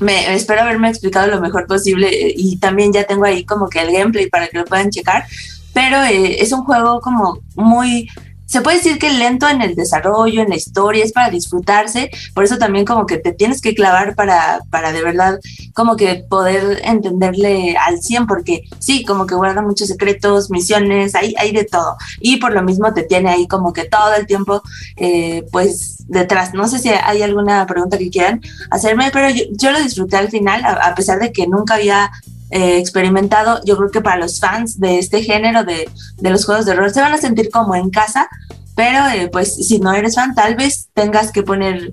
me 0.00 0.34
espero 0.34 0.62
haberme 0.62 0.88
explicado 0.88 1.28
lo 1.28 1.40
mejor 1.40 1.66
posible 1.66 2.08
eh, 2.08 2.34
y 2.36 2.58
también 2.58 2.92
ya 2.92 3.04
tengo 3.04 3.24
ahí 3.24 3.44
como 3.44 3.68
que 3.68 3.80
el 3.80 3.92
gameplay 3.92 4.28
para 4.28 4.48
que 4.48 4.58
lo 4.58 4.64
puedan 4.64 4.90
checar, 4.90 5.26
pero 5.72 6.02
eh, 6.04 6.42
es 6.42 6.52
un 6.52 6.64
juego 6.64 7.00
como 7.00 7.38
muy 7.54 8.08
se 8.46 8.60
puede 8.60 8.78
decir 8.78 8.98
que 8.98 9.10
lento 9.10 9.48
en 9.48 9.60
el 9.60 9.74
desarrollo, 9.74 10.42
en 10.42 10.48
la 10.48 10.56
historia, 10.56 11.04
es 11.04 11.12
para 11.12 11.30
disfrutarse, 11.30 12.10
por 12.34 12.44
eso 12.44 12.58
también 12.58 12.84
como 12.84 13.06
que 13.06 13.18
te 13.18 13.32
tienes 13.32 13.60
que 13.60 13.74
clavar 13.74 14.14
para, 14.14 14.60
para 14.70 14.92
de 14.92 15.02
verdad 15.02 15.38
como 15.74 15.96
que 15.96 16.24
poder 16.28 16.80
entenderle 16.84 17.76
al 17.76 18.00
100, 18.00 18.26
porque 18.26 18.64
sí, 18.78 19.04
como 19.04 19.26
que 19.26 19.34
guarda 19.34 19.62
muchos 19.62 19.88
secretos, 19.88 20.50
misiones, 20.50 21.14
hay, 21.14 21.34
hay 21.38 21.52
de 21.52 21.64
todo, 21.64 21.96
y 22.20 22.36
por 22.36 22.52
lo 22.52 22.62
mismo 22.62 22.94
te 22.94 23.02
tiene 23.02 23.30
ahí 23.30 23.46
como 23.46 23.72
que 23.72 23.84
todo 23.84 24.14
el 24.14 24.26
tiempo 24.26 24.62
eh, 24.96 25.44
pues 25.50 26.04
detrás. 26.06 26.54
No 26.54 26.68
sé 26.68 26.78
si 26.78 26.88
hay 26.88 27.22
alguna 27.22 27.66
pregunta 27.66 27.98
que 27.98 28.10
quieran 28.10 28.40
hacerme, 28.70 29.10
pero 29.12 29.28
yo, 29.30 29.70
lo 29.72 29.80
disfruté 29.80 30.16
al 30.16 30.30
final, 30.30 30.64
a 30.64 30.94
pesar 30.94 31.18
de 31.18 31.32
que 31.32 31.46
nunca 31.46 31.74
había 31.74 32.10
eh, 32.50 32.78
experimentado, 32.78 33.60
yo 33.64 33.76
creo 33.76 33.90
que 33.90 34.00
para 34.00 34.18
los 34.18 34.38
fans 34.40 34.78
de 34.78 34.98
este 34.98 35.22
género 35.22 35.64
de, 35.64 35.88
de, 36.18 36.30
los 36.30 36.44
juegos 36.44 36.64
de 36.66 36.74
rol 36.74 36.92
se 36.92 37.00
van 37.00 37.12
a 37.12 37.18
sentir 37.18 37.50
como 37.50 37.74
en 37.74 37.90
casa, 37.90 38.28
pero 38.74 39.06
eh, 39.08 39.28
pues 39.32 39.54
si 39.54 39.78
no 39.78 39.92
eres 39.92 40.14
fan, 40.14 40.34
tal 40.34 40.54
vez 40.54 40.88
tengas 40.94 41.32
que 41.32 41.42
poner 41.42 41.92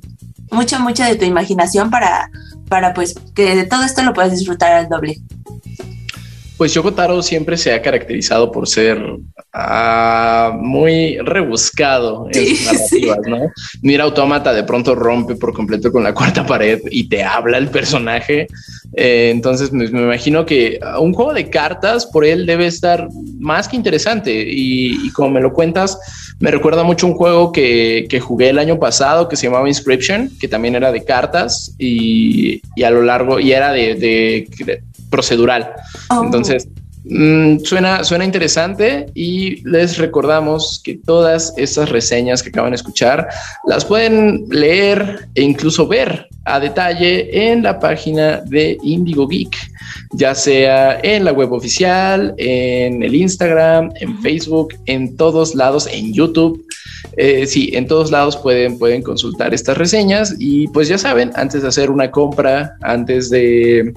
mucho, 0.52 0.80
mucho 0.80 1.04
de 1.04 1.16
tu 1.16 1.26
imaginación 1.26 1.90
para, 1.90 2.30
para 2.70 2.94
pues 2.94 3.16
que 3.34 3.64
todo 3.66 3.84
esto 3.84 4.04
lo 4.04 4.14
puedas 4.14 4.32
disfrutar 4.32 4.74
al 4.74 4.90
doble. 4.90 5.22
Pues 6.64 6.74
Yoko 6.76 7.22
siempre 7.22 7.58
se 7.58 7.74
ha 7.74 7.82
caracterizado 7.82 8.50
por 8.50 8.70
ser 8.70 8.98
ah, 9.52 10.58
muy 10.58 11.18
rebuscado 11.18 12.30
en 12.32 12.56
sus 12.56 12.66
narrativas, 12.66 13.20
¿no? 13.28 13.52
Mira, 13.82 14.06
Autómata 14.06 14.54
de 14.54 14.64
pronto 14.64 14.96
rompe 14.96 15.36
por 15.36 15.54
completo 15.54 15.92
con 15.92 16.06
la 16.06 16.14
cuarta 16.16 16.46
pared 16.46 16.80
y 16.90 17.10
te 17.10 17.22
habla 17.22 17.58
el 17.58 17.68
personaje. 17.68 18.48
Eh, 18.96 19.32
entonces 19.34 19.74
me, 19.74 19.84
imagino 19.84 20.46
que 20.46 20.80
un 21.02 21.12
juego 21.12 21.34
de 21.34 21.50
cartas 21.50 22.06
por 22.06 22.24
él 22.24 22.46
debe 22.46 22.68
estar 22.68 23.10
más 23.40 23.68
que 23.68 23.76
interesante. 23.76 24.32
Y, 24.48 25.10
como 25.10 25.32
me 25.32 25.42
lo 25.42 25.52
cuentas, 25.52 26.00
me 26.40 26.50
recuerda 26.50 26.86
mucho 26.86 27.08
un 27.08 27.16
juego 27.16 27.52
que, 27.52 28.08
jugué 28.22 28.52
el 28.52 28.58
año 28.58 28.80
pasado 28.80 29.28
que 29.28 29.36
se 29.36 29.48
llamaba 29.48 29.68
Inscription, 29.68 30.32
que 30.40 30.48
también 30.48 30.76
era 30.76 30.94
de 30.94 31.04
cartas 31.04 31.76
y, 31.78 32.62
a 32.82 32.90
lo 32.90 33.02
largo 33.02 33.42
y 33.42 33.52
era 33.52 33.74
de 33.74 34.48
procedural. 35.14 35.72
Oh. 36.10 36.24
Entonces, 36.24 36.68
mm, 37.06 37.60
suena, 37.60 38.04
suena 38.04 38.26
interesante 38.26 39.06
y 39.14 39.62
les 39.70 40.00
recordamos 40.00 40.82
que 40.84 40.96
todas 40.96 41.54
estas 41.56 41.90
reseñas 41.90 42.42
que 42.42 42.50
acaban 42.50 42.72
de 42.72 42.78
escuchar 42.78 43.28
las 43.68 43.86
pueden 43.86 44.46
leer 44.50 45.28
e 45.36 45.44
incluso 45.44 45.88
ver 45.88 46.28
a 46.46 46.60
detalle 46.60 47.14
en 47.52 47.62
la 47.62 47.80
página 47.80 48.42
de 48.42 48.78
Indigo 48.82 49.28
Geek, 49.28 49.56
ya 50.14 50.34
sea 50.34 51.00
en 51.04 51.26
la 51.26 51.32
web 51.32 51.54
oficial, 51.54 52.34
en 52.38 53.04
el 53.04 53.14
Instagram, 53.14 53.92
en 54.02 54.20
Facebook, 54.22 54.74
en 54.88 55.16
todos 55.16 55.54
lados, 55.54 55.88
en 55.88 56.12
YouTube. 56.12 56.66
Eh, 57.18 57.46
sí, 57.46 57.70
en 57.74 57.86
todos 57.86 58.10
lados 58.10 58.36
pueden, 58.36 58.80
pueden 58.80 59.04
consultar 59.04 59.54
estas 59.54 59.78
reseñas 59.78 60.36
y 60.40 60.68
pues 60.70 60.88
ya 60.88 60.98
saben, 60.98 61.32
antes 61.36 61.62
de 61.62 61.68
hacer 61.68 61.92
una 61.92 62.10
compra, 62.10 62.76
antes 62.82 63.30
de 63.30 63.94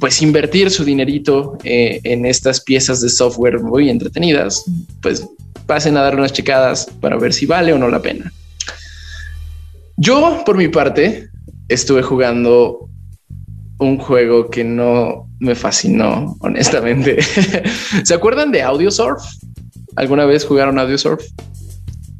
pues 0.00 0.20
invertir 0.22 0.70
su 0.70 0.84
dinerito 0.84 1.58
eh, 1.64 2.00
en 2.04 2.26
estas 2.26 2.60
piezas 2.60 3.00
de 3.00 3.08
software 3.08 3.60
muy 3.60 3.88
entretenidas, 3.88 4.64
pues 5.00 5.26
pasen 5.66 5.96
a 5.96 6.02
dar 6.02 6.16
unas 6.16 6.32
checadas 6.32 6.86
para 7.00 7.16
ver 7.16 7.32
si 7.32 7.46
vale 7.46 7.72
o 7.72 7.78
no 7.78 7.88
la 7.88 8.02
pena. 8.02 8.32
Yo, 9.96 10.42
por 10.44 10.56
mi 10.56 10.68
parte, 10.68 11.30
estuve 11.68 12.02
jugando 12.02 12.88
un 13.78 13.98
juego 13.98 14.50
que 14.50 14.64
no 14.64 15.28
me 15.38 15.54
fascinó, 15.54 16.36
honestamente. 16.40 17.18
¿Se 18.04 18.14
acuerdan 18.14 18.52
de 18.52 18.62
Audiosurf? 18.62 19.22
¿Alguna 19.96 20.24
vez 20.24 20.44
jugaron 20.44 20.78
Audiosurf? 20.78 21.24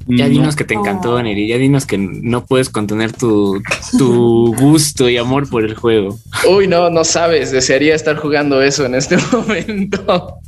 Ya 0.09 0.29
dinos 0.29 0.55
que 0.55 0.64
te 0.64 0.75
encantó, 0.75 1.21
Neri. 1.21 1.49
Ya 1.49 1.59
dinos 1.59 1.85
que 1.85 1.99
no 1.99 2.45
puedes 2.45 2.71
contener 2.71 3.12
tu, 3.12 3.61
tu 3.99 4.55
gusto 4.59 5.09
y 5.09 5.16
amor 5.16 5.49
por 5.49 5.64
el 5.64 5.75
juego. 5.75 6.19
Uy, 6.49 6.69
no, 6.69 6.90
no 6.90 7.03
sabes. 7.05 7.51
Desearía 7.51 7.95
estar 7.95 8.16
jugando 8.16 8.62
eso 8.62 8.87
en 8.87 8.95
este 8.95 9.16
momento. 9.33 10.38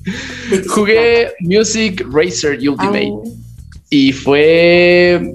Jugué 0.68 1.33
Music 1.40 2.07
Racer 2.11 2.59
Ultimate 2.68 3.12
y 3.90 4.12
fue. 4.12 5.35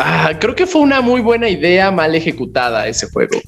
Ah, 0.00 0.32
creo 0.38 0.54
que 0.54 0.66
fue 0.66 0.80
una 0.80 1.00
muy 1.00 1.20
buena 1.20 1.48
idea 1.48 1.90
mal 1.90 2.14
ejecutada 2.14 2.86
ese 2.86 3.08
juego. 3.10 3.38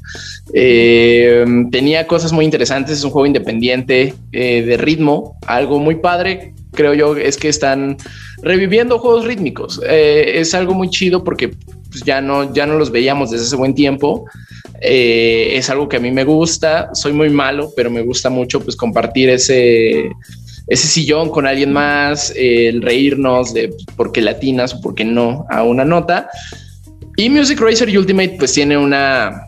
Eh, 0.53 1.45
tenía 1.71 2.07
cosas 2.07 2.33
muy 2.33 2.45
interesantes. 2.45 2.99
Es 2.99 3.05
un 3.05 3.11
juego 3.11 3.27
independiente 3.27 4.15
eh, 4.33 4.63
de 4.63 4.77
ritmo, 4.77 5.39
algo 5.47 5.79
muy 5.79 5.95
padre. 5.95 6.53
Creo 6.81 6.95
yo 6.95 7.15
es 7.15 7.37
que 7.37 7.51
están 7.51 7.99
reviviendo 8.43 8.99
juegos 8.99 9.27
rítmicos. 9.27 9.83
Eh, 9.87 10.33
es 10.37 10.55
algo 10.55 10.73
muy 10.73 10.89
chido 10.89 11.23
porque 11.23 11.49
pues, 11.91 12.03
ya, 12.07 12.23
no, 12.23 12.55
ya 12.55 12.65
no 12.65 12.79
los 12.79 12.91
veíamos 12.91 13.31
desde 13.31 13.45
hace 13.45 13.57
buen 13.57 13.75
tiempo. 13.75 14.25
Eh, 14.81 15.51
es 15.57 15.69
algo 15.69 15.91
que 15.91 15.99
a 15.99 16.01
mí 16.01 16.11
me 16.11 16.25
gusta. 16.25 16.89
Soy 16.95 17.13
muy 17.13 17.29
malo, 17.29 17.71
pero 17.77 17.91
me 17.91 18.01
gusta 18.01 18.31
mucho 18.31 18.61
pues 18.61 18.77
compartir 18.77 19.29
ese, 19.29 20.11
ese 20.69 20.89
sillón 20.89 21.29
con 21.29 21.47
alguien 21.47 21.71
más, 21.71 22.33
el 22.35 22.81
reírnos 22.81 23.53
de 23.53 23.75
por 23.95 24.11
qué 24.11 24.23
latinas 24.23 24.73
o 24.73 24.81
por 24.81 24.95
qué 24.95 25.05
no 25.05 25.45
a 25.51 25.63
una 25.65 25.85
nota. 25.85 26.31
Y 27.19 27.29
Music 27.29 27.61
Racer 27.61 27.95
Ultimate 27.95 28.37
pues 28.39 28.55
tiene 28.55 28.79
una, 28.79 29.45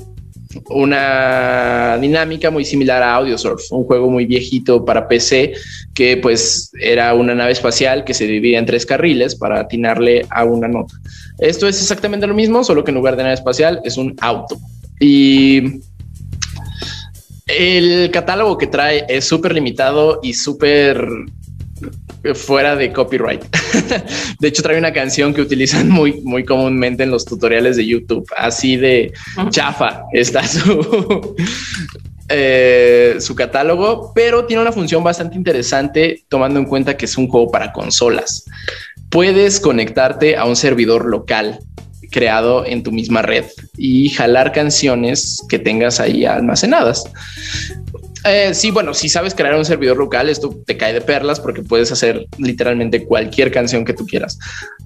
una 0.67 1.99
dinámica 2.01 2.51
muy 2.51 2.65
similar 2.65 3.03
a 3.03 3.15
Audiosurf, 3.15 3.71
un 3.71 3.85
juego 3.85 4.11
muy 4.11 4.27
viejito 4.27 4.85
para 4.85 5.09
PC 5.09 5.55
que 5.95 6.17
pues 6.17 6.71
era 6.81 7.15
una 7.15 7.35
nave 7.35 7.53
espacial 7.53 8.05
que 8.05 8.15
se 8.15 8.27
dividía 8.27 8.59
en 8.59 8.67
tres 8.67 8.87
carriles 8.87 9.35
para 9.35 9.61
atinarle 9.61 10.27
a 10.31 10.45
una 10.45 10.69
nota. 10.69 10.95
Esto 11.39 11.69
es 11.69 11.81
exactamente 11.81 12.27
lo 12.27 12.35
mismo, 12.35 12.65
solo 12.65 12.85
que 12.85 12.91
en 12.91 12.97
lugar 12.97 13.17
de 13.17 13.23
nave 13.23 13.35
espacial 13.35 13.81
es 13.85 13.97
un 13.97 14.15
auto. 14.21 14.59
Y 15.01 15.81
el 17.47 18.11
catálogo 18.11 18.57
que 18.57 18.67
trae 18.67 19.05
es 19.09 19.25
súper 19.25 19.55
limitado 19.55 20.21
y 20.23 20.35
súper 20.35 21.05
fuera 22.35 22.77
de 22.77 22.93
copyright. 22.93 23.45
de 24.41 24.49
hecho, 24.49 24.63
trae 24.63 24.79
una 24.79 24.93
canción 24.93 25.35
que 25.35 25.41
utilizan 25.41 25.89
muy, 25.89 26.21
muy 26.23 26.45
comúnmente 26.45 27.03
en 27.03 27.11
los 27.11 27.25
tutoriales 27.25 27.77
de 27.77 27.87
YouTube. 27.87 28.27
Así 28.37 28.77
de 28.77 29.13
chafa 29.51 30.05
está 30.13 30.47
su, 30.47 31.35
eh, 32.29 33.17
su 33.19 33.35
catálogo, 33.35 34.13
pero 34.15 34.47
tiene 34.47 34.63
una 34.63 34.73
función 34.73 35.03
bastante 35.03 35.37
interesante 35.37 36.25
tomando 36.29 36.59
en 36.59 36.67
cuenta 36.67 36.97
que 36.97 37.07
es 37.07 37.17
un 37.19 37.29
juego 37.29 37.51
para 37.51 37.73
consolas. 37.73 38.45
Puedes 39.11 39.61
conectarte 39.61 40.37
a 40.37 40.45
un 40.47 40.57
servidor 40.57 41.07
local 41.07 41.59
creado 42.13 42.65
en 42.65 42.83
tu 42.83 42.93
misma 42.93 43.23
red 43.23 43.47
y 43.77 44.11
jalar 44.11 44.53
canciones 44.53 45.43
que 45.49 45.59
tengas 45.59 45.99
ahí 45.99 46.25
almacenadas. 46.25 47.05
Eh, 48.25 48.55
sí, 48.55 48.71
bueno, 48.71 48.95
si 48.95 49.09
sabes 49.09 49.35
crear 49.35 49.57
un 49.57 49.65
servidor 49.65 49.97
local, 49.97 50.29
esto 50.29 50.55
te 50.65 50.77
cae 50.77 50.93
de 50.93 51.01
perlas 51.01 51.41
porque 51.41 51.63
puedes 51.63 51.91
hacer 51.91 52.27
literalmente 52.39 53.05
cualquier 53.05 53.51
canción 53.51 53.85
que 53.85 53.95
tú 53.95 54.07
quieras. 54.07 54.39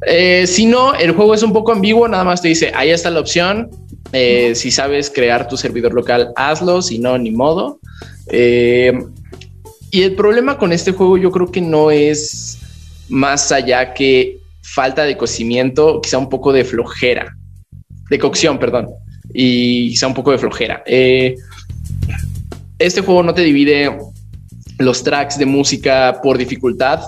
Eh, 0.06 0.46
si 0.46 0.64
no, 0.66 0.94
el 0.94 1.12
juego 1.12 1.34
es 1.34 1.42
un 1.42 1.52
poco 1.52 1.72
ambiguo, 1.72 2.08
nada 2.08 2.24
más 2.24 2.40
te 2.40 2.48
dice, 2.48 2.72
ahí 2.74 2.90
está 2.90 3.10
la 3.10 3.20
opción. 3.20 3.70
Eh, 4.12 4.54
si 4.54 4.70
sabes 4.70 5.10
crear 5.10 5.48
tu 5.48 5.56
servidor 5.56 5.92
local, 5.92 6.32
hazlo, 6.36 6.80
si 6.80 6.98
no, 6.98 7.18
ni 7.18 7.30
modo. 7.30 7.78
y 8.30 10.02
el 10.02 10.14
problema 10.16 10.58
con 10.58 10.72
este 10.72 10.92
juego 10.92 11.16
yo 11.18 11.30
creo 11.30 11.50
que 11.50 11.60
no 11.60 11.90
es 11.90 12.58
más 13.08 13.52
allá 13.52 13.92
que 13.92 14.38
falta 14.62 15.04
de 15.04 15.16
cocimiento, 15.16 16.00
quizá 16.00 16.18
un 16.18 16.28
poco 16.28 16.52
de 16.52 16.64
flojera, 16.64 17.36
de 18.08 18.18
cocción, 18.18 18.58
perdón, 18.58 18.88
y 19.32 19.90
quizá 19.90 20.06
un 20.06 20.14
poco 20.14 20.32
de 20.32 20.38
flojera 20.38 20.82
este 22.78 23.00
juego 23.00 23.22
no 23.22 23.34
te 23.34 23.42
divide 23.42 23.96
los 24.78 25.02
tracks 25.02 25.38
de 25.38 25.46
música 25.46 26.20
por 26.22 26.38
dificultad, 26.38 27.00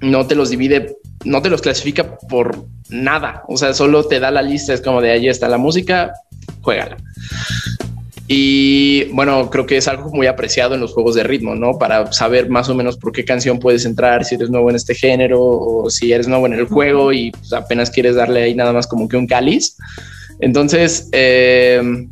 no 0.00 0.26
te 0.26 0.34
los 0.34 0.50
divide, 0.50 0.96
no 1.24 1.42
te 1.42 1.50
los 1.50 1.62
clasifica 1.62 2.18
por 2.28 2.66
nada, 2.88 3.42
o 3.48 3.56
sea, 3.56 3.74
solo 3.74 4.04
te 4.04 4.20
da 4.20 4.30
la 4.30 4.42
lista, 4.42 4.72
es 4.72 4.80
como 4.80 5.00
de 5.00 5.10
ahí 5.10 5.28
está 5.28 5.48
la 5.48 5.58
música, 5.58 6.12
juégala. 6.60 6.96
Y 8.28 9.04
bueno, 9.12 9.50
creo 9.50 9.66
que 9.66 9.76
es 9.76 9.86
algo 9.86 10.10
muy 10.10 10.26
apreciado 10.26 10.74
en 10.74 10.80
los 10.80 10.92
juegos 10.92 11.14
de 11.14 11.22
ritmo, 11.22 11.54
¿no? 11.54 11.78
Para 11.78 12.12
saber 12.12 12.48
más 12.48 12.68
o 12.68 12.74
menos 12.74 12.96
por 12.96 13.12
qué 13.12 13.24
canción 13.24 13.60
puedes 13.60 13.84
entrar, 13.84 14.24
si 14.24 14.34
eres 14.34 14.50
nuevo 14.50 14.68
en 14.68 14.76
este 14.76 14.96
género 14.96 15.40
o 15.40 15.88
si 15.90 16.12
eres 16.12 16.26
nuevo 16.26 16.46
en 16.46 16.54
el 16.54 16.66
juego 16.66 17.12
y 17.12 17.30
pues, 17.30 17.52
apenas 17.52 17.90
quieres 17.90 18.16
darle 18.16 18.42
ahí 18.42 18.54
nada 18.54 18.72
más 18.72 18.88
como 18.88 19.08
que 19.08 19.16
un 19.16 19.28
cáliz. 19.28 19.76
Entonces, 20.40 21.08
eh, 21.12 22.08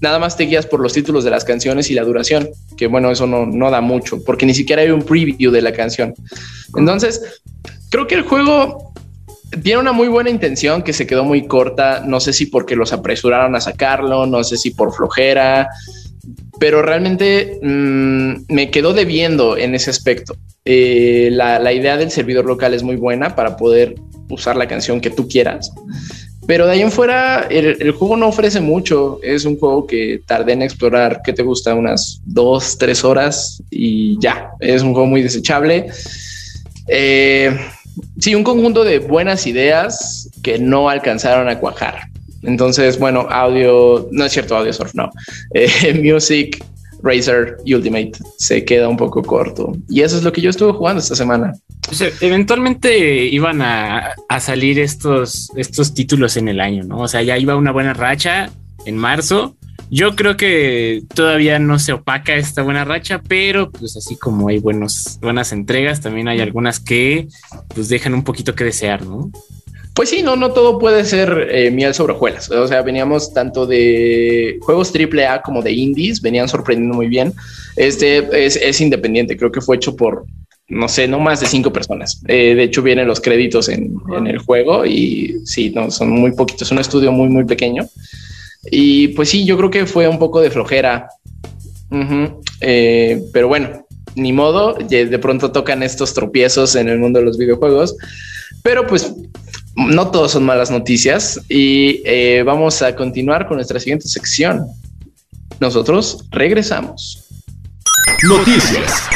nada 0.00 0.18
más 0.18 0.36
te 0.36 0.44
guías 0.44 0.66
por 0.66 0.80
los 0.80 0.92
títulos 0.92 1.24
de 1.24 1.30
las 1.30 1.44
canciones 1.44 1.90
y 1.90 1.94
la 1.94 2.04
duración, 2.04 2.48
que 2.76 2.86
bueno, 2.86 3.10
eso 3.10 3.26
no, 3.26 3.46
no 3.46 3.70
da 3.70 3.80
mucho, 3.80 4.22
porque 4.24 4.46
ni 4.46 4.54
siquiera 4.54 4.82
hay 4.82 4.90
un 4.90 5.02
preview 5.02 5.50
de 5.50 5.62
la 5.62 5.72
canción. 5.72 6.14
Entonces, 6.76 7.40
creo 7.90 8.06
que 8.06 8.14
el 8.14 8.22
juego 8.22 8.92
tiene 9.62 9.80
una 9.80 9.92
muy 9.92 10.08
buena 10.08 10.30
intención 10.30 10.82
que 10.82 10.92
se 10.92 11.06
quedó 11.06 11.24
muy 11.24 11.46
corta, 11.46 12.02
no 12.04 12.20
sé 12.20 12.32
si 12.32 12.46
porque 12.46 12.76
los 12.76 12.92
apresuraron 12.92 13.54
a 13.56 13.60
sacarlo, 13.60 14.26
no 14.26 14.44
sé 14.44 14.56
si 14.56 14.70
por 14.70 14.92
flojera, 14.92 15.68
pero 16.60 16.82
realmente 16.82 17.58
mm, 17.62 18.52
me 18.52 18.70
quedó 18.70 18.92
debiendo 18.92 19.56
en 19.56 19.74
ese 19.74 19.90
aspecto. 19.90 20.36
Eh, 20.64 21.30
la, 21.32 21.58
la 21.58 21.72
idea 21.72 21.96
del 21.96 22.10
servidor 22.10 22.44
local 22.44 22.74
es 22.74 22.82
muy 22.82 22.96
buena 22.96 23.34
para 23.34 23.56
poder 23.56 23.94
usar 24.28 24.56
la 24.56 24.68
canción 24.68 25.00
que 25.00 25.10
tú 25.10 25.28
quieras. 25.28 25.72
Pero 26.48 26.64
de 26.64 26.72
ahí 26.72 26.80
en 26.80 26.90
fuera, 26.90 27.46
el, 27.50 27.92
juego 27.92 28.16
no 28.16 28.28
ofrece 28.28 28.58
mucho. 28.62 29.20
Es 29.22 29.44
un 29.44 29.58
juego 29.58 29.86
que 29.86 30.22
tardé 30.24 30.54
en 30.54 30.62
explorar, 30.62 31.20
¿qué 31.22 31.34
te 31.34 31.42
gusta? 31.42 31.74
Unas 31.74 32.22
dos, 32.24 32.78
tres 32.78 33.04
horas 33.04 33.62
y 33.70 34.18
ya. 34.18 34.52
Es 34.58 34.80
un 34.80 34.94
juego 34.94 35.06
muy 35.06 35.20
desechable. 35.22 35.90
Eh, 36.86 37.54
sí, 38.18 38.34
un 38.34 38.44
conjunto 38.44 38.82
de 38.82 38.98
buenas 38.98 39.46
ideas 39.46 40.30
que 40.42 40.58
no 40.58 40.88
alcanzaron 40.88 41.50
a 41.50 41.58
cuajar. 41.58 42.08
Entonces, 42.42 42.98
bueno, 42.98 43.26
audio, 43.28 44.08
no 44.10 44.24
es 44.24 44.32
cierto, 44.32 44.56
audio 44.56 44.72
surf, 44.72 44.94
no. 44.94 45.10
Eh, 45.52 46.00
music, 46.02 46.64
Razer 47.02 47.56
Ultimate 47.66 48.12
se 48.36 48.64
queda 48.64 48.88
un 48.88 48.96
poco 48.96 49.22
corto. 49.22 49.76
Y 49.88 50.02
eso 50.02 50.16
es 50.16 50.22
lo 50.22 50.32
que 50.32 50.40
yo 50.40 50.50
estuve 50.50 50.72
jugando 50.72 51.00
esta 51.00 51.14
semana. 51.14 51.52
eventualmente 52.20 53.26
iban 53.26 53.62
a, 53.62 54.14
salir 54.40 54.78
estos, 54.78 55.50
estos 55.56 55.94
títulos 55.94 56.36
en 56.36 56.48
el 56.48 56.60
año, 56.60 56.84
¿no? 56.84 56.98
O 56.98 57.08
sea, 57.08 57.22
ya 57.22 57.38
iba 57.38 57.56
una 57.56 57.72
buena 57.72 57.94
racha 57.94 58.50
en 58.84 58.96
marzo. 58.96 59.56
Yo 59.90 60.14
creo 60.16 60.36
que 60.36 61.02
todavía 61.14 61.58
no 61.58 61.78
se 61.78 61.94
opaca 61.94 62.36
esta 62.36 62.62
buena 62.62 62.84
racha, 62.84 63.22
pero 63.26 63.70
pues 63.70 63.96
así 63.96 64.16
como 64.16 64.48
hay 64.48 64.58
buenos, 64.58 65.18
buenas 65.22 65.52
entregas, 65.52 66.02
también 66.02 66.28
hay 66.28 66.40
algunas 66.40 66.78
que 66.78 67.28
pues 67.68 67.88
dejan 67.88 68.12
un 68.12 68.22
poquito 68.22 68.54
que 68.54 68.64
desear, 68.64 69.06
¿no? 69.06 69.30
Pues 69.98 70.10
sí, 70.10 70.22
no, 70.22 70.36
no 70.36 70.52
todo 70.52 70.78
puede 70.78 71.04
ser 71.04 71.48
eh, 71.50 71.72
miel 71.72 71.92
sobre 71.92 72.12
hojuelas. 72.12 72.48
O 72.52 72.68
sea, 72.68 72.82
veníamos 72.82 73.34
tanto 73.34 73.66
de 73.66 74.56
juegos 74.60 74.92
AAA 74.94 75.42
como 75.42 75.60
de 75.60 75.72
indies, 75.72 76.22
venían 76.22 76.48
sorprendiendo 76.48 76.94
muy 76.94 77.08
bien. 77.08 77.32
Este 77.74 78.46
es, 78.46 78.80
independiente, 78.80 79.36
creo 79.36 79.50
que 79.50 79.60
fue 79.60 79.74
hecho 79.74 79.96
por, 79.96 80.24
no 80.68 80.88
sé, 80.88 81.08
no 81.08 81.18
más 81.18 81.40
de 81.40 81.46
cinco 81.46 81.72
personas. 81.72 82.22
Eh, 82.28 82.54
de 82.54 82.62
hecho, 82.62 82.80
vienen 82.80 83.08
los 83.08 83.20
créditos 83.20 83.68
en, 83.68 83.98
el 84.24 84.38
juego 84.38 84.86
y 84.86 85.40
sí, 85.44 85.70
no, 85.70 85.90
son 85.90 86.10
muy 86.10 86.30
poquitos, 86.30 86.68
es 86.68 86.70
un 86.70 86.78
estudio 86.78 87.10
muy, 87.10 87.28
muy 87.28 87.42
pequeño. 87.44 87.84
Y 88.70 89.08
pues 89.08 89.30
sí, 89.30 89.44
yo 89.44 89.56
creo 89.56 89.70
que 89.72 89.84
fue 89.84 90.06
un 90.06 90.20
poco 90.20 90.40
de 90.40 90.52
flojera. 90.52 91.08
Eh, 92.60 93.20
pero 93.32 93.48
bueno, 93.48 93.84
ni 94.14 94.32
modo, 94.32 94.74
de 94.74 95.18
pronto 95.18 95.50
tocan 95.50 95.82
estos 95.82 96.14
tropiezos 96.14 96.76
en 96.76 96.88
el 96.88 97.00
mundo 97.00 97.18
de 97.18 97.24
los 97.24 97.36
videojuegos. 97.36 97.96
Pero 98.62 98.86
pues 98.86 99.12
no 99.78 100.10
todos 100.10 100.32
son 100.32 100.44
malas 100.44 100.70
noticias 100.70 101.40
y 101.48 102.02
eh, 102.04 102.42
vamos 102.44 102.82
a 102.82 102.96
continuar 102.96 103.46
con 103.46 103.56
nuestra 103.56 103.78
siguiente 103.78 104.08
sección. 104.08 104.66
Nosotros 105.60 106.24
regresamos. 106.30 107.24
Noticias. 108.28 109.08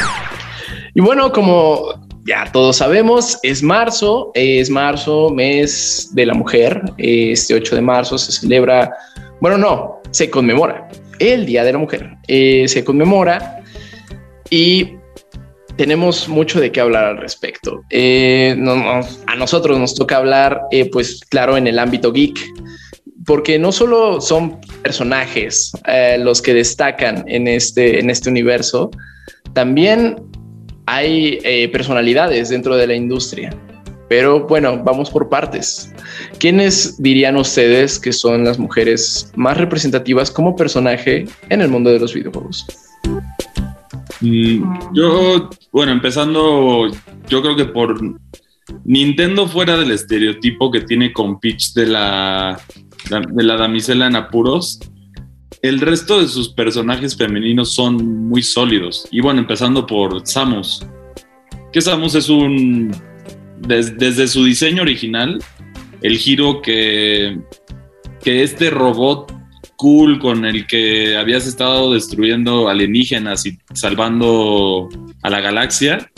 Y 0.95 1.01
bueno, 1.01 1.31
como 1.31 2.07
ya 2.25 2.49
todos 2.51 2.77
sabemos, 2.77 3.39
es 3.43 3.61
marzo, 3.61 4.31
es 4.33 4.69
marzo, 4.69 5.29
mes 5.29 6.09
de 6.13 6.25
la 6.25 6.33
mujer. 6.33 6.81
Este 6.97 7.53
8 7.53 7.75
de 7.75 7.81
marzo 7.81 8.17
se 8.17 8.31
celebra, 8.31 8.93
bueno, 9.41 9.57
no, 9.57 10.01
se 10.11 10.29
conmemora 10.29 10.87
el 11.19 11.45
Día 11.45 11.63
de 11.63 11.73
la 11.73 11.77
Mujer. 11.77 12.17
Eh, 12.27 12.67
se 12.67 12.83
conmemora 12.83 13.63
y 14.49 14.93
tenemos 15.77 16.27
mucho 16.27 16.59
de 16.59 16.71
qué 16.71 16.81
hablar 16.81 17.05
al 17.05 17.17
respecto. 17.17 17.83
Eh, 17.89 18.55
a 19.27 19.35
nosotros 19.35 19.79
nos 19.79 19.95
toca 19.95 20.17
hablar, 20.17 20.61
eh, 20.71 20.89
pues 20.89 21.21
claro, 21.29 21.57
en 21.57 21.67
el 21.67 21.79
ámbito 21.79 22.11
geek, 22.11 22.39
porque 23.25 23.57
no 23.57 23.71
solo 23.71 24.21
son 24.21 24.59
personajes 24.81 25.71
eh, 25.87 26.17
los 26.19 26.41
que 26.41 26.53
destacan 26.53 27.23
en 27.27 27.47
este, 27.47 27.99
en 27.99 28.09
este 28.09 28.29
universo, 28.29 28.91
también 29.53 30.21
hay 30.85 31.39
personalidades 31.71 32.49
dentro 32.49 32.75
de 32.75 32.87
la 32.87 32.93
industria. 32.93 33.57
Pero 34.09 34.45
bueno, 34.45 34.83
vamos 34.83 35.09
por 35.09 35.29
partes. 35.29 35.91
¿Quiénes 36.39 37.01
dirían 37.01 37.37
ustedes 37.37 37.97
que 37.97 38.11
son 38.11 38.43
las 38.43 38.59
mujeres 38.59 39.31
más 39.35 39.57
representativas 39.57 40.29
como 40.29 40.55
personaje 40.55 41.25
en 41.49 41.61
el 41.61 41.69
mundo 41.69 41.89
de 41.89 41.99
los 41.99 42.13
videojuegos? 42.13 42.67
Mm, 44.23 44.93
yo, 44.93 45.49
bueno, 45.73 45.91
empezando, 45.91 46.87
yo 47.27 47.41
creo 47.41 47.57
que 47.57 47.65
por 47.65 47.99
Nintendo 48.85 49.47
fuera 49.47 49.75
del 49.75 49.91
estereotipo 49.91 50.71
que 50.71 50.79
tiene 50.79 51.11
con 51.11 51.41
Peach 51.41 51.73
de 51.73 51.87
la, 51.87 52.57
de 53.09 53.43
la 53.43 53.57
damisela 53.57 54.07
en 54.07 54.15
apuros, 54.15 54.79
el 55.61 55.81
resto 55.81 56.21
de 56.21 56.29
sus 56.29 56.49
personajes 56.53 57.17
femeninos 57.17 57.73
son 57.73 58.27
muy 58.29 58.41
sólidos. 58.41 59.05
Y 59.11 59.19
bueno, 59.19 59.41
empezando 59.41 59.85
por 59.85 60.25
Samus. 60.25 60.85
Que 61.73 61.81
Samus 61.81 62.15
es 62.15 62.29
un... 62.29 62.95
desde 63.59 64.27
su 64.29 64.45
diseño 64.45 64.83
original, 64.83 65.43
el 66.01 66.17
giro 66.17 66.61
que, 66.61 67.41
que 68.23 68.43
este 68.43 68.69
robot 68.69 69.33
cool 69.83 70.17
con 70.17 70.45
el 70.45 70.65
que 70.65 71.17
habías 71.17 71.45
estado 71.45 71.91
destruyendo 71.91 72.69
alienígenas 72.69 73.45
y 73.45 73.57
salvando 73.73 74.87
a 75.23 75.29
la 75.29 75.41
galaxia, 75.41 76.09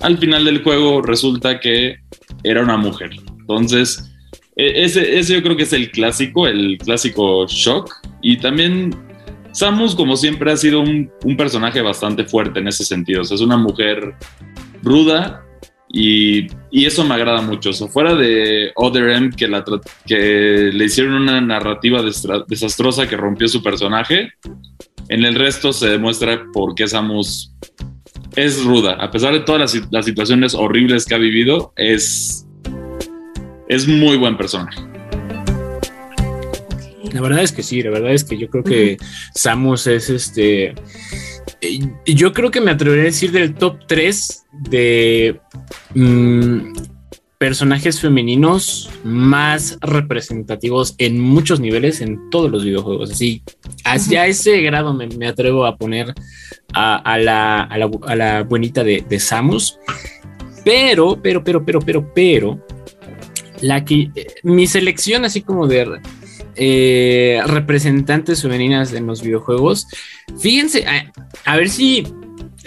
al 0.00 0.18
final 0.18 0.44
del 0.44 0.64
juego 0.64 1.00
resulta 1.00 1.60
que 1.60 1.98
era 2.42 2.60
una 2.60 2.76
mujer. 2.76 3.12
Entonces, 3.38 4.12
e, 4.56 4.82
ese, 4.82 5.16
ese 5.16 5.34
yo 5.34 5.44
creo 5.44 5.56
que 5.56 5.62
es 5.62 5.72
el 5.72 5.92
clásico, 5.92 6.48
el 6.48 6.76
clásico 6.78 7.46
shock. 7.46 7.88
Y 8.20 8.38
también 8.38 8.90
Samus, 9.52 9.94
como 9.94 10.16
siempre, 10.16 10.50
ha 10.50 10.56
sido 10.56 10.80
un, 10.80 11.08
personaje 11.38 11.82
bastante 11.82 12.24
fuerte 12.24 12.58
en 12.58 12.66
ese 12.66 12.84
sentido. 12.84 13.22
Es 13.22 13.30
una 13.40 13.56
mujer 13.56 14.16
ruda, 14.82 15.46
y, 15.88 16.46
eso 16.72 17.04
me 17.04 17.14
agrada 17.14 17.40
mucho. 17.40 17.70
O 17.70 17.88
fuera 17.88 18.14
de 18.14 18.72
Other 18.74 19.10
M, 19.10 19.30
que, 19.36 19.48
la, 19.48 19.64
que 20.06 20.70
le 20.72 20.84
hicieron 20.84 21.14
una 21.14 21.40
narrativa 21.40 22.02
desastrosa 22.48 23.06
que 23.06 23.16
rompió 23.16 23.48
su 23.48 23.62
personaje, 23.62 24.32
en 25.08 25.24
el 25.24 25.34
resto 25.34 25.72
se 25.72 25.88
demuestra 25.88 26.46
por 26.52 26.74
qué 26.74 26.88
Samus 26.88 27.52
es 28.36 28.64
ruda. 28.64 28.94
A 28.94 29.10
pesar 29.10 29.32
de 29.32 29.40
todas 29.40 29.74
las, 29.90 30.04
situaciones 30.04 30.54
horribles 30.54 31.04
que 31.04 31.14
ha 31.14 31.18
vivido, 31.18 31.72
es, 31.76 32.46
es 33.68 33.86
muy 33.86 34.16
buen 34.16 34.36
personaje. 34.36 34.80
La 37.12 37.20
verdad 37.20 37.44
es 37.44 37.52
que 37.52 37.62
sí, 37.62 37.80
la 37.82 37.90
verdad 37.90 38.12
es 38.12 38.24
que 38.24 38.36
yo 38.36 38.48
creo 38.48 38.64
que 38.64 38.96
Samus 39.34 39.86
es 39.86 40.10
este 40.10 40.74
yo 42.06 42.32
creo 42.32 42.50
que 42.50 42.60
me 42.60 42.70
atrevería 42.70 43.04
a 43.04 43.06
decir 43.06 43.32
del 43.32 43.54
top 43.54 43.86
3 43.86 44.46
de 44.70 45.40
mm, 45.94 46.72
personajes 47.38 48.00
femeninos 48.00 48.90
más 49.04 49.78
representativos 49.80 50.94
en 50.98 51.20
muchos 51.20 51.60
niveles 51.60 52.00
en 52.00 52.30
todos 52.30 52.50
los 52.50 52.64
videojuegos. 52.64 53.10
Así, 53.10 53.42
hacia 53.84 54.26
ese 54.26 54.60
grado 54.62 54.94
me, 54.94 55.26
atrevo 55.26 55.66
a 55.66 55.76
poner 55.76 56.14
a, 56.72 57.18
la, 57.18 57.62
a, 57.62 58.16
la, 58.16 58.42
buenita 58.44 58.82
de, 58.82 59.20
Samus. 59.20 59.78
Pero, 60.64 61.20
pero, 61.22 61.44
pero, 61.44 61.64
pero, 61.64 61.80
pero, 61.80 62.14
pero, 62.14 62.66
la 63.60 63.84
que 63.84 64.10
eh, 64.14 64.26
mi 64.42 64.66
selección 64.66 65.26
así 65.26 65.42
como 65.42 65.66
de 65.66 66.00
eh, 66.56 67.40
representantes 67.46 68.42
femeninas 68.42 68.92
en 68.92 69.06
los 69.06 69.22
videojuegos. 69.22 69.86
Fíjense, 70.38 70.84
a, 71.44 71.56
ver 71.56 71.68
si 71.68 72.06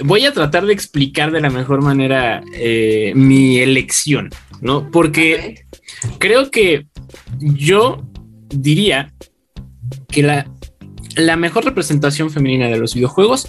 voy 0.03 0.25
a 0.25 0.33
tratar 0.33 0.65
de 0.65 0.73
explicar 0.73 1.31
de 1.31 1.41
la 1.41 1.49
mejor 1.49 1.81
manera 1.81 2.41
eh, 2.53 3.13
mi 3.15 3.59
elección, 3.59 4.29
¿no? 4.61 4.89
Porque 4.91 5.65
creo 6.19 6.51
que 6.51 6.87
yo 7.39 8.03
diría 8.49 9.13
que 10.09 10.23
la, 10.23 10.49
la 11.15 11.35
mejor 11.35 11.65
representación 11.65 12.29
femenina 12.29 12.67
de 12.67 12.77
los 12.77 12.93
videojuegos 12.93 13.47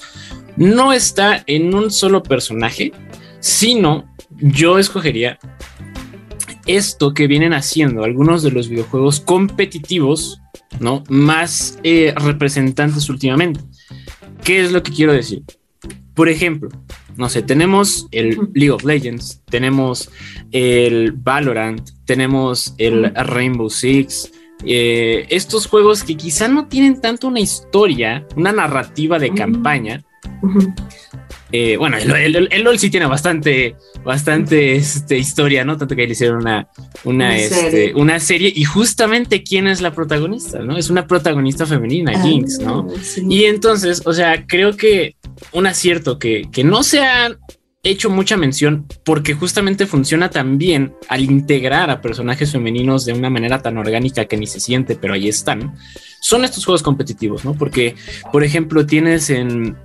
no 0.57 0.93
está 0.93 1.45
en 1.47 1.75
un 1.75 1.91
solo 1.91 2.23
personaje, 2.23 2.93
sino 3.41 4.13
yo 4.41 4.79
escogería 4.79 5.39
esto 6.69 7.15
que 7.15 7.27
vienen 7.27 7.55
haciendo 7.55 8.05
algunos 8.05 8.43
de 8.45 8.53
los 8.53 8.69
videojuegos 8.69 9.21
competitivos, 9.21 10.41
¿no? 10.79 11.03
Más 11.09 11.79
eh, 11.83 12.15
representantes 12.17 13.09
últimamente. 13.09 13.61
¿Qué 14.45 14.61
es 14.61 14.71
lo 14.71 14.83
que 14.83 14.93
quiero 14.93 15.13
decir? 15.13 15.43
Por 16.15 16.29
ejemplo, 16.29 16.69
no 17.17 17.29
sé, 17.29 17.43
tenemos 17.43 18.07
el 18.13 18.39
League 18.55 18.71
of 18.71 18.85
Legends, 18.85 19.43
tenemos 19.47 20.11
el 20.53 21.13
Valorant, 21.13 21.91
tenemos 22.05 22.75
el 22.79 23.13
Rainbow 23.15 23.71
Six, 23.71 24.31
eh, 24.65 25.27
estos 25.31 25.67
juegos 25.67 26.03
que 26.03 26.17
quizá 26.17 26.49
no 26.49 26.67
tienen 26.67 27.01
tanto 27.01 27.29
una 27.29 27.41
historia, 27.41 28.27
una 28.37 28.53
narrativa 28.53 29.19
de 29.19 29.33
campaña, 29.33 30.05
eh, 31.51 31.77
bueno, 31.77 31.97
el, 31.97 32.63
LOL 32.63 32.79
sí 32.79 32.91
tiene 32.91 33.07
bastante, 33.07 33.75
bastante 34.05 34.77
este, 34.77 35.17
historia, 35.17 35.65
¿no? 35.65 35.77
Tanto 35.77 35.97
que 35.97 36.07
le 36.07 36.13
hicieron 36.13 36.43
una, 36.43 36.69
una, 37.05 37.37
este, 37.37 37.95
una, 37.95 38.21
serie. 38.21 38.53
Y 38.55 38.65
justamente, 38.65 39.43
¿quién 39.43 39.67
es 39.67 39.81
la 39.81 39.93
protagonista? 39.93 40.59
¿No? 40.59 40.77
Es 40.77 40.91
una 40.91 41.07
protagonista 41.07 41.65
femenina, 41.65 42.13
ah, 42.15 42.23
Jinx, 42.23 42.59
¿no? 42.59 42.87
Y 43.29 43.45
entonces, 43.45 44.03
o 44.05 44.13
sea, 44.13 44.47
creo 44.47 44.77
que 44.77 45.17
un 45.53 45.67
acierto 45.67 46.19
que, 46.19 46.49
que 46.53 46.65
no 46.65 46.83
sean 46.83 47.39
hecho 47.83 48.11
mucha 48.11 48.37
mención 48.37 48.87
porque 49.05 49.35
justamente 49.35 49.87
funciona 49.87 50.29
también 50.31 50.95
al 51.09 51.23
integrar 51.23 51.91
a 51.91 52.01
personajes 52.03 52.53
femeninos 52.53 53.05
de 53.05 53.13
una 53.13 53.31
manera 53.31 53.63
tan 53.63 53.79
orgánica 53.79 54.27
que 54.27 54.37
ni 54.37 54.47
se 54.47 54.61
siente, 54.61 54.97
pero 54.97 55.15
ahí 55.15 55.29
están, 55.29 55.77
son 56.21 56.45
estos 56.45 56.65
juegos 56.65 56.83
competitivos, 56.83 57.45
¿no? 57.45 57.55
Porque, 57.55 57.95
por 58.33 58.45
ejemplo, 58.45 58.85
tienes 58.85 59.31
en, 59.31 59.77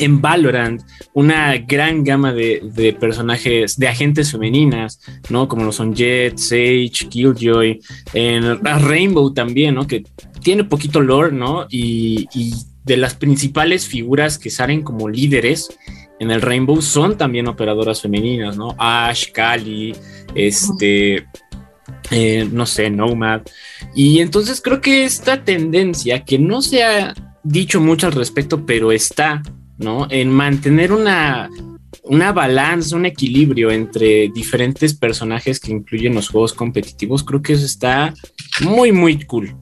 en 0.00 0.20
Valorant 0.20 0.82
una 1.14 1.56
gran 1.58 2.04
gama 2.04 2.32
de, 2.32 2.96
personajes, 3.00 3.76
de 3.76 3.88
agentes 3.88 4.30
femeninas, 4.30 5.00
¿no? 5.30 5.48
Como 5.48 5.64
lo 5.64 5.72
son 5.72 5.94
Jet, 5.94 6.38
Sage, 6.38 7.08
Killjoy, 7.08 7.80
en 8.14 8.62
Rainbow 8.62 9.32
también, 9.32 9.74
¿no? 9.74 9.86
Que 9.86 10.04
tiene 10.42 10.64
poquito 10.64 11.00
lore, 11.00 11.32
¿no? 11.32 11.66
Y, 11.70 12.28
de 12.84 12.96
las 12.96 13.12
principales 13.14 13.86
figuras 13.86 14.38
que 14.38 14.48
salen 14.48 14.80
como 14.80 15.10
líderes 15.10 15.68
en 16.20 16.30
el 16.30 16.40
Rainbow 16.40 16.80
son 16.80 17.18
también 17.18 17.46
operadoras 17.46 18.00
femeninas, 18.00 18.56
¿no? 18.56 18.74
Ash, 18.78 19.30
Kali, 19.30 19.94
este, 20.34 21.26
eh, 22.10 22.48
no 22.50 22.64
sé, 22.64 22.88
Nomad. 22.88 23.42
Y 23.94 24.20
entonces 24.20 24.62
creo 24.62 24.80
que 24.80 25.04
esta 25.04 25.44
tendencia, 25.44 26.24
que 26.24 26.38
no 26.38 26.62
se 26.62 26.82
ha 26.82 27.12
dicho 27.48 27.80
mucho 27.80 28.06
al 28.06 28.12
respecto, 28.12 28.64
pero 28.64 28.92
está, 28.92 29.42
¿no? 29.78 30.06
En 30.10 30.30
mantener 30.30 30.92
una, 30.92 31.48
una 32.04 32.32
balanza, 32.32 32.96
un 32.96 33.06
equilibrio 33.06 33.70
entre 33.70 34.30
diferentes 34.34 34.94
personajes 34.94 35.58
que 35.60 35.72
incluyen 35.72 36.14
los 36.14 36.28
juegos 36.28 36.52
competitivos, 36.52 37.24
creo 37.24 37.42
que 37.42 37.54
eso 37.54 37.66
está 37.66 38.14
muy, 38.60 38.92
muy 38.92 39.24
cool. 39.24 39.54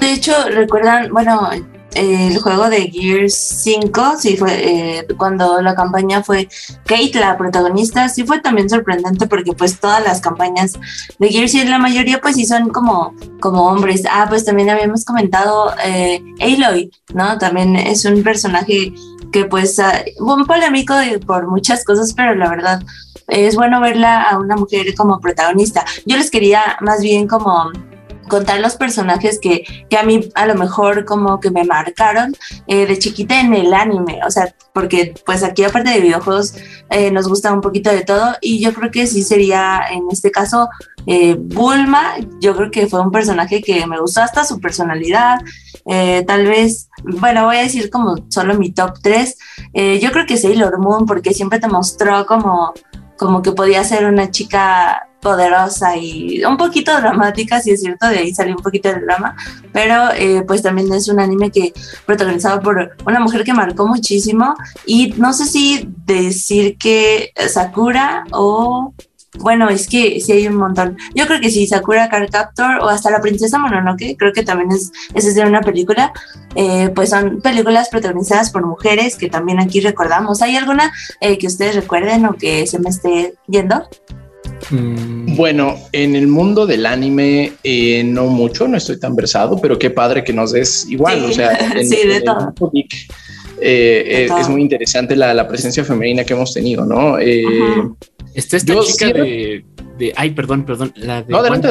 De 0.00 0.12
hecho, 0.12 0.32
recuerdan, 0.50 1.12
bueno, 1.12 1.50
el 1.94 2.38
juego 2.40 2.68
de 2.68 2.90
Gears 2.90 3.34
5, 3.34 4.14
sí 4.18 4.36
fue 4.36 4.50
eh, 4.52 5.06
cuando 5.16 5.60
la 5.60 5.74
campaña 5.74 6.22
fue 6.22 6.48
Kate 6.84 7.12
la 7.14 7.36
protagonista, 7.36 8.08
sí 8.08 8.24
fue 8.24 8.40
también 8.40 8.68
sorprendente 8.68 9.26
porque 9.26 9.52
pues 9.52 9.78
todas 9.78 10.02
las 10.02 10.20
campañas 10.20 10.78
de 11.18 11.28
Gears 11.28 11.54
y 11.54 11.64
la 11.64 11.78
mayoría 11.78 12.20
pues 12.20 12.36
sí 12.36 12.46
son 12.46 12.70
como, 12.70 13.14
como 13.40 13.66
hombres. 13.66 14.02
Ah, 14.10 14.26
pues 14.28 14.44
también 14.44 14.70
habíamos 14.70 15.04
comentado 15.04 15.72
eh, 15.84 16.22
Aloy, 16.40 16.90
¿no? 17.14 17.38
También 17.38 17.76
es 17.76 18.04
un 18.04 18.22
personaje 18.22 18.92
que 19.32 19.44
pues 19.46 19.78
uh, 19.78 20.24
un 20.24 20.46
polémico 20.46 20.94
por 21.26 21.48
muchas 21.48 21.84
cosas, 21.84 22.12
pero 22.14 22.34
la 22.34 22.48
verdad 22.48 22.82
es 23.28 23.56
bueno 23.56 23.80
verla 23.80 24.22
a 24.22 24.38
una 24.38 24.56
mujer 24.56 24.94
como 24.94 25.20
protagonista. 25.20 25.84
Yo 26.06 26.16
les 26.16 26.30
quería 26.30 26.76
más 26.80 27.00
bien 27.02 27.26
como 27.26 27.70
contar 28.32 28.60
los 28.60 28.76
personajes 28.76 29.38
que, 29.38 29.62
que, 29.90 29.98
a 29.98 30.04
mí 30.04 30.30
a 30.34 30.46
lo 30.46 30.54
mejor 30.54 31.04
como 31.04 31.38
que 31.38 31.50
me 31.50 31.64
marcaron 31.64 32.34
eh, 32.66 32.86
de 32.86 32.98
chiquita 32.98 33.38
en 33.38 33.52
el 33.52 33.74
anime, 33.74 34.20
o 34.26 34.30
sea, 34.30 34.54
porque 34.72 35.12
pues 35.26 35.42
aquí 35.42 35.64
aparte 35.64 35.90
de 35.90 36.00
videojuegos 36.00 36.54
eh, 36.88 37.10
nos 37.10 37.28
gusta 37.28 37.52
un 37.52 37.60
poquito 37.60 37.90
de 37.90 38.04
todo 38.04 38.34
y 38.40 38.58
yo 38.58 38.72
creo 38.72 38.90
que 38.90 39.06
sí 39.06 39.22
sería 39.22 39.82
en 39.90 40.04
este 40.10 40.30
caso 40.30 40.70
eh, 41.06 41.36
Bulma, 41.38 42.14
yo 42.40 42.56
creo 42.56 42.70
que 42.70 42.86
fue 42.86 43.02
un 43.02 43.10
personaje 43.10 43.60
que 43.60 43.86
me 43.86 44.00
gustó 44.00 44.22
hasta 44.22 44.44
su 44.44 44.60
personalidad, 44.60 45.40
tal 46.26 46.46
vez, 46.46 46.88
bueno, 47.04 47.44
voy 47.44 47.56
a 47.56 47.62
decir 47.62 47.90
como 47.90 48.16
solo 48.30 48.54
mi 48.54 48.72
top 48.72 48.94
3, 49.02 49.36
yo 50.00 50.10
creo 50.10 50.24
que 50.26 50.38
Sailor 50.38 50.78
Moon 50.78 51.04
porque 51.04 51.34
siempre 51.34 51.58
te 51.58 51.68
mostró 51.68 52.24
como 52.24 52.72
como 53.18 53.42
que 53.42 53.52
podía 53.52 53.84
ser 53.84 54.06
una 54.06 54.32
chica 54.32 55.08
poderosa 55.22 55.96
y 55.96 56.44
un 56.44 56.56
poquito 56.56 56.94
dramática, 56.96 57.60
si 57.60 57.70
es 57.70 57.80
cierto, 57.80 58.08
de 58.08 58.18
ahí 58.18 58.34
salió 58.34 58.56
un 58.56 58.62
poquito 58.62 58.88
del 58.88 59.02
drama, 59.02 59.36
pero 59.72 60.10
eh, 60.16 60.42
pues 60.46 60.62
también 60.62 60.92
es 60.92 61.08
un 61.08 61.20
anime 61.20 61.50
que 61.50 61.72
protagonizado 62.04 62.60
por 62.60 62.96
una 63.06 63.20
mujer 63.20 63.44
que 63.44 63.54
marcó 63.54 63.86
muchísimo 63.86 64.54
y 64.84 65.14
no 65.16 65.32
sé 65.32 65.46
si 65.46 65.88
decir 66.04 66.76
que 66.76 67.32
Sakura 67.48 68.24
o 68.32 68.92
bueno, 69.38 69.70
es 69.70 69.88
que 69.88 70.20
sí 70.20 70.32
hay 70.32 70.46
un 70.46 70.56
montón. 70.56 70.98
Yo 71.14 71.26
creo 71.26 71.40
que 71.40 71.50
sí, 71.50 71.66
Sakura 71.66 72.10
Card 72.10 72.30
Captor 72.30 72.80
o 72.82 72.88
hasta 72.88 73.10
La 73.10 73.22
Princesa 73.22 73.58
Mononoke, 73.58 74.14
creo 74.18 74.32
que 74.32 74.42
también 74.42 74.70
es, 74.72 74.92
es 75.14 75.34
de 75.34 75.42
una 75.42 75.62
película. 75.62 76.12
Eh, 76.54 76.90
pues 76.94 77.10
son 77.10 77.40
películas 77.40 77.88
protagonizadas 77.88 78.50
por 78.50 78.66
mujeres 78.66 79.16
que 79.16 79.30
también 79.30 79.58
aquí 79.58 79.80
recordamos. 79.80 80.42
¿Hay 80.42 80.56
alguna 80.56 80.92
eh, 81.20 81.38
que 81.38 81.46
ustedes 81.46 81.76
recuerden 81.76 82.26
o 82.26 82.34
que 82.34 82.66
se 82.66 82.78
me 82.78 82.90
esté 82.90 83.34
yendo? 83.46 83.88
Mm. 84.70 85.36
Bueno, 85.36 85.76
en 85.92 86.16
el 86.16 86.26
mundo 86.26 86.66
del 86.66 86.86
anime 86.86 87.52
eh, 87.62 88.02
no 88.04 88.26
mucho, 88.26 88.68
no 88.68 88.76
estoy 88.76 88.98
tan 88.98 89.16
versado, 89.16 89.60
pero 89.60 89.78
qué 89.78 89.90
padre 89.90 90.24
que 90.24 90.32
nos 90.32 90.52
des 90.52 90.86
igual, 90.88 91.24
o 91.24 91.32
sea, 91.32 91.58
sí, 91.82 92.06
de 92.06 92.20
todo. 92.20 92.52
es 93.60 94.48
muy 94.48 94.62
interesante 94.62 95.16
la, 95.16 95.46
presencia 95.48 95.84
femenina 95.84 96.24
que 96.24 96.34
hemos 96.34 96.52
tenido, 96.52 96.84
¿no? 96.84 97.18
Está 97.18 98.56
esta 98.56 98.80
chica 98.80 99.06
de, 99.12 99.64
de, 99.98 100.12
Ay, 100.16 100.30
perdón, 100.30 100.64
perdón. 100.64 100.92
La 100.96 101.22
de 101.22 101.32
no, 101.32 101.38
adelante, 101.38 101.68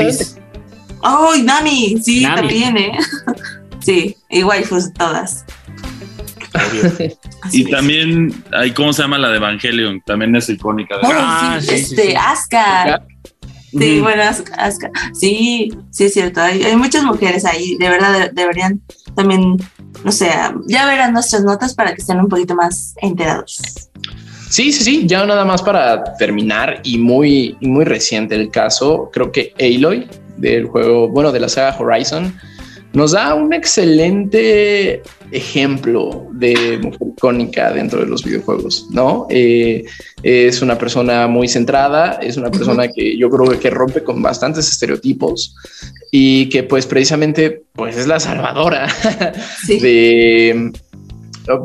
¡Ay, 1.02 1.42
Nami! 1.42 1.98
Sí, 2.02 2.24
también, 2.24 2.78
¿eh? 2.78 2.92
sí, 3.80 4.16
igual 4.30 4.64
pues 4.70 4.94
todas. 4.94 5.46
y 7.52 7.70
también 7.70 8.44
hay, 8.52 8.72
¿cómo 8.72 8.94
se 8.94 9.02
llama 9.02 9.18
la 9.18 9.30
de 9.30 9.38
Evangelion? 9.38 10.02
También 10.06 10.36
es 10.36 10.50
icónica. 10.50 10.96
ah, 11.04 11.60
sí, 11.62 11.76
este, 11.76 12.16
Asuka. 12.18 13.04
Sí, 13.72 14.02
bueno, 14.02 14.24
Asuka. 14.24 14.92
Sí, 15.14 15.72
sí 15.92 16.06
es 16.06 16.14
cierto. 16.14 16.42
Hay, 16.42 16.64
hay, 16.64 16.76
muchas 16.76 17.04
mujeres 17.04 17.46
ahí. 17.46 17.78
De 17.78 17.90
verdad, 17.90 18.32
deberían 18.34 18.82
también, 19.16 19.58
no 20.04 20.12
sé, 20.12 20.30
ya 20.68 20.86
verán 20.86 21.14
nuestras 21.14 21.44
notas 21.44 21.74
para 21.74 21.94
que 21.94 22.02
estén 22.02 22.20
un 22.20 22.28
poquito 22.28 22.56
más 22.56 22.96
enterados. 23.02 23.62
Sí, 24.50 24.74
sí, 24.74 24.84
sí. 24.84 25.04
Ya 25.06 25.26
nada 25.26 25.46
más 25.46 25.62
para 25.62 26.04
terminar 26.16 26.82
y 26.84 26.98
muy, 26.98 27.56
muy 27.62 27.86
reciente 27.86 28.36
el 28.36 28.52
caso. 28.52 29.10
Creo 29.14 29.32
que 29.32 29.54
Aloy 29.58 30.08
del 30.36 30.66
juego, 30.66 31.08
bueno, 31.08 31.32
de 31.32 31.40
la 31.40 31.48
saga 31.48 31.78
Horizon, 31.80 32.36
nos 32.94 33.12
da 33.12 33.34
un 33.36 33.54
excelente 33.54 35.02
ejemplo 35.32 36.28
de 36.32 36.80
mujer 36.82 37.08
icónica 37.16 37.72
dentro 37.72 38.02
de 38.02 38.08
los 38.08 38.24
videojuegos, 38.24 38.88
¿no? 38.92 39.28
Eh, 39.30 39.86
es 40.24 40.62
una 40.62 40.78
persona 40.78 41.28
muy 41.28 41.48
centrada, 41.48 42.20
es 42.22 42.38
una 42.38 42.52
persona 42.52 42.88
que 42.90 43.18
yo 43.18 43.30
creo 43.30 43.58
que 43.60 43.70
rompe 43.70 44.04
con 44.04 44.22
bastantes 44.22 44.68
estereotipos 44.68 45.56
y 46.12 46.50
que 46.50 46.64
pues 46.64 46.86
precisamente 46.86 47.64
pues 47.74 47.96
es 47.96 48.08
la 48.08 48.20
salvadora 48.20 48.88
de 49.68 50.72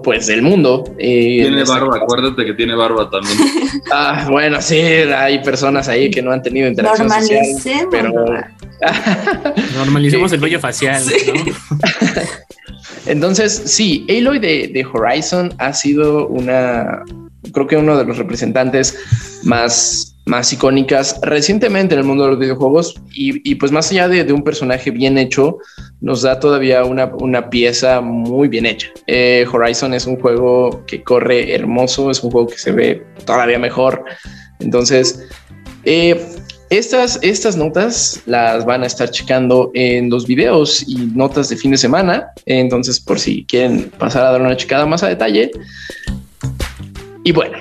pues 0.03 0.27
del 0.27 0.43
mundo. 0.43 0.85
Eh, 0.99 1.43
tiene 1.43 1.65
barba, 1.65 1.97
acuérdate 1.97 2.45
que 2.45 2.55
tiene 2.55 2.75
barba 2.75 3.11
también. 3.11 3.39
ah, 3.93 4.27
bueno, 4.31 4.61
sí, 4.63 4.77
hay 4.77 5.43
personas 5.43 5.89
ahí 5.89 6.11
que 6.11 6.23
no 6.23 6.33
han 6.33 6.43
tenido 6.43 6.69
interacción 6.69 7.11
social, 7.11 7.89
pero 7.91 8.13
normalicemos 9.77 10.33
el 10.33 10.41
vello 10.41 10.61
facial. 10.61 11.03
Entonces, 13.07 13.63
sí, 13.67 14.07
Aloy 14.09 14.39
de, 14.39 14.69
de 14.69 14.85
Horizon 14.85 15.55
ha 15.59 15.73
sido 15.73 16.27
una, 16.29 17.03
creo 17.53 17.67
que 17.67 17.77
uno 17.77 17.97
de 17.97 18.05
los 18.05 18.19
representantes 18.19 18.97
más 19.45 20.17
más 20.27 20.53
icónicas 20.53 21.19
recientemente 21.23 21.95
en 21.95 22.01
el 22.01 22.07
mundo 22.07 22.25
de 22.25 22.31
los 22.31 22.39
videojuegos 22.39 23.01
y, 23.15 23.55
pues 23.55 23.71
más 23.71 23.91
allá 23.93 24.09
de, 24.09 24.33
un 24.33 24.43
personaje 24.43 24.91
bien 24.91 25.17
hecho, 25.17 25.59
nos 26.01 26.23
da 26.23 26.39
todavía 26.41 26.85
una, 26.85 27.49
pieza 27.49 28.01
muy 28.01 28.49
bien 28.49 28.67
hecha. 28.67 28.89
Eh, 29.07 29.47
Horizon 29.51 29.95
es 29.95 30.07
un 30.07 30.19
juego 30.21 30.85
que 30.87 31.03
corre 31.03 31.55
hermoso, 31.55 32.11
es 32.11 32.23
un 32.25 32.33
juego 32.33 32.49
que 32.49 32.59
se 32.59 32.73
ve 32.73 33.07
todavía 33.25 33.59
mejor. 33.59 34.05
Entonces, 34.59 35.29
eh, 35.85 36.21
estas, 36.71 37.19
estas 37.23 37.57
notas 37.57 38.23
las 38.27 38.65
van 38.65 38.83
a 38.83 38.87
estar 38.87 39.11
checando 39.11 39.71
en 39.75 40.11
los 40.11 40.27
videos 40.27 40.85
y 40.87 40.97
notas 41.15 41.49
de 41.49 41.57
fin 41.57 41.71
de 41.71 41.77
semana. 41.77 42.29
Entonces, 42.45 42.99
por 42.99 43.21
si 43.21 43.45
quieren 43.45 43.91
pasar 43.99 44.25
a 44.25 44.33
dar 44.33 44.41
una 44.41 44.57
checada 44.57 44.87
más 44.87 45.03
a 45.03 45.09
detalle. 45.09 45.51
Y 47.25 47.33
bueno, 47.33 47.59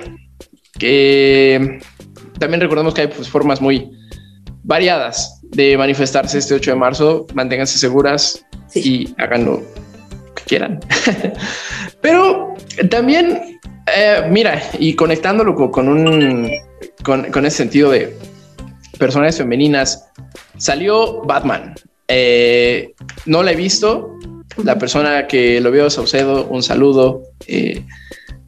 que 0.79 1.79
también 2.39 2.61
recordemos 2.61 2.93
que 2.93 3.01
hay 3.01 3.07
pues, 3.07 3.29
formas 3.29 3.61
muy 3.61 3.91
variadas 4.63 5.39
de 5.43 5.77
manifestarse 5.77 6.39
este 6.39 6.55
8 6.55 6.71
de 6.71 6.77
marzo. 6.77 7.27
Manténganse 7.33 7.77
seguras 7.77 8.43
y 8.73 9.13
hagan 9.19 9.45
lo 9.45 9.61
que 10.35 10.43
quieran. 10.45 10.79
Pero 12.01 12.55
también, 12.89 13.59
eh, 13.95 14.27
mira, 14.31 14.61
y 14.79 14.95
conectándolo 14.95 15.55
con, 15.55 15.87
un 15.87 16.49
con, 17.03 17.31
con 17.31 17.45
ese 17.45 17.57
sentido 17.57 17.91
de 17.91 18.17
personas 18.95 19.37
femeninas, 19.37 20.09
salió 20.57 21.21
Batman. 21.23 21.75
Eh, 22.07 22.93
no 23.25 23.43
la 23.43 23.51
he 23.51 23.55
visto. 23.55 24.17
La 24.63 24.77
persona 24.77 25.27
que 25.27 25.59
lo 25.59 25.71
vio, 25.71 25.89
Saucedo, 25.89 26.45
un 26.47 26.63
saludo. 26.63 27.23
Eh, 27.47 27.83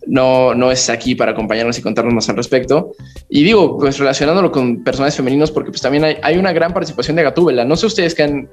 no, 0.07 0.55
no 0.55 0.71
es 0.71 0.89
aquí 0.89 1.15
para 1.15 1.31
acompañarnos 1.31 1.77
y 1.77 1.81
contarnos 1.81 2.13
más 2.13 2.29
al 2.29 2.37
respecto. 2.37 2.93
Y 3.29 3.43
digo, 3.43 3.77
pues 3.77 3.97
relacionándolo 3.99 4.51
con 4.51 4.83
personajes 4.83 5.15
femeninos, 5.15 5.51
porque 5.51 5.69
pues 5.69 5.81
también 5.81 6.17
hay, 6.21 6.37
una 6.37 6.53
gran 6.53 6.73
participación 6.73 7.17
de 7.17 7.23
Gatúbela. 7.23 7.65
No 7.65 7.75
sé 7.75 7.87
ustedes 7.87 8.15
qué 8.15 8.23
han, 8.23 8.49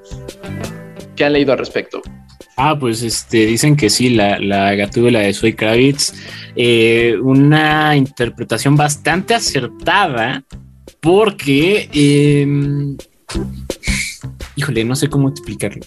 qué 1.15 1.25
han 1.25 1.33
leído 1.33 1.53
al 1.53 1.59
respecto. 1.59 2.01
Ah, 2.57 2.77
pues 2.79 3.01
este, 3.03 3.45
dicen 3.45 3.75
que 3.75 3.89
sí, 3.89 4.09
la, 4.09 4.39
la 4.39 4.73
gatúbela 4.75 5.19
de 5.19 5.33
Zoe 5.33 5.55
Kravitz, 5.55 6.13
eh, 6.55 7.17
una 7.21 7.97
interpretación 7.97 8.77
bastante 8.77 9.33
acertada, 9.33 10.43
porque, 11.05 11.87
eh, 11.93 12.47
híjole, 14.55 14.83
no 14.83 14.95
sé 14.95 15.07
cómo 15.07 15.29
explicarlo. 15.29 15.83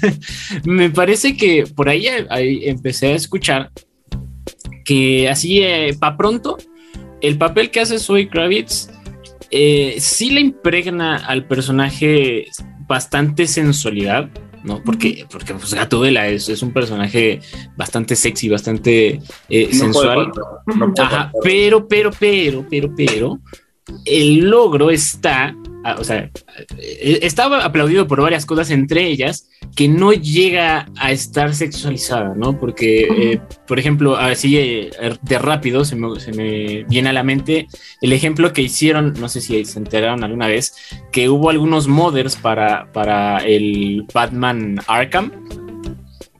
Me 0.64 0.88
parece 0.88 1.36
que 1.36 1.66
por 1.66 1.90
ahí, 1.90 2.06
ahí, 2.30 2.60
empecé 2.66 3.08
a 3.08 3.16
escuchar 3.16 3.70
que 4.86 5.28
así, 5.28 5.62
eh, 5.62 5.94
para 6.00 6.16
pronto, 6.16 6.56
el 7.20 7.36
papel 7.36 7.70
que 7.70 7.80
hace 7.80 7.98
Zoe 7.98 8.30
Kravitz 8.30 8.88
eh, 9.50 9.96
sí 9.98 10.30
le 10.30 10.40
impregna 10.40 11.16
al 11.16 11.46
personaje 11.46 12.46
bastante 12.88 13.46
sensualidad, 13.46 14.30
¿no? 14.62 14.82
Porque, 14.82 15.26
porque 15.30 15.52
pues, 15.52 15.74
Gatúbela 15.74 16.26
es, 16.28 16.48
es 16.48 16.62
un 16.62 16.72
personaje 16.72 17.40
bastante 17.76 18.16
sexy, 18.16 18.48
bastante 18.48 19.20
eh, 19.50 19.68
No 19.72 19.78
sensual. 19.78 20.14
puede 20.14 20.24
faltar, 20.24 20.44
no 20.74 20.94
puede 20.94 21.06
Ajá, 21.06 21.32
pero, 21.42 21.86
pero, 21.86 22.10
pero, 22.18 22.66
pero, 22.70 22.94
pero, 22.96 23.40
el 24.04 24.38
logro 24.50 24.90
está, 24.90 25.54
o 25.98 26.04
sea, 26.04 26.30
eh, 26.78 27.18
estaba 27.22 27.64
aplaudido 27.64 28.06
por 28.06 28.20
varias 28.20 28.46
cosas, 28.46 28.70
entre 28.70 29.06
ellas 29.06 29.48
que 29.76 29.88
no 29.88 30.12
llega 30.12 30.86
a 30.96 31.12
estar 31.12 31.54
sexualizada, 31.54 32.34
¿no? 32.34 32.58
Porque, 32.58 33.02
eh, 33.02 33.40
por 33.66 33.78
ejemplo, 33.78 34.16
así 34.16 34.56
eh, 34.56 34.90
de 35.22 35.38
rápido 35.38 35.84
se 35.84 35.96
me, 35.96 36.18
se 36.20 36.32
me 36.32 36.84
viene 36.84 37.10
a 37.10 37.12
la 37.12 37.24
mente 37.24 37.66
el 38.00 38.12
ejemplo 38.12 38.52
que 38.52 38.62
hicieron, 38.62 39.14
no 39.18 39.28
sé 39.28 39.40
si 39.40 39.64
se 39.64 39.78
enteraron 39.78 40.24
alguna 40.24 40.46
vez, 40.46 40.74
que 41.10 41.28
hubo 41.28 41.50
algunos 41.50 41.88
modders 41.88 42.36
para, 42.36 42.90
para 42.92 43.38
el 43.38 44.06
Batman 44.12 44.78
Arkham 44.86 45.32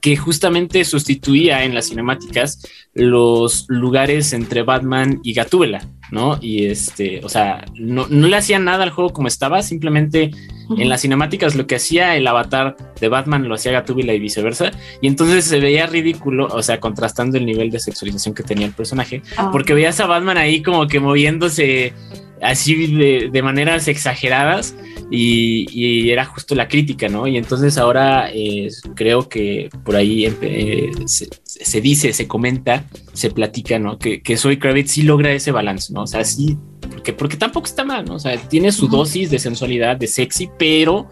que 0.05 0.15
justamente 0.17 0.85
sustituía 0.85 1.63
en 1.63 1.73
las 1.73 1.87
cinemáticas 1.87 2.59
los 2.93 3.65
lugares 3.69 4.33
entre 4.33 4.61
Batman 4.61 5.19
y 5.23 5.33
Gatúbela, 5.33 5.89
¿no? 6.11 6.37
Y 6.39 6.67
este, 6.67 7.21
o 7.23 7.27
sea, 7.29 7.65
no, 7.73 8.05
no 8.07 8.27
le 8.27 8.35
hacía 8.37 8.59
nada 8.59 8.83
al 8.83 8.91
juego 8.91 9.13
como 9.13 9.27
estaba, 9.27 9.63
simplemente 9.63 10.29
en 10.77 10.89
las 10.89 11.01
cinemáticas 11.01 11.55
lo 11.55 11.65
que 11.65 11.77
hacía 11.77 12.15
el 12.17 12.27
avatar 12.27 12.77
de 13.01 13.07
Batman 13.09 13.49
lo 13.49 13.55
hacía 13.55 13.71
Gatúbela 13.71 14.13
y 14.13 14.19
viceversa, 14.19 14.69
y 15.01 15.07
entonces 15.07 15.43
se 15.45 15.59
veía 15.59 15.87
ridículo, 15.87 16.49
o 16.51 16.61
sea, 16.61 16.79
contrastando 16.79 17.39
el 17.39 17.47
nivel 17.47 17.71
de 17.71 17.79
sexualización 17.79 18.35
que 18.35 18.43
tenía 18.43 18.67
el 18.67 18.73
personaje, 18.73 19.23
Ah. 19.37 19.49
porque 19.51 19.73
veías 19.73 19.99
a 20.01 20.05
Batman 20.05 20.37
ahí 20.37 20.61
como 20.61 20.85
que 20.85 20.99
moviéndose 20.99 21.93
así 22.41 22.87
de, 22.87 23.29
de 23.31 23.41
maneras 23.41 23.87
exageradas 23.87 24.75
y, 25.09 25.65
y 25.71 26.09
era 26.11 26.25
justo 26.25 26.55
la 26.55 26.67
crítica, 26.67 27.07
¿no? 27.07 27.27
Y 27.27 27.37
entonces 27.37 27.77
ahora 27.77 28.29
eh, 28.31 28.69
creo 28.95 29.29
que 29.29 29.69
por 29.83 29.95
ahí 29.95 30.25
eh, 30.25 30.91
se, 31.05 31.27
se 31.43 31.81
dice, 31.81 32.13
se 32.13 32.27
comenta, 32.27 32.85
se 33.13 33.29
platica, 33.31 33.79
¿no? 33.79 33.97
Que, 33.97 34.21
que 34.21 34.37
Zoe 34.37 34.59
Kravitz 34.59 34.91
sí 34.91 35.03
logra 35.03 35.31
ese 35.31 35.51
balance, 35.51 35.93
¿no? 35.93 36.03
O 36.03 36.07
sea, 36.07 36.23
sí, 36.23 36.57
porque, 36.89 37.13
porque 37.13 37.37
tampoco 37.37 37.67
está 37.67 37.83
mal, 37.83 38.05
¿no? 38.05 38.15
O 38.15 38.19
sea, 38.19 38.35
tiene 38.37 38.71
su 38.71 38.87
dosis 38.87 39.29
de 39.29 39.39
sensualidad, 39.39 39.97
de 39.97 40.07
sexy, 40.07 40.49
pero 40.57 41.09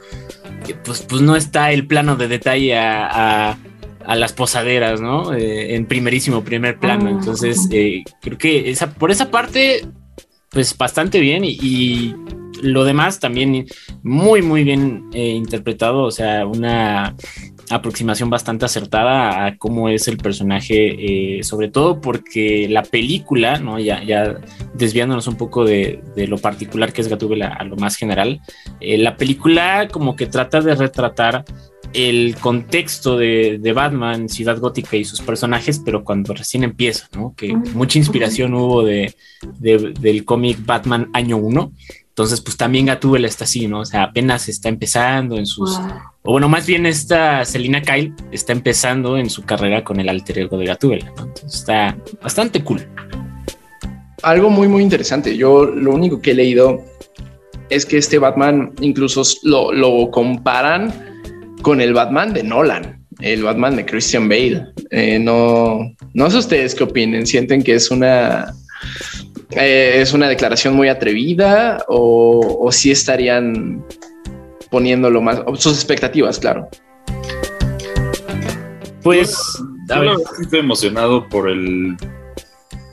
eh, 0.67 0.75
pues, 0.83 1.01
pues 1.01 1.21
no 1.21 1.35
está 1.35 1.71
el 1.71 1.87
plano 1.87 2.15
de 2.15 2.27
detalle 2.27 2.77
a... 2.77 3.51
a 3.51 3.57
a 4.05 4.17
las 4.17 4.33
posaderas, 4.33 4.99
¿no? 4.99 5.33
Eh, 5.33 5.75
en 5.75 5.85
primerísimo 5.85 6.43
primer 6.43 6.77
plano. 6.77 7.05
Ah, 7.07 7.11
Entonces, 7.11 7.69
eh, 7.71 8.03
creo 8.21 8.37
que 8.37 8.69
esa, 8.69 8.93
por 8.93 9.11
esa 9.11 9.31
parte, 9.31 9.85
pues 10.53 10.77
bastante 10.77 11.19
bien 11.19 11.43
y, 11.43 12.15
lo 12.61 12.85
demás 12.85 13.19
también 13.19 13.65
muy, 14.03 14.41
muy 14.41 14.63
bien 14.63 15.09
eh, 15.11 15.31
interpretado, 15.31 16.03
o 16.03 16.11
sea, 16.11 16.45
una 16.45 17.13
aproximación 17.69 18.29
bastante 18.29 18.63
acertada 18.63 19.45
a 19.45 19.57
cómo 19.57 19.89
es 19.89 20.07
el 20.07 20.15
personaje, 20.15 21.39
eh, 21.39 21.43
sobre 21.43 21.67
todo 21.69 21.99
porque 21.99 22.67
la 22.69 22.83
película, 22.83 23.59
¿no? 23.59 23.79
Ya, 23.79 24.01
ya 24.03 24.37
desviándonos 24.75 25.27
un 25.27 25.35
poco 25.35 25.65
de, 25.65 26.01
de 26.15 26.27
lo 26.27 26.37
particular 26.37 26.93
que 26.93 27.01
es 27.01 27.09
Gatúbela 27.09 27.49
a 27.49 27.65
lo 27.65 27.75
más 27.75 27.97
general, 27.97 28.39
eh, 28.79 28.97
la 28.97 29.17
película 29.17 29.89
como 29.91 30.15
que 30.15 30.27
trata 30.27 30.61
de 30.61 30.75
retratar 30.75 31.43
el 31.93 32.35
contexto 32.39 33.17
de, 33.17 33.59
de 33.61 33.73
Batman, 33.73 34.27
Ciudad 34.29 34.57
Gótica 34.59 34.97
y 34.97 35.05
sus 35.05 35.21
personajes, 35.21 35.79
pero 35.83 36.03
cuando 36.03 36.33
recién 36.33 36.63
empieza, 36.63 37.07
¿no? 37.15 37.33
Que 37.37 37.53
mucha 37.55 37.97
inspiración 37.99 38.53
hubo 38.53 38.83
de, 38.83 39.15
de- 39.59 39.93
del 39.99 40.25
cómic 40.25 40.57
Batman 40.65 41.09
año 41.13 41.37
1. 41.37 41.71
Entonces, 42.09 42.41
pues 42.41 42.57
también 42.57 42.85
Gatúbela 42.85 43.27
está 43.27 43.45
así, 43.45 43.67
¿no? 43.67 43.79
O 43.79 43.85
sea, 43.85 44.03
apenas 44.03 44.47
está 44.47 44.69
empezando 44.69 45.35
en 45.37 45.45
sus... 45.47 45.77
Wow. 45.79 45.87
O 46.23 46.31
bueno, 46.33 46.47
más 46.47 46.65
bien 46.67 46.85
esta 46.85 47.43
Selina 47.43 47.81
Kyle 47.81 48.13
está 48.31 48.53
empezando 48.53 49.17
en 49.17 49.29
su 49.29 49.43
carrera 49.43 49.83
con 49.83 49.99
el 49.99 50.07
alter 50.09 50.39
ego 50.39 50.57
de 50.57 50.65
Gatúbela, 50.65 51.05
¿no? 51.17 51.23
Entonces 51.23 51.55
está 51.55 51.97
bastante 52.21 52.63
cool. 52.63 52.87
Algo 54.21 54.49
muy, 54.49 54.67
muy 54.67 54.83
interesante. 54.83 55.35
Yo 55.35 55.65
lo 55.65 55.91
único 55.91 56.21
que 56.21 56.31
he 56.31 56.35
leído 56.35 56.81
es 57.69 57.85
que 57.85 57.97
este 57.97 58.19
Batman 58.19 58.73
incluso 58.79 59.23
lo, 59.43 59.73
lo 59.73 60.09
comparan 60.11 60.93
con 61.63 61.81
el 61.81 61.93
Batman 61.93 62.33
de 62.33 62.43
Nolan, 62.43 63.03
el 63.21 63.41
Batman 63.41 63.77
de 63.77 63.85
Christian 63.85 64.29
Bale. 64.29 64.67
Eh, 64.91 65.17
no, 65.17 65.79
no 66.13 66.29
sé 66.29 66.37
ustedes 66.37 66.75
qué 66.75 66.83
opinen. 66.83 67.25
¿Sienten 67.25 67.63
que 67.63 67.73
es 67.73 67.89
una, 67.89 68.53
eh, 69.51 69.95
es 69.95 70.13
una 70.13 70.27
declaración 70.27 70.75
muy 70.75 70.89
atrevida 70.89 71.83
o, 71.87 72.59
o 72.61 72.71
si 72.71 72.91
estarían 72.91 73.83
poniéndolo 74.69 75.21
más, 75.21 75.41
sus 75.57 75.73
expectativas, 75.73 76.37
claro? 76.37 76.67
Pues, 79.01 79.35
a 79.89 79.95
Yo 79.95 80.01
ver, 80.01 80.17
sí 80.35 80.43
estoy 80.43 80.59
emocionado 80.59 81.27
por 81.29 81.49
el. 81.49 81.95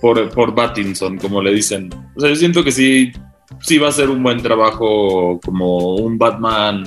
Por, 0.01 0.31
por 0.31 0.55
Pattinson, 0.55 1.19
como 1.19 1.43
le 1.43 1.53
dicen. 1.53 1.91
O 2.17 2.21
sea, 2.21 2.31
yo 2.31 2.37
siento 2.37 2.65
que 2.65 2.73
sí, 2.73 3.13
sí 3.61 3.77
va 3.77 3.89
a 3.89 3.93
ser 3.93 4.09
un 4.09 4.23
buen 4.23 4.41
trabajo 4.41 5.39
como 5.45 5.97
un 5.97 6.17
Batman 6.17 6.85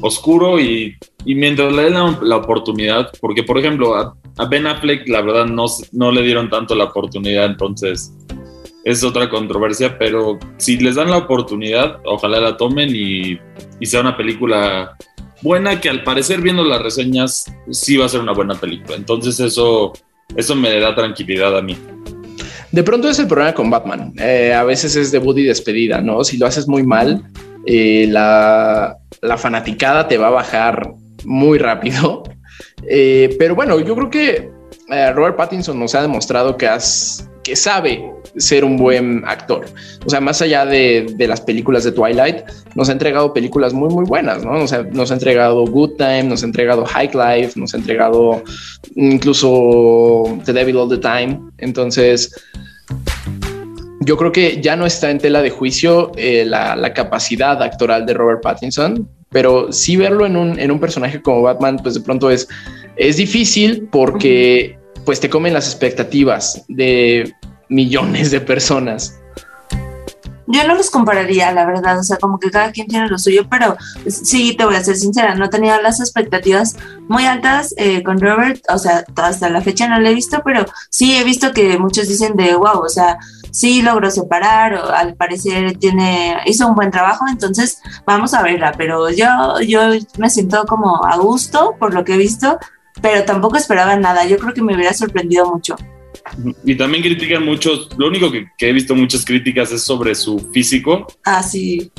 oscuro 0.00 0.60
y, 0.60 0.96
y 1.24 1.34
mientras 1.34 1.72
le 1.72 1.84
den 1.84 1.94
la, 1.94 2.18
la 2.22 2.36
oportunidad, 2.36 3.10
porque 3.20 3.42
por 3.42 3.58
ejemplo 3.58 3.94
a, 3.94 4.14
Ben 4.48 4.66
Affleck 4.66 5.08
la 5.08 5.20
verdad 5.20 5.46
no, 5.46 5.66
no 5.92 6.10
le 6.10 6.22
dieron 6.22 6.48
tanto 6.48 6.74
la 6.74 6.84
oportunidad, 6.84 7.44
entonces 7.46 8.12
es 8.84 9.04
otra 9.04 9.28
controversia, 9.28 9.98
pero 9.98 10.38
si 10.56 10.78
les 10.78 10.94
dan 10.94 11.10
la 11.10 11.18
oportunidad, 11.18 12.00
ojalá 12.06 12.40
la 12.40 12.56
tomen 12.56 12.90
y, 12.94 13.38
y 13.78 13.86
sea 13.86 14.00
una 14.00 14.16
película 14.16 14.96
buena 15.42 15.80
que 15.80 15.88
al 15.88 16.02
parecer 16.02 16.40
viendo 16.40 16.64
las 16.64 16.82
reseñas 16.82 17.44
sí 17.70 17.96
va 17.96 18.06
a 18.06 18.08
ser 18.08 18.20
una 18.20 18.32
buena 18.32 18.54
película. 18.54 18.96
Entonces 18.96 19.38
eso, 19.40 19.92
eso 20.36 20.54
me 20.54 20.78
da 20.80 20.94
tranquilidad 20.94 21.56
a 21.56 21.62
mí. 21.62 21.76
De 22.72 22.82
pronto 22.82 23.08
es 23.08 23.18
el 23.18 23.26
problema 23.26 23.52
con 23.52 23.68
Batman. 23.68 24.14
Eh, 24.18 24.54
a 24.54 24.64
veces 24.64 24.94
es 24.96 25.10
debut 25.10 25.36
y 25.38 25.44
despedida, 25.44 26.00
¿no? 26.00 26.22
Si 26.22 26.38
lo 26.38 26.46
haces 26.46 26.68
muy 26.68 26.84
mal, 26.84 27.22
eh, 27.66 28.06
la, 28.08 28.96
la 29.20 29.36
fanaticada 29.38 30.08
te 30.08 30.18
va 30.18 30.28
a 30.28 30.30
bajar 30.30 30.92
muy 31.24 31.58
rápido. 31.58 32.22
Eh, 32.88 33.36
pero 33.38 33.54
bueno, 33.54 33.78
yo 33.78 33.94
creo 33.94 34.10
que 34.10 34.50
eh, 34.90 35.12
Robert 35.12 35.36
Pattinson 35.36 35.78
nos 35.78 35.94
ha 35.94 36.02
demostrado 36.02 36.56
que, 36.56 36.66
has, 36.66 37.28
que 37.42 37.54
sabe 37.54 38.12
ser 38.36 38.64
un 38.64 38.76
buen 38.76 39.22
actor. 39.26 39.66
O 40.04 40.10
sea, 40.10 40.20
más 40.20 40.42
allá 40.42 40.66
de, 40.66 41.06
de 41.16 41.28
las 41.28 41.40
películas 41.40 41.84
de 41.84 41.92
Twilight, 41.92 42.38
nos 42.74 42.88
ha 42.88 42.92
entregado 42.92 43.32
películas 43.32 43.72
muy, 43.72 43.88
muy 43.88 44.04
buenas, 44.04 44.44
¿no? 44.44 44.54
Nos 44.54 44.72
ha, 44.72 44.82
nos 44.82 45.10
ha 45.10 45.14
entregado 45.14 45.64
Good 45.64 45.96
Time, 45.96 46.24
nos 46.24 46.42
ha 46.42 46.46
entregado 46.46 46.84
High 46.84 47.10
Life, 47.12 47.58
nos 47.58 47.74
ha 47.74 47.76
entregado 47.76 48.42
incluso 48.94 50.38
The 50.44 50.52
Devil 50.52 50.76
All 50.76 50.88
the 50.88 50.98
Time. 50.98 51.40
Entonces, 51.58 52.32
yo 54.00 54.16
creo 54.16 54.32
que 54.32 54.60
ya 54.60 54.76
no 54.76 54.86
está 54.86 55.10
en 55.10 55.18
tela 55.18 55.42
de 55.42 55.50
juicio 55.50 56.10
eh, 56.16 56.44
la, 56.46 56.92
capacidad 56.94 57.62
actoral 57.62 58.06
de 58.06 58.14
Robert 58.14 58.42
Pattinson, 58.42 59.08
pero 59.28 59.72
sí 59.72 59.96
verlo 59.96 60.26
en 60.26 60.36
un, 60.36 60.58
en 60.58 60.70
un 60.70 60.80
personaje 60.80 61.20
como 61.20 61.42
Batman, 61.42 61.78
pues 61.82 61.94
de 61.94 62.00
pronto 62.00 62.30
es, 62.30 62.48
es 62.96 63.18
difícil 63.18 63.88
porque 63.92 64.78
pues 65.04 65.20
te 65.20 65.28
comen 65.28 65.52
las 65.52 65.66
expectativas 65.66 66.64
de 66.68 67.34
millones 67.68 68.30
de 68.30 68.40
personas. 68.40 69.20
Yo 70.52 70.66
no 70.66 70.74
los 70.74 70.90
compararía, 70.90 71.52
la 71.52 71.64
verdad, 71.64 72.00
o 72.00 72.02
sea, 72.02 72.16
como 72.16 72.40
que 72.40 72.50
cada 72.50 72.72
quien 72.72 72.88
tiene 72.88 73.08
lo 73.08 73.18
suyo, 73.18 73.46
pero 73.48 73.76
sí, 74.08 74.56
te 74.56 74.64
voy 74.64 74.74
a 74.74 74.82
ser 74.82 74.96
sincera, 74.96 75.36
no 75.36 75.48
tenía 75.48 75.80
las 75.80 76.00
expectativas 76.00 76.74
muy 77.08 77.24
altas 77.24 77.72
eh, 77.76 78.02
con 78.02 78.18
Robert, 78.18 78.60
o 78.68 78.76
sea, 78.76 79.04
hasta 79.14 79.48
la 79.48 79.60
fecha 79.60 79.86
no 79.86 80.00
lo 80.00 80.08
he 80.08 80.14
visto, 80.14 80.42
pero 80.44 80.66
sí 80.88 81.14
he 81.14 81.22
visto 81.22 81.52
que 81.52 81.78
muchos 81.78 82.08
dicen 82.08 82.34
de, 82.34 82.56
wow, 82.56 82.80
o 82.80 82.88
sea, 82.88 83.16
sí 83.52 83.82
logró 83.82 84.10
separar, 84.10 84.74
o 84.74 84.90
al 84.90 85.14
parecer 85.14 85.76
tiene, 85.78 86.36
hizo 86.46 86.66
un 86.68 86.74
buen 86.74 86.90
trabajo, 86.90 87.24
entonces 87.30 87.80
vamos 88.06 88.34
a 88.34 88.42
verla, 88.42 88.72
pero 88.76 89.10
yo, 89.10 89.26
yo 89.66 89.80
me 90.18 90.30
siento 90.30 90.64
como 90.66 91.04
a 91.04 91.16
gusto 91.16 91.74
por 91.78 91.94
lo 91.94 92.04
que 92.04 92.14
he 92.14 92.18
visto, 92.18 92.58
pero 93.02 93.24
tampoco 93.24 93.56
esperaba 93.56 93.96
nada, 93.96 94.24
yo 94.26 94.38
creo 94.38 94.52
que 94.54 94.62
me 94.62 94.74
hubiera 94.74 94.92
sorprendido 94.92 95.50
mucho. 95.50 95.76
Y 96.64 96.74
también 96.76 97.02
critican 97.02 97.44
mucho, 97.44 97.70
lo 97.96 98.08
único 98.08 98.30
que, 98.30 98.46
que 98.58 98.68
he 98.68 98.72
visto 98.72 98.94
muchas 98.94 99.24
críticas 99.24 99.72
es 99.72 99.82
sobre 99.82 100.14
su 100.14 100.38
físico, 100.52 101.06
Ah, 101.24 101.42
sí. 101.42 101.90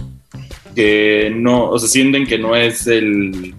que 0.75 1.31
no, 1.35 1.69
o 1.69 1.79
sea, 1.79 1.89
sienten 1.89 2.25
que 2.27 2.37
no 2.37 2.55
es 2.55 2.87
el, 2.87 3.55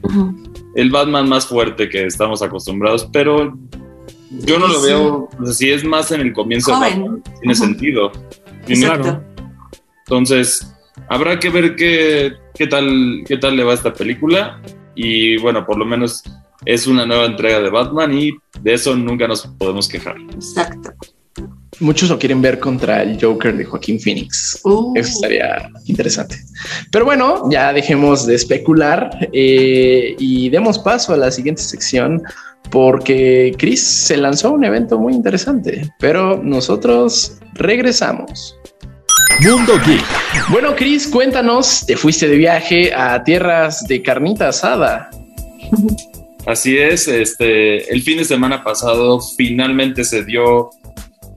el 0.77 0.91
Batman 0.91 1.29
más 1.29 1.47
fuerte 1.47 1.89
que 1.89 2.07
estamos 2.07 2.43
acostumbrados, 2.43 3.09
pero 3.13 3.59
yo 4.41 4.59
no 4.59 4.67
lo 4.69 4.81
Sí. 4.81 4.87
veo, 4.89 5.29
o 5.39 5.45
sea, 5.45 5.55
si 5.55 5.71
es 5.71 5.85
más 5.85 6.11
en 6.13 6.21
el 6.23 6.33
comienzo 6.33 6.75
Joven. 6.75 7.23
Tiene 7.41 7.55
sentido. 7.55 8.11
Entonces, 10.07 10.75
habrá 11.09 11.39
que 11.39 11.51
ver 11.51 11.77
qué, 11.77 12.33
qué, 12.55 12.67
tal, 12.67 13.23
qué 13.27 13.37
tal 13.37 13.57
le 13.57 13.65
va 13.65 13.75
esta 13.75 13.93
película. 13.93 14.61
Y 14.95 15.39
bueno, 15.39 15.65
por 15.65 15.79
lo 15.79 15.85
menos 15.85 16.23
es 16.65 16.87
una 16.87 17.07
nueva 17.07 17.25
entrega 17.27 17.61
de 17.61 17.71
Batman 17.71 18.17
y 18.17 18.33
de 18.61 18.75
eso 18.75 18.95
nunca 18.95 19.27
nos 19.27 19.47
podemos 19.47 19.89
quejar. 19.89 20.17
Exacto. 20.35 20.93
Muchos 21.81 22.11
lo 22.11 22.19
quieren 22.19 22.43
ver 22.43 22.59
contra 22.59 23.03
el 23.03 23.19
Joker 23.21 23.57
de 23.57 23.65
Joaquín 23.65 23.99
Phoenix. 23.99 24.61
Uh, 24.63 24.93
Eso 24.95 25.11
estaría 25.11 25.71
interesante. 25.87 26.37
Pero 26.91 27.05
bueno, 27.05 27.49
ya 27.51 27.73
dejemos 27.73 28.27
de 28.27 28.35
especular 28.35 29.29
eh, 29.33 30.15
y 30.19 30.51
demos 30.51 30.79
paso 30.79 31.15
a 31.15 31.17
la 31.17 31.31
siguiente 31.31 31.63
sección 31.63 32.23
porque 32.71 33.55
Chris 33.59 33.83
se 33.83 34.17
lanzó 34.17 34.49
a 34.49 34.51
un 34.53 34.65
evento 34.65 34.99
muy 34.99 35.15
interesante, 35.15 35.91
pero 35.99 36.41
nosotros 36.43 37.39
regresamos. 37.55 38.57
Mundo 39.41 39.75
Geek. 39.85 40.05
Bueno, 40.51 40.75
Chris, 40.77 41.09
cuéntanos, 41.09 41.85
te 41.87 41.97
fuiste 41.97 42.29
de 42.29 42.37
viaje 42.37 42.93
a 42.95 43.23
tierras 43.25 43.87
de 43.89 44.03
carnita 44.03 44.49
asada. 44.49 45.11
Así 46.47 46.77
es, 46.77 47.09
este, 47.09 47.93
el 47.93 48.03
fin 48.03 48.19
de 48.19 48.25
semana 48.25 48.63
pasado 48.63 49.21
finalmente 49.37 50.05
se 50.05 50.25
dio 50.25 50.71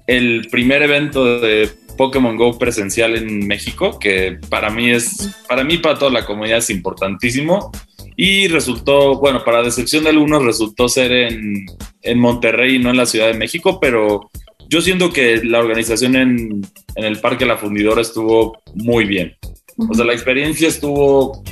el 0.07 0.47
primer 0.51 0.83
evento 0.83 1.39
de 1.39 1.69
Pokémon 1.97 2.37
Go 2.37 2.57
presencial 2.57 3.15
en 3.15 3.47
México, 3.47 3.97
que 3.99 4.37
para 4.49 4.69
mí 4.69 4.91
es, 4.91 5.29
para 5.47 5.63
mí, 5.63 5.77
para 5.77 5.97
toda 5.97 6.11
la 6.11 6.25
comunidad 6.25 6.59
es 6.59 6.69
importantísimo. 6.69 7.71
Y 8.17 8.47
resultó, 8.47 9.19
bueno, 9.19 9.43
para 9.43 9.63
decepción 9.63 10.03
de 10.03 10.11
algunos, 10.11 10.43
resultó 10.43 10.87
ser 10.87 11.11
en, 11.11 11.65
en 12.01 12.19
Monterrey 12.19 12.75
y 12.75 12.79
no 12.79 12.91
en 12.91 12.97
la 12.97 13.05
Ciudad 13.05 13.27
de 13.27 13.33
México, 13.33 13.79
pero 13.79 14.29
yo 14.69 14.81
siento 14.81 15.11
que 15.11 15.43
la 15.43 15.59
organización 15.59 16.15
en, 16.15 16.61
en 16.95 17.03
el 17.03 17.19
Parque 17.19 17.45
La 17.45 17.57
Fundidora 17.57 18.01
estuvo 18.01 18.61
muy 18.73 19.05
bien. 19.05 19.35
O 19.77 19.93
sea, 19.93 20.05
la 20.05 20.13
experiencia 20.13 20.67
estuvo, 20.67 21.43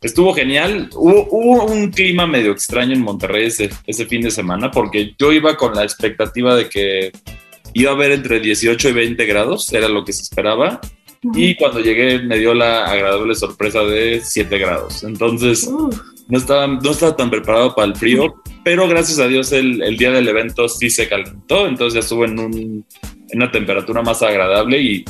estuvo 0.00 0.32
genial. 0.34 0.88
Hubo, 0.94 1.26
hubo 1.30 1.64
un 1.64 1.90
clima 1.90 2.26
medio 2.26 2.52
extraño 2.52 2.92
en 2.92 3.02
Monterrey 3.02 3.46
ese, 3.46 3.70
ese 3.86 4.06
fin 4.06 4.22
de 4.22 4.30
semana 4.30 4.70
porque 4.70 5.14
yo 5.18 5.32
iba 5.32 5.56
con 5.56 5.74
la 5.74 5.82
expectativa 5.82 6.54
de 6.54 6.68
que 6.68 7.12
iba 7.74 7.90
a 7.90 7.94
haber 7.94 8.12
entre 8.12 8.40
18 8.40 8.88
y 8.88 8.92
20 8.92 9.26
grados, 9.26 9.72
era 9.72 9.88
lo 9.88 10.04
que 10.04 10.12
se 10.12 10.22
esperaba. 10.22 10.80
Y 11.34 11.54
cuando 11.54 11.78
llegué 11.78 12.18
me 12.18 12.38
dio 12.38 12.52
la 12.52 12.84
agradable 12.86 13.34
sorpresa 13.34 13.82
de 13.84 14.20
7 14.24 14.58
grados. 14.58 15.04
Entonces 15.04 15.68
Uh, 15.68 15.90
no 16.28 16.38
estaba, 16.38 16.66
no 16.66 16.90
estaba 16.90 17.16
tan 17.16 17.30
preparado 17.30 17.74
para 17.74 17.88
el 17.88 17.96
frío, 17.96 18.42
pero 18.64 18.88
gracias 18.88 19.18
a 19.18 19.28
Dios 19.28 19.52
el, 19.52 19.82
el 19.82 19.96
día 19.96 20.10
del 20.12 20.28
evento 20.28 20.68
sí 20.68 20.88
se 20.88 21.08
calentó, 21.08 21.66
entonces 21.66 21.94
ya 21.94 22.00
estuvo 22.00 22.24
en, 22.24 22.38
un, 22.38 22.86
en 23.28 23.36
una 23.36 23.50
temperatura 23.50 24.02
más 24.02 24.22
agradable 24.22 24.80
y 24.80 25.04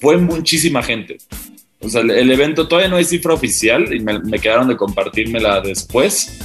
fue 0.00 0.16
muchísima 0.16 0.82
gente. 0.82 1.18
O 1.80 1.88
sea, 1.88 2.02
el, 2.02 2.10
el 2.10 2.30
evento 2.30 2.68
todavía 2.68 2.88
no 2.88 2.96
hay 2.96 3.04
cifra 3.04 3.34
oficial 3.34 3.92
y 3.92 4.00
me, 4.00 4.18
me 4.20 4.38
quedaron 4.38 4.68
de 4.68 4.76
compartírmela 4.76 5.60
después, 5.60 6.38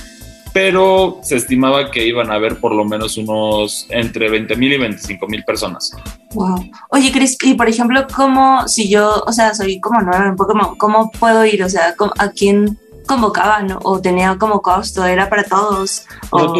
pero 0.62 1.20
se 1.24 1.38
estimaba 1.38 1.89
que 1.89 2.05
iban 2.05 2.30
a 2.30 2.34
haber 2.34 2.57
por 2.60 2.76
lo 2.76 2.84
menos 2.84 3.16
unos 3.16 3.86
entre 3.89 4.30
20 4.30 4.57
mil 4.57 4.74
y 4.74 4.78
25 4.78 5.26
mil 5.28 5.41
personas. 5.45 5.91
wow. 6.34 6.70
Oye, 6.89 7.14
Chris, 7.14 7.38
y 7.43 7.53
por 7.53 7.70
ejemplo, 7.70 8.05
¿cómo, 8.14 8.68
si 8.68 8.89
yo, 8.89 9.24
o 9.26 9.32
sea, 9.32 9.55
soy 9.55 9.80
como 9.80 10.01
nueva 10.01 10.26
en 10.28 10.36
Pokémon, 10.36 10.76
¿cómo 10.76 11.12
puedo 11.12 11.45
ir? 11.45 11.64
O 11.64 11.70
sea, 11.70 11.95
¿cómo- 11.95 12.12
¿a 12.18 12.30
quién 12.32 12.78
convocaban? 13.07 13.70
¿O 13.84 14.01
tenía 14.01 14.36
como 14.38 14.62
costo? 14.62 15.05
¿Era 15.05 15.30
para 15.30 15.45
todos? 15.45 16.03
No, 16.34 16.51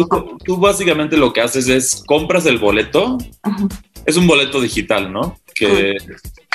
tú, 0.46 0.56
básicamente 0.56 1.18
lo 1.18 1.34
que 1.34 1.42
haces 1.42 1.68
es 1.68 2.02
compras 2.06 2.46
el 2.46 2.56
boleto, 2.58 3.18
Ajá. 3.42 3.66
es 4.06 4.16
un 4.16 4.26
boleto 4.26 4.62
digital, 4.62 5.12
¿no? 5.12 5.36
Que 5.54 5.94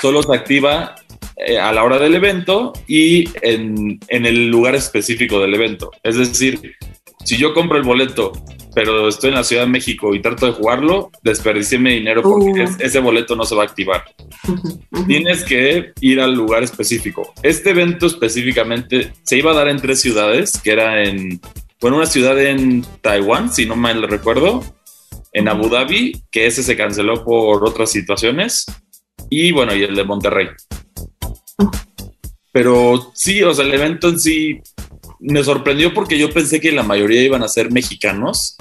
solo 0.02 0.24
se 0.24 0.34
activa 0.36 0.96
eh, 1.36 1.60
a 1.60 1.72
la 1.72 1.84
hora 1.84 2.00
del 2.00 2.16
evento 2.16 2.74
y 2.88 3.30
en, 3.44 4.00
en 4.08 4.26
el 4.26 4.48
lugar 4.48 4.74
específico 4.74 5.40
del 5.40 5.54
evento. 5.54 5.92
Es 6.02 6.16
decir, 6.18 6.76
si 7.26 7.38
yo 7.38 7.54
compro 7.54 7.78
el 7.78 7.84
boleto, 7.84 8.32
pero 8.74 9.08
estoy 9.08 9.30
en 9.30 9.36
la 9.36 9.44
Ciudad 9.44 9.64
de 9.64 9.70
México 9.70 10.14
y 10.14 10.22
trato 10.22 10.46
de 10.46 10.52
jugarlo, 10.52 11.10
desperdicié 11.24 11.80
mi 11.80 11.94
dinero 11.96 12.22
porque 12.22 12.62
Uh. 12.62 12.64
es- 12.64 12.80
ese 12.80 13.00
boleto 13.00 13.36
no 13.36 13.44
se 13.46 13.56
va 13.56 13.64
a 13.64 13.66
activar. 13.66 14.04
Tienes 15.08 15.44
que 15.44 15.94
ir 16.02 16.20
al 16.22 16.34
lugar 16.34 16.64
específico. 16.64 17.34
Este 17.42 17.72
evento 17.72 18.06
específicamente 18.06 19.14
se 19.24 19.38
iba 19.38 19.52
a 19.52 19.56
dar 19.56 19.68
en 19.70 19.78
tres 19.82 20.02
ciudades, 20.02 20.60
que 20.62 20.72
era 20.72 21.04
en, 21.04 21.40
bueno, 21.82 21.98
una 21.98 22.06
ciudad 22.06 22.40
en 22.42 22.86
Taiwán, 23.02 23.52
si 23.54 23.66
no 23.66 23.76
mal 23.76 24.04
recuerdo, 24.08 24.64
en 25.32 25.48
Abu 25.48 25.70
Dhabi, 25.70 26.22
que 26.32 26.46
ese 26.46 26.62
se 26.64 26.76
canceló 26.78 27.24
por 27.26 27.68
otras 27.68 27.92
situaciones, 27.92 28.66
y 29.30 29.52
bueno, 29.52 29.74
y 29.76 29.84
el 29.84 29.96
de 29.96 30.04
Monterrey. 30.04 30.48
Pero 32.52 33.12
sí, 33.14 33.44
o 33.44 33.54
sea, 33.54 33.66
el 33.66 33.74
evento 33.74 34.08
en 34.10 34.20
sí 34.20 34.60
me 35.20 35.44
sorprendió 35.44 35.94
porque 35.94 36.18
yo 36.18 36.32
pensé 36.32 36.60
que 36.60 36.72
la 36.72 36.84
mayoría 36.84 37.22
iban 37.24 37.44
a 37.44 37.48
ser 37.48 37.72
mexicanos, 37.72 38.58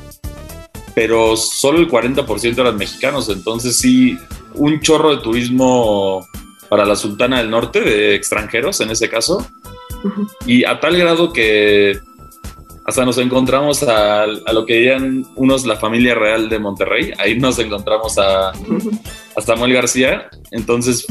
pero 0.95 1.37
solo 1.37 1.79
el 1.79 1.89
40% 1.89 2.59
eran 2.59 2.77
mexicanos, 2.77 3.29
entonces 3.29 3.77
sí, 3.77 4.17
un 4.55 4.81
chorro 4.81 5.17
de 5.17 5.23
turismo 5.23 6.25
para 6.69 6.85
la 6.85 6.97
Sultana 6.97 7.39
del 7.39 7.51
Norte, 7.51 7.81
de 7.81 8.15
extranjeros 8.15 8.81
en 8.81 8.91
ese 8.91 9.09
caso, 9.09 9.47
y 10.47 10.65
a 10.65 10.79
tal 10.81 10.97
grado 10.97 11.33
que 11.33 11.99
hasta 12.87 13.05
nos 13.07 13.17
encontramos 13.17 13.83
a, 13.83 14.25
a 14.25 14.53
lo 14.53 14.67
que 14.67 14.75
dirían 14.75 15.25
unos 15.37 15.65
la 15.65 15.77
familia 15.77 16.15
real 16.15 16.49
de 16.51 16.59
Monterrey, 16.59 17.13
ahí 17.19 17.39
nos 17.39 17.59
encontramos 17.59 18.19
a, 18.19 18.53
Samuel 19.45 19.73
García, 19.73 20.29
entonces 20.53 21.07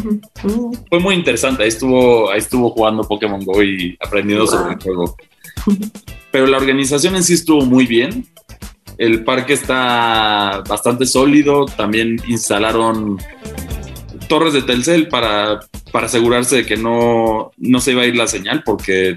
fue 0.90 1.00
muy 1.00 1.16
interesante, 1.16 1.64
ahí 1.64 1.70
estuvo, 1.70 2.32
ahí 2.32 2.38
estuvo 2.40 2.70
jugando 2.70 3.04
Pokémon 3.04 3.44
Go 3.44 3.62
y 3.64 3.98
aprendiendo 4.00 4.46
Wow. 4.46 4.54
sobre 4.54 4.74
el 4.76 4.82
juego. 4.82 5.18
Pero 6.32 6.48
la 6.48 6.58
organización 6.58 7.16
en 7.16 7.24
sí 7.24 7.34
estuvo 7.34 7.66
muy 7.66 7.86
bien. 7.86 8.26
El 8.98 9.24
parque 9.24 9.54
está 9.54 10.64
bastante 10.68 11.06
sólido. 11.06 11.66
También 11.66 12.18
instalaron 12.28 13.18
torres 14.28 14.54
de 14.54 14.62
Telcel 14.62 15.08
para, 15.08 15.60
para 15.92 16.08
asegurarse 16.08 16.58
de 16.58 16.66
que 16.66 16.78
no, 16.78 17.52
no 17.58 17.80
se 17.80 17.92
iba 17.92 18.04
a 18.04 18.06
ir 18.06 18.16
la 18.16 18.28
señal, 18.28 18.64
porque 18.64 19.16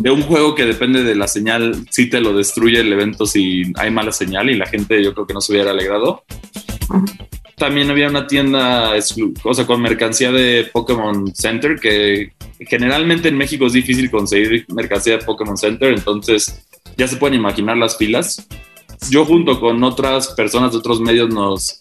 de 0.00 0.10
un 0.10 0.22
juego 0.22 0.54
que 0.54 0.64
depende 0.64 1.02
de 1.02 1.14
la 1.14 1.26
señal, 1.26 1.86
sí 1.90 2.08
te 2.08 2.20
lo 2.20 2.34
destruye 2.34 2.80
el 2.80 2.92
evento 2.92 3.26
si 3.26 3.72
hay 3.76 3.90
mala 3.90 4.12
señal 4.12 4.50
y 4.50 4.56
la 4.56 4.66
gente 4.66 5.02
yo 5.02 5.14
creo 5.14 5.26
que 5.26 5.34
no 5.34 5.40
se 5.40 5.52
hubiera 5.52 5.70
alegrado. 5.70 6.24
También 7.56 7.90
había 7.90 8.08
una 8.08 8.26
tienda 8.26 8.92
o 9.44 9.54
sea, 9.54 9.66
con 9.66 9.80
mercancía 9.80 10.32
de 10.32 10.68
Pokémon 10.72 11.32
Center 11.34 11.78
que 11.80 12.32
generalmente 12.68 13.28
en 13.28 13.36
México 13.36 13.66
es 13.66 13.72
difícil 13.72 14.10
conseguir 14.10 14.66
mercancía 14.68 15.18
de 15.18 15.24
Pokémon 15.24 15.56
Center, 15.56 15.92
entonces 15.92 16.66
ya 16.96 17.06
se 17.08 17.16
pueden 17.16 17.38
imaginar 17.38 17.76
las 17.76 17.96
filas. 17.96 18.46
Yo 19.10 19.24
junto 19.24 19.60
con 19.60 19.82
otras 19.82 20.28
personas 20.28 20.72
de 20.72 20.78
otros 20.78 21.00
medios 21.00 21.28
nos, 21.32 21.78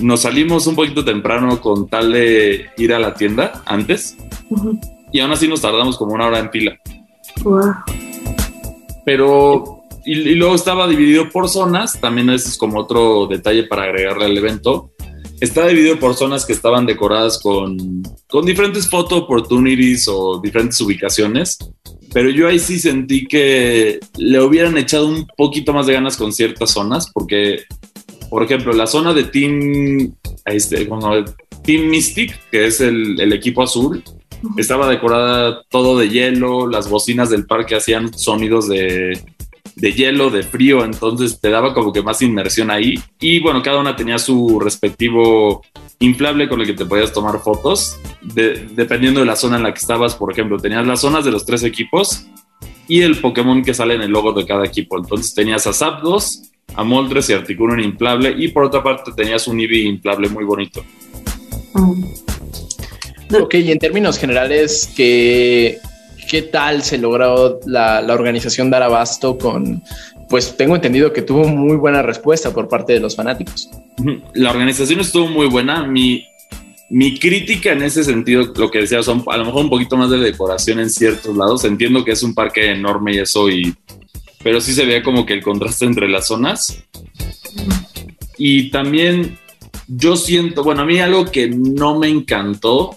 nos 0.00 0.22
salimos 0.22 0.66
un 0.66 0.74
poquito 0.74 1.04
temprano 1.04 1.60
con 1.60 1.88
tal 1.88 2.12
de 2.12 2.66
ir 2.76 2.92
a 2.92 2.98
la 2.98 3.14
tienda 3.14 3.62
antes 3.66 4.16
y 5.12 5.20
aún 5.20 5.32
así 5.32 5.46
nos 5.46 5.60
tardamos 5.60 5.96
como 5.96 6.14
una 6.14 6.26
hora 6.26 6.38
en 6.38 6.50
fila. 6.50 6.76
Wow. 7.44 7.74
Pero, 9.04 9.82
y, 10.04 10.12
y 10.12 10.34
luego 10.34 10.54
estaba 10.54 10.88
dividido 10.88 11.28
por 11.28 11.48
zonas, 11.48 12.00
también 12.00 12.30
ese 12.30 12.48
es 12.48 12.56
como 12.56 12.78
otro 12.78 13.26
detalle 13.26 13.64
para 13.64 13.84
agregarle 13.84 14.24
al 14.24 14.36
evento. 14.36 14.91
Está 15.42 15.66
dividido 15.66 15.98
por 15.98 16.14
zonas 16.14 16.46
que 16.46 16.52
estaban 16.52 16.86
decoradas 16.86 17.40
con, 17.42 18.00
con 18.28 18.46
diferentes 18.46 18.88
photo 18.88 19.16
opportunities 19.16 20.06
o 20.06 20.40
diferentes 20.40 20.80
ubicaciones, 20.80 21.58
pero 22.12 22.30
yo 22.30 22.46
ahí 22.46 22.60
sí 22.60 22.78
sentí 22.78 23.26
que 23.26 23.98
le 24.18 24.40
hubieran 24.40 24.78
echado 24.78 25.08
un 25.08 25.26
poquito 25.36 25.72
más 25.72 25.88
de 25.88 25.94
ganas 25.94 26.16
con 26.16 26.32
ciertas 26.32 26.70
zonas, 26.70 27.10
porque, 27.12 27.64
por 28.30 28.44
ejemplo, 28.44 28.72
la 28.72 28.86
zona 28.86 29.12
de 29.14 29.24
Team, 29.24 30.14
este, 30.44 30.86
como 30.86 31.10
Team 31.64 31.88
Mystic, 31.88 32.38
que 32.52 32.66
es 32.66 32.80
el, 32.80 33.20
el 33.20 33.32
equipo 33.32 33.64
azul, 33.64 34.00
estaba 34.56 34.88
decorada 34.88 35.64
todo 35.70 35.98
de 35.98 36.08
hielo, 36.08 36.68
las 36.68 36.88
bocinas 36.88 37.30
del 37.30 37.46
parque 37.46 37.74
hacían 37.74 38.16
sonidos 38.16 38.68
de, 38.68 39.20
de 39.82 39.92
hielo, 39.92 40.30
de 40.30 40.44
frío, 40.44 40.84
entonces 40.84 41.40
te 41.40 41.50
daba 41.50 41.74
como 41.74 41.92
que 41.92 42.02
más 42.02 42.22
inmersión 42.22 42.70
ahí. 42.70 42.94
Y 43.20 43.40
bueno, 43.40 43.60
cada 43.64 43.80
una 43.80 43.96
tenía 43.96 44.16
su 44.16 44.60
respectivo 44.60 45.62
inflable 45.98 46.48
con 46.48 46.60
el 46.60 46.68
que 46.68 46.74
te 46.74 46.84
podías 46.84 47.12
tomar 47.12 47.40
fotos, 47.40 47.98
de- 48.20 48.68
dependiendo 48.76 49.18
de 49.18 49.26
la 49.26 49.34
zona 49.34 49.56
en 49.56 49.64
la 49.64 49.74
que 49.74 49.80
estabas. 49.80 50.14
Por 50.14 50.30
ejemplo, 50.30 50.56
tenías 50.56 50.86
las 50.86 51.00
zonas 51.00 51.24
de 51.24 51.32
los 51.32 51.44
tres 51.44 51.64
equipos 51.64 52.26
y 52.86 53.00
el 53.00 53.16
Pokémon 53.20 53.60
que 53.64 53.74
sale 53.74 53.94
en 53.96 54.02
el 54.02 54.12
logo 54.12 54.32
de 54.32 54.46
cada 54.46 54.64
equipo. 54.64 54.96
Entonces 54.98 55.34
tenías 55.34 55.66
a 55.66 55.72
Zapdos, 55.72 56.42
a 56.76 56.84
Moltres 56.84 57.28
y 57.30 57.32
Articuno 57.32 57.76
inflable, 57.82 58.36
y 58.38 58.48
por 58.48 58.62
otra 58.62 58.84
parte 58.84 59.10
tenías 59.16 59.48
un 59.48 59.58
Eevee 59.58 59.82
inflable 59.82 60.28
muy 60.28 60.44
bonito. 60.44 60.84
Ujú. 61.74 62.06
Ok, 63.36 63.54
y 63.54 63.72
en 63.72 63.80
términos 63.80 64.16
generales, 64.16 64.92
¿qué, 64.94 65.78
qué 66.28 66.42
tal 66.42 66.82
se 66.82 66.98
logró 66.98 67.60
la, 67.66 68.00
la 68.00 68.14
organización 68.14 68.70
dar 68.70 68.82
abasto 68.82 69.36
con, 69.38 69.82
pues 70.28 70.56
tengo 70.56 70.74
entendido 70.74 71.12
que 71.12 71.22
tuvo 71.22 71.46
muy 71.46 71.76
buena 71.76 72.02
respuesta 72.02 72.52
por 72.52 72.68
parte 72.68 72.94
de 72.94 73.00
los 73.00 73.16
fanáticos. 73.16 73.68
La 74.34 74.50
organización 74.50 75.00
estuvo 75.00 75.26
muy 75.26 75.46
buena. 75.46 75.86
Mi, 75.86 76.24
mi 76.88 77.18
crítica 77.18 77.72
en 77.72 77.82
ese 77.82 78.02
sentido, 78.02 78.52
lo 78.56 78.70
que 78.70 78.80
decía, 78.80 79.02
son 79.02 79.24
a 79.26 79.36
lo 79.36 79.44
mejor 79.44 79.64
un 79.64 79.70
poquito 79.70 79.96
más 79.96 80.10
de 80.10 80.18
decoración 80.18 80.80
en 80.80 80.90
ciertos 80.90 81.36
lados. 81.36 81.64
Entiendo 81.64 82.04
que 82.04 82.12
es 82.12 82.22
un 82.22 82.34
parque 82.34 82.70
enorme 82.70 83.14
y 83.14 83.18
eso, 83.18 83.50
y, 83.50 83.74
pero 84.42 84.60
sí 84.60 84.72
se 84.72 84.86
veía 84.86 85.02
como 85.02 85.26
que 85.26 85.34
el 85.34 85.42
contraste 85.42 85.84
entre 85.84 86.08
las 86.08 86.28
zonas. 86.28 86.82
Y 88.38 88.70
también 88.70 89.38
yo 89.86 90.16
siento, 90.16 90.64
bueno, 90.64 90.82
a 90.82 90.84
mí 90.84 90.98
algo 90.98 91.26
que 91.26 91.48
no 91.48 91.98
me 91.98 92.08
encantó 92.08 92.96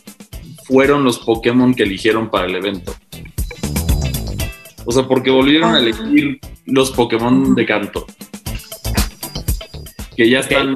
fueron 0.66 1.04
los 1.04 1.20
Pokémon 1.20 1.74
que 1.76 1.84
eligieron 1.84 2.30
para 2.30 2.48
el 2.48 2.56
evento. 2.56 2.96
O 4.86 4.92
sea, 4.92 5.08
porque 5.08 5.32
volvieron 5.32 5.74
a 5.74 5.80
elegir 5.80 6.40
los 6.66 6.92
Pokémon 6.92 7.56
de 7.56 7.66
canto. 7.66 8.06
Que 10.16 10.30
ya 10.30 10.40
están, 10.40 10.76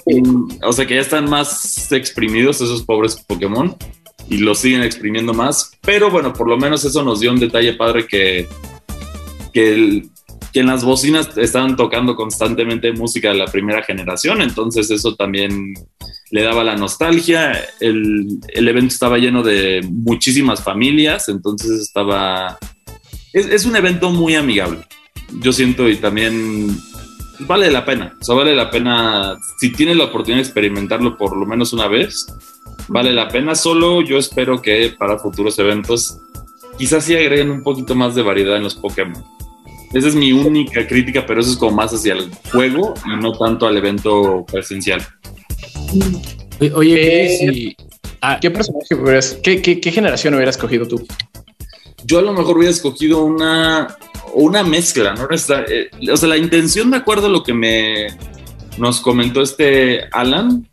o 0.63 0.73
sea, 0.73 0.85
que 0.85 0.95
ya 0.95 1.01
están 1.01 1.29
más 1.29 1.91
exprimidos 1.91 2.59
esos 2.59 2.83
pobres 2.83 3.15
Pokémon 3.27 3.75
y 4.29 4.39
los 4.39 4.59
siguen 4.59 4.83
exprimiendo 4.83 5.33
más. 5.33 5.71
Pero 5.81 6.09
bueno, 6.09 6.33
por 6.33 6.47
lo 6.47 6.57
menos 6.57 6.83
eso 6.83 7.03
nos 7.03 7.19
dio 7.19 7.31
un 7.31 7.39
detalle 7.39 7.73
padre 7.73 8.05
que, 8.05 8.47
que, 9.53 10.03
que 10.51 10.59
en 10.59 10.67
las 10.67 10.83
bocinas 10.83 11.37
estaban 11.37 11.77
tocando 11.77 12.15
constantemente 12.15 12.91
música 12.91 13.29
de 13.29 13.35
la 13.35 13.45
primera 13.45 13.83
generación. 13.83 14.41
Entonces 14.41 14.91
eso 14.91 15.15
también 15.15 15.73
le 16.31 16.43
daba 16.43 16.63
la 16.63 16.75
nostalgia. 16.75 17.53
El, 17.79 18.39
el 18.49 18.67
evento 18.67 18.93
estaba 18.93 19.19
lleno 19.19 19.41
de 19.41 19.87
muchísimas 19.89 20.63
familias, 20.63 21.29
entonces 21.29 21.79
estaba... 21.79 22.57
Es, 23.33 23.47
es 23.47 23.65
un 23.65 23.75
evento 23.75 24.09
muy 24.11 24.35
amigable 24.35 24.85
yo 25.41 25.53
siento 25.53 25.87
y 25.89 25.97
también 25.97 26.77
vale 27.39 27.69
la 27.71 27.85
pena. 27.85 28.15
O 28.19 28.23
sea, 28.23 28.35
vale 28.35 28.55
la 28.55 28.69
pena, 28.69 29.37
si 29.59 29.71
tienes 29.71 29.97
la 29.97 30.05
oportunidad 30.05 30.37
de 30.37 30.47
experimentarlo 30.47 31.17
por 31.17 31.35
lo 31.35 31.45
menos 31.45 31.73
una 31.73 31.87
vez, 31.87 32.27
vale 32.87 33.13
la 33.13 33.27
pena. 33.27 33.55
Solo 33.55 34.01
yo 34.01 34.17
espero 34.17 34.61
que 34.61 34.93
para 34.97 35.19
futuros 35.19 35.57
eventos 35.59 36.17
quizás 36.77 37.03
sí 37.03 37.15
agreguen 37.15 37.51
un 37.51 37.63
poquito 37.63 37.95
más 37.95 38.15
de 38.15 38.21
variedad 38.21 38.57
en 38.57 38.63
los 38.63 38.75
Pokémon. 38.75 39.23
Esa 39.93 40.07
es 40.07 40.15
mi 40.15 40.31
única 40.31 40.85
crítica, 40.85 41.25
pero 41.25 41.41
eso 41.41 41.51
es 41.51 41.57
como 41.57 41.75
más 41.75 41.91
hacia 41.91 42.13
el 42.13 42.29
juego 42.51 42.93
y 43.05 43.21
no 43.21 43.31
tanto 43.37 43.65
al 43.65 43.75
evento 43.75 44.45
presencial. 44.51 45.01
Oye, 46.75 47.69
eh, 47.69 47.75
ah, 48.21 48.37
¿qué 48.39 48.51
personaje 48.51 48.93
hubieras, 48.93 49.39
qué, 49.41 49.61
qué, 49.61 49.79
qué 49.79 49.91
generación 49.91 50.35
hubieras 50.35 50.57
escogido 50.57 50.87
tú? 50.87 51.03
Yo 52.05 52.19
a 52.19 52.21
lo 52.21 52.33
mejor 52.33 52.57
hubiera 52.57 52.71
escogido 52.71 53.23
una 53.23 53.95
una 54.33 54.63
mezcla, 54.63 55.13
¿no? 55.13 55.27
Eh, 55.31 55.89
o 56.11 56.17
sea, 56.17 56.29
la 56.29 56.37
intención, 56.37 56.91
de 56.91 56.97
acuerdo 56.97 57.27
a 57.27 57.29
lo 57.29 57.43
que 57.43 57.53
me 57.53 58.07
nos 58.77 59.01
comentó 59.01 59.41
este 59.41 60.05
Alan, 60.11 60.67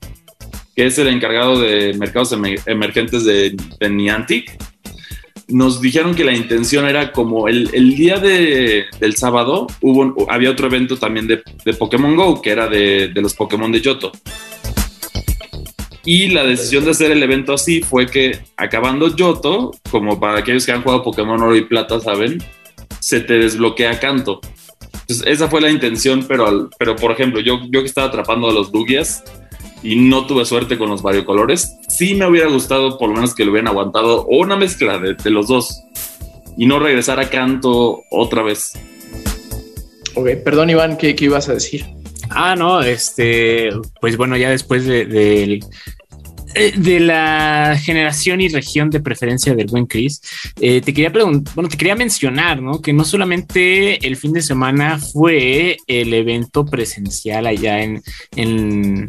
que 0.75 0.87
es 0.87 0.99
el 0.99 1.09
encargado 1.09 1.61
de 1.61 1.95
mercados 1.95 2.33
emergentes 2.67 3.25
de, 3.25 3.57
Niantic, 3.91 4.57
nos 5.49 5.81
dijeron 5.81 6.15
que 6.15 6.25
la 6.25 6.35
intención 6.35 6.87
era 6.87 7.13
como 7.13 7.49
el, 7.49 7.97
día 7.97 8.19
de, 8.19 8.85
del 9.01 9.17
sábado 9.17 9.67
hubo, 9.81 10.31
había 10.31 10.51
otro 10.51 10.67
evento 10.67 10.97
también 10.97 11.27
de, 11.27 11.43
de 11.65 11.75
Pokémon 11.75 12.15
Go, 12.15 12.43
que 12.43 12.51
era 12.51 12.69
de, 12.69 13.09
de 13.09 13.23
los 13.23 13.35
Pokémon 13.35 13.73
de 13.73 13.81
Yoto. 13.81 14.13
Y 16.07 16.29
la 16.29 16.45
decisión 16.45 16.85
de 16.85 16.93
hacer 16.93 17.11
el 17.11 17.23
evento 17.23 17.53
así 17.53 17.83
fue 17.83 18.07
que 18.07 18.39
acabando 18.57 19.15
Yoto, 19.15 19.73
como 19.91 20.21
para 20.21 20.39
aquellos 20.39 20.65
que 20.65 20.71
han 20.71 20.83
jugado 20.83 21.03
Pokémon 21.03 21.43
Oro 21.43 21.57
y 21.57 21.65
Plata 21.65 21.99
saben, 21.99 22.43
se 23.01 23.21
te 23.21 23.35
desbloquea 23.35 23.99
canto. 23.99 24.41
Entonces, 25.01 25.27
esa 25.27 25.49
fue 25.49 25.61
la 25.61 25.69
intención, 25.69 26.25
pero, 26.29 26.71
pero 26.79 26.95
por 26.95 27.11
ejemplo, 27.11 27.41
yo, 27.41 27.59
yo 27.71 27.81
que 27.81 27.87
estaba 27.87 28.07
atrapando 28.07 28.49
a 28.49 28.53
los 28.53 28.71
Dugias 28.71 29.25
y 29.83 29.97
no 29.97 30.27
tuve 30.27 30.45
suerte 30.45 30.79
con 30.79 30.91
los 30.91 31.03
variocolores, 31.03 31.77
sí 31.89 32.15
me 32.15 32.27
hubiera 32.27 32.49
gustado 32.49 32.99
por 32.99 33.09
lo 33.09 33.17
menos 33.17 33.35
que 33.35 33.45
lo 33.45 33.51
hubieran 33.51 33.69
aguantado 33.69 34.23
o 34.23 34.39
una 34.39 34.57
mezcla 34.57 34.99
de, 34.99 35.15
de 35.15 35.31
los 35.31 35.49
dos 35.49 35.83
y 36.57 36.67
no 36.67 36.79
regresar 36.79 37.19
a 37.19 37.29
canto 37.29 38.05
otra 38.11 38.43
vez. 38.43 38.75
Ok, 40.15 40.29
perdón 40.45 40.71
Iván, 40.71 40.97
¿qué, 40.97 41.17
qué 41.17 41.27
ibas 41.27 41.49
a 41.49 41.55
decir? 41.55 41.85
Ah, 42.31 42.57
no, 42.57 42.83
este, 42.83 43.71
pues 44.01 44.17
bueno, 44.17 44.37
ya 44.37 44.51
después 44.51 44.85
del 44.87 45.09
de, 45.09 45.43
eh, 45.55 45.61
de 46.77 47.01
la 47.01 47.79
generación 47.81 48.41
y 48.41 48.49
región 48.49 48.91
de 48.91 49.01
preferencia 49.01 49.55
del 49.55 49.67
buen 49.67 49.87
Chris, 49.87 50.21
eh, 50.61 50.81
te 50.81 50.95
quería 50.95 51.11
bueno, 51.11 51.69
te 51.69 51.77
quería 51.77 51.95
mencionar, 51.95 52.63
¿no? 52.63 52.81
Que 52.81 52.93
no 52.93 53.05
solamente 53.05 54.07
el 54.07 54.17
fin 54.17 54.33
de 54.33 54.43
semana 54.43 54.99
fue 54.99 55.79
el 55.87 56.15
evento 56.15 56.65
presencial 56.65 57.47
allá 57.47 57.83
en, 57.83 58.03
en, 58.37 59.07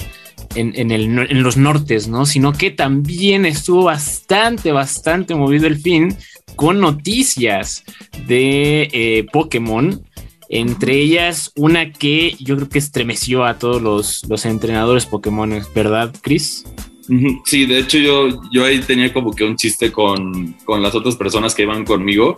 en, 0.55 0.91
el, 0.91 1.19
en 1.29 1.43
los 1.43 1.57
nortes, 1.57 2.07
¿no? 2.07 2.25
Sino 2.25 2.53
que 2.53 2.71
también 2.71 3.45
estuvo 3.45 3.83
bastante, 3.83 4.71
bastante 4.71 5.35
movido 5.35 5.67
el 5.67 5.77
fin 5.77 6.15
con 6.55 6.79
noticias 6.79 7.83
de 8.27 8.89
eh, 8.91 9.25
Pokémon 9.31 10.03
entre 10.49 10.95
ellas 10.95 11.51
una 11.55 11.91
que 11.91 12.35
yo 12.39 12.55
creo 12.55 12.69
que 12.69 12.79
estremeció 12.79 13.45
a 13.45 13.57
todos 13.59 13.81
los, 13.81 14.23
los 14.29 14.45
entrenadores 14.45 15.05
Pokémon, 15.05 15.61
¿verdad, 15.75 16.15
Chris? 16.21 16.63
Sí, 17.45 17.65
de 17.65 17.79
hecho 17.79 17.97
yo, 17.97 18.41
yo 18.51 18.65
ahí 18.65 18.79
tenía 18.79 19.13
como 19.13 19.33
que 19.33 19.43
un 19.43 19.55
chiste 19.55 19.91
con, 19.91 20.53
con 20.65 20.83
las 20.83 20.93
otras 20.93 21.15
personas 21.15 21.55
que 21.55 21.63
iban 21.63 21.85
conmigo, 21.85 22.35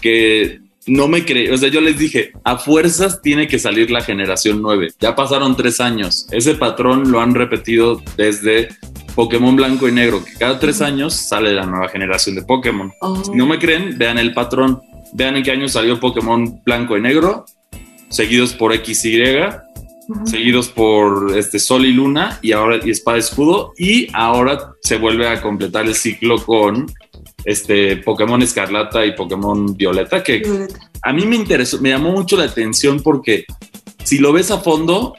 que 0.00 0.60
no 0.86 1.06
me 1.08 1.24
creí, 1.24 1.48
o 1.48 1.56
sea, 1.56 1.68
yo 1.68 1.80
les 1.80 1.98
dije, 1.98 2.32
a 2.44 2.58
fuerzas 2.58 3.22
tiene 3.22 3.46
que 3.46 3.58
salir 3.58 3.90
la 3.90 4.02
generación 4.02 4.60
9. 4.62 4.92
Ya 4.98 5.14
pasaron 5.14 5.56
tres 5.56 5.80
años. 5.80 6.26
Ese 6.30 6.54
patrón 6.54 7.10
lo 7.10 7.20
han 7.20 7.34
repetido 7.34 8.02
desde 8.16 8.68
Pokémon 9.14 9.54
blanco 9.54 9.88
y 9.88 9.92
negro, 9.92 10.24
que 10.24 10.32
cada 10.32 10.58
tres 10.58 10.80
años 10.80 11.14
sale 11.14 11.52
la 11.52 11.66
nueva 11.66 11.88
generación 11.88 12.34
de 12.34 12.42
Pokémon. 12.42 12.92
Oh. 13.00 13.22
Si 13.24 13.30
no 13.32 13.46
me 13.46 13.58
creen, 13.58 13.96
vean 13.96 14.18
el 14.18 14.34
patrón. 14.34 14.82
Vean 15.12 15.36
en 15.36 15.42
qué 15.42 15.52
año 15.52 15.68
salió 15.68 16.00
Pokémon 16.00 16.62
blanco 16.64 16.96
y 16.96 17.00
negro, 17.00 17.44
seguidos 18.08 18.54
por 18.54 18.74
XY, 18.74 19.20
seguidos 20.24 20.68
por 20.68 21.36
este 21.36 21.58
Sol 21.58 21.84
y 21.84 21.92
Luna 21.92 22.38
y 22.42 22.52
ahora 22.52 22.80
y 22.84 22.90
Espada 22.90 23.18
Escudo 23.18 23.72
y 23.78 24.08
ahora 24.12 24.74
se 24.80 24.96
vuelve 24.96 25.28
a 25.28 25.40
completar 25.40 25.86
el 25.86 25.94
ciclo 25.94 26.36
con 26.44 26.86
este 27.44 27.96
Pokémon 27.98 28.42
Escarlata 28.42 29.04
y 29.06 29.14
Pokémon 29.14 29.76
Violeta 29.76 30.22
que 30.22 30.42
a 31.02 31.12
mí 31.12 31.26
me 31.26 31.36
interesó, 31.36 31.80
me 31.80 31.90
llamó 31.90 32.12
mucho 32.12 32.36
la 32.36 32.44
atención 32.44 33.00
porque 33.02 33.44
si 34.04 34.18
lo 34.18 34.32
ves 34.32 34.50
a 34.50 34.58
fondo, 34.58 35.14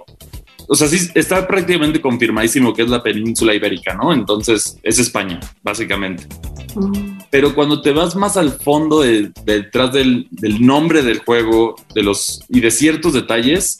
o 0.68 0.76
sea, 0.76 0.88
sí 0.88 1.10
está 1.16 1.48
prácticamente 1.48 2.02
confirmadísimo 2.02 2.74
que 2.74 2.84
es 2.84 2.90
la 2.90 3.04
península 3.04 3.54
ibérica, 3.54 3.94
¿no? 3.96 4.14
Entonces 4.14 4.78
es 4.84 5.00
España, 5.00 5.40
básicamente. 5.62 6.26
Pero 7.30 7.54
cuando 7.54 7.82
te 7.82 7.92
vas 7.92 8.16
más 8.16 8.38
al 8.38 8.52
fondo 8.52 9.02
detrás 9.02 9.94
del, 9.94 10.28
del, 10.32 10.66
nombre 10.66 11.04
del 11.04 11.20
juego 11.20 11.76
de 11.94 12.04
los, 12.04 12.44
y 12.50 12.62
de 12.62 12.72
ciertos 12.72 13.14
detalles, 13.14 13.78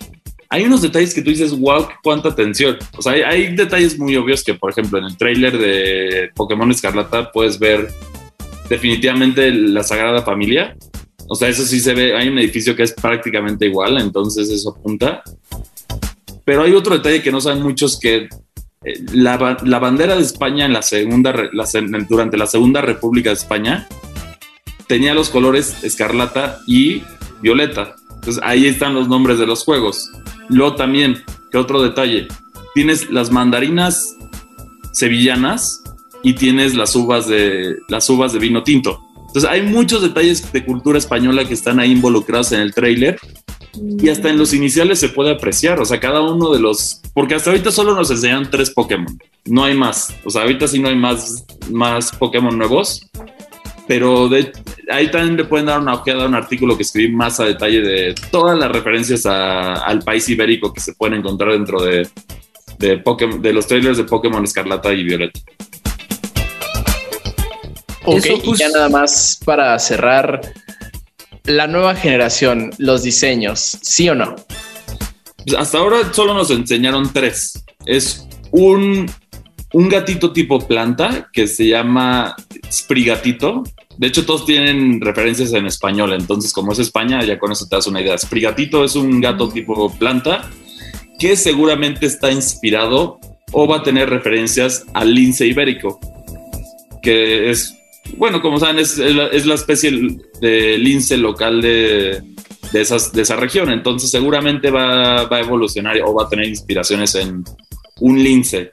hay 0.54 0.66
unos 0.66 0.84
detalles 0.84 1.16
que 1.16 1.24
tú 1.24 1.32
dices, 1.32 1.58
wow, 1.58 1.88
cuánta 2.04 2.30
atención. 2.30 2.78
O 2.96 3.02
sea, 3.02 3.14
hay, 3.14 3.56
detalles 3.56 3.98
muy 3.98 4.16
obvios 4.16 4.44
que, 4.44 4.54
por 4.54 4.70
ejemplo, 4.70 5.00
en 5.00 5.06
el 5.06 5.18
tráiler 5.18 5.58
de 5.58 6.30
Pokémon 6.36 6.70
Escarlata 6.70 7.32
puedes 7.32 7.58
ver 7.58 7.90
definitivamente 8.70 9.50
la 9.50 9.82
Sagrada 9.82 10.22
Familia. 10.22 10.78
O 11.28 11.34
sea, 11.34 11.50
eso 11.50 11.66
sí 11.66 11.80
se 11.80 11.96
ve, 11.96 12.16
hay 12.16 12.30
un 12.30 12.38
edificio 12.38 12.76
que 12.76 12.84
es 12.84 12.94
prácticamente 12.94 13.66
igual, 13.66 13.98
entonces 13.98 14.48
eso 14.52 14.76
apunta. 14.78 15.24
Pero 16.46 16.62
hay 16.62 16.74
otro 16.74 16.96
detalle 16.96 17.24
que 17.24 17.32
no 17.32 17.42
saben 17.42 17.64
muchos 17.64 18.00
que 18.00 18.30
eh, 18.86 19.06
la, 19.12 19.38
bandera 19.80 20.16
de 20.16 20.22
España 20.22 20.66
en 20.66 20.74
la 20.74 20.84
segunda, 20.84 21.34
durante 22.08 22.38
la 22.38 22.46
Segunda 22.46 22.82
República 22.82 23.32
de 23.32 23.38
España 23.38 23.88
tenía 24.86 25.16
los 25.16 25.32
colores 25.32 25.84
escarlata 25.84 26.60
y 26.68 27.02
violeta. 27.42 27.96
Entonces 28.24 28.42
ahí 28.46 28.68
están 28.68 28.94
los 28.94 29.10
nombres 29.10 29.38
de 29.38 29.46
los 29.46 29.66
juegos. 29.66 30.10
Luego 30.48 30.76
también, 30.76 31.22
que 31.52 31.58
otro 31.58 31.82
detalle, 31.82 32.30
tienes 32.74 33.10
las 33.10 33.32
mandarinas 33.32 34.16
sevillanas 34.94 35.84
y 36.24 36.32
tienes 36.34 36.74
las 36.74 36.96
uvas 36.96 37.28
de 37.28 37.76
las 37.90 38.10
uvas 38.10 38.32
de 38.32 38.40
vino 38.40 38.64
tinto. 38.64 39.02
Entonces 39.28 39.52
hay 39.52 39.64
muchos 39.64 40.02
detalles 40.02 40.54
de 40.54 40.64
cultura 40.64 40.98
española 40.98 41.44
que 41.44 41.54
están 41.54 41.82
ahí 41.82 41.92
involucrados 41.92 42.54
en 42.54 42.62
el 42.62 42.74
tráiler 42.74 43.20
y 43.76 44.08
hasta 44.08 44.30
en 44.30 44.38
los 44.38 44.54
iniciales 44.54 45.00
se 45.00 45.10
puede 45.10 45.32
apreciar, 45.32 45.82
o 45.82 45.86
sea, 45.86 46.00
cada 46.00 46.22
uno 46.22 46.54
de 46.54 46.62
los, 46.62 47.02
porque 47.14 47.36
hasta 47.36 47.50
ahorita 47.50 47.72
solo 47.72 47.94
nos 47.94 48.10
enseñan 48.12 48.50
tres 48.50 48.70
Pokémon, 48.70 49.20
no 49.46 49.64
hay 49.64 49.76
más, 49.76 50.16
o 50.24 50.30
sea, 50.30 50.44
ahorita 50.44 50.68
sí 50.68 50.80
no 50.80 50.88
hay 50.88 50.96
más, 50.96 51.44
más 51.70 52.12
Pokémon 52.12 52.56
nuevos, 52.56 53.10
pero 53.88 54.30
de, 54.30 54.52
ahí 54.90 55.10
también 55.12 55.38
le 55.38 55.46
pueden 55.46 55.66
dar 55.66 55.80
una 55.80 55.96
ojeada 55.96 56.24
a 56.24 56.28
un 56.28 56.36
artículo 56.36 56.76
que 56.78 56.84
escribí 56.84 57.14
más 57.14 57.40
a 57.40 57.46
detalle 57.46 57.82
de 57.82 58.16
todas 58.32 58.58
las 58.58 58.72
referencias 58.72 59.26
al 59.26 60.00
país 60.00 60.28
ibérico 60.30 60.74
que 60.74 60.80
se 60.80 60.94
pueden 60.94 61.20
encontrar 61.20 61.52
dentro 61.52 61.82
de, 61.82 62.08
de, 62.80 63.04
de 63.40 63.54
los 63.54 63.68
trailers 63.68 63.98
de 63.98 64.04
Pokémon 64.06 64.44
Escarlata 64.44 64.94
y 64.94 65.04
Violeta. 65.04 65.40
Ok, 68.06 68.18
Eso, 68.18 68.34
y 68.34 68.40
pues- 68.42 68.60
ya 68.60 68.70
nada 68.70 68.90
más 68.90 69.40
para 69.46 69.78
cerrar 69.80 70.42
la 71.46 71.68
nueva 71.68 71.96
generación, 71.96 72.72
los 72.78 73.04
diseños, 73.04 73.78
¿sí 73.82 74.10
o 74.10 74.16
no? 74.16 74.36
Pues 75.46 75.58
hasta 75.58 75.78
ahora 75.78 76.14
solo 76.14 76.34
nos 76.34 76.50
enseñaron 76.52 77.12
tres. 77.12 77.64
Es 77.86 78.26
un, 78.52 79.12
un 79.74 79.90
gatito 79.90 80.32
tipo 80.32 80.60
planta 80.68 81.30
que 81.34 81.48
se 81.48 81.68
llama 81.68 82.36
Sprigatito. 82.72 83.64
De 83.98 84.08
hecho, 84.08 84.26
todos 84.26 84.46
tienen 84.46 85.02
referencias 85.02 85.52
en 85.54 85.66
español. 85.66 86.14
Entonces, 86.14 86.54
como 86.54 86.72
es 86.72 86.80
España, 86.80 87.24
ya 87.24 87.40
con 87.40 87.52
eso 87.52 87.68
te 87.68 87.76
das 87.76 87.88
una 87.88 88.02
idea. 88.02 88.18
Sprigatito 88.18 88.84
es 88.84 88.96
un 88.96 89.20
gato 89.20 89.50
tipo 89.50 89.92
planta 89.94 90.50
que 91.20 91.36
seguramente 91.36 92.06
está 92.06 92.32
inspirado 92.32 93.20
o 93.52 93.68
va 93.68 93.78
a 93.78 93.84
tener 93.84 94.10
referencias 94.10 94.86
al 94.94 95.14
lince 95.14 95.46
ibérico, 95.46 96.00
que 97.02 97.52
es, 97.52 97.76
bueno, 98.18 98.42
como 98.42 98.60
saben, 98.60 98.80
es, 98.80 98.98
es 98.98 99.16
la, 99.16 99.28
es 99.28 99.46
la 99.46 99.54
especie 99.56 99.92
de 100.42 100.78
lince 100.78 101.18
local 101.18 101.62
de, 101.62 102.22
de, 102.72 102.82
esas, 102.82 103.12
de 103.12 103.22
esa 103.22 103.36
región. 103.36 103.72
Entonces 103.72 104.10
seguramente 104.10 104.70
va, 104.70 105.26
va, 105.26 105.38
a 105.38 105.42
evolucionar 105.42 106.00
o 106.04 106.14
va 106.14 106.26
a 106.26 106.30
tener 106.30 106.48
inspiraciones 106.48 107.16
en 107.16 107.44
un 108.00 108.24
lince. 108.24 108.70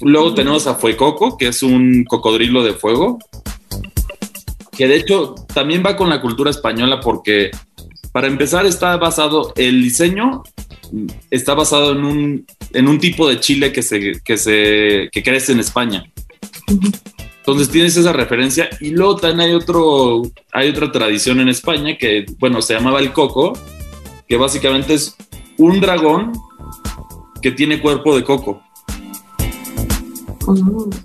Luego 0.00 0.34
tenemos 0.34 0.66
a 0.66 0.74
Fuecoco, 0.74 1.36
que 1.36 1.48
es 1.48 1.62
un 1.62 2.04
cocodrilo 2.04 2.62
de 2.62 2.74
fuego, 2.74 3.18
que 4.76 4.86
de 4.86 4.96
hecho 4.96 5.34
también 5.52 5.82
va 5.84 5.96
con 5.96 6.08
la 6.08 6.20
cultura 6.20 6.50
española 6.50 7.00
porque 7.00 7.50
para 8.12 8.28
empezar 8.28 8.64
está 8.64 8.96
basado, 8.96 9.52
el 9.56 9.82
diseño 9.82 10.42
está 11.30 11.54
basado 11.54 11.92
en 11.92 12.04
un, 12.04 12.46
en 12.72 12.88
un 12.88 12.98
tipo 12.98 13.28
de 13.28 13.40
chile 13.40 13.72
que, 13.72 13.82
se, 13.82 14.20
que, 14.24 14.36
se, 14.36 15.08
que 15.12 15.22
crece 15.22 15.52
en 15.52 15.60
España. 15.60 16.10
Entonces 17.38 17.70
tienes 17.70 17.96
esa 17.96 18.12
referencia 18.12 18.68
y 18.80 18.90
luego 18.90 19.16
también 19.16 19.48
hay, 19.48 19.54
otro, 19.54 20.22
hay 20.52 20.68
otra 20.68 20.92
tradición 20.92 21.40
en 21.40 21.48
España 21.48 21.96
que, 21.96 22.26
bueno, 22.38 22.60
se 22.62 22.74
llamaba 22.74 23.00
el 23.00 23.12
coco, 23.12 23.58
que 24.28 24.36
básicamente 24.36 24.94
es 24.94 25.16
un 25.56 25.80
dragón 25.80 26.32
que 27.40 27.50
tiene 27.52 27.80
cuerpo 27.80 28.14
de 28.16 28.22
coco. 28.22 28.62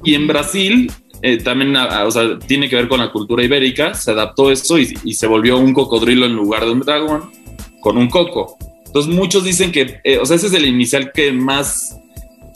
Y 0.04 0.16
en 0.16 0.28
Brasil 0.28 0.92
eh, 1.22 1.38
también, 1.38 1.76
o 1.76 2.12
sea, 2.12 2.38
tiene 2.40 2.70
que 2.70 2.76
ver 2.76 2.88
con 2.88 3.00
la 3.00 3.12
cultura 3.12 3.44
ibérica, 3.44 3.94
se 3.94 4.12
adaptó 4.12 4.52
eso 4.52 4.78
y, 4.78 4.94
y, 5.04 5.14
se 5.14 5.28
volvió 5.28 5.58
un 5.58 5.74
cocodrilo 5.74 6.26
en 6.26 6.36
lugar 6.36 6.66
de 6.66 6.72
un 6.72 6.82
dragón 6.82 7.32
con 7.82 7.98
un 7.98 8.10
coco. 8.10 8.58
Entonces 8.86 9.14
muchos 9.14 9.44
dicen 9.44 9.72
que, 9.72 10.00
eh, 10.04 10.20
o 10.20 10.26
sea, 10.26 10.36
ese 10.36 10.48
es 10.48 10.54
el 10.54 10.66
inicial 10.66 11.12
que 11.12 11.32
más 11.32 11.98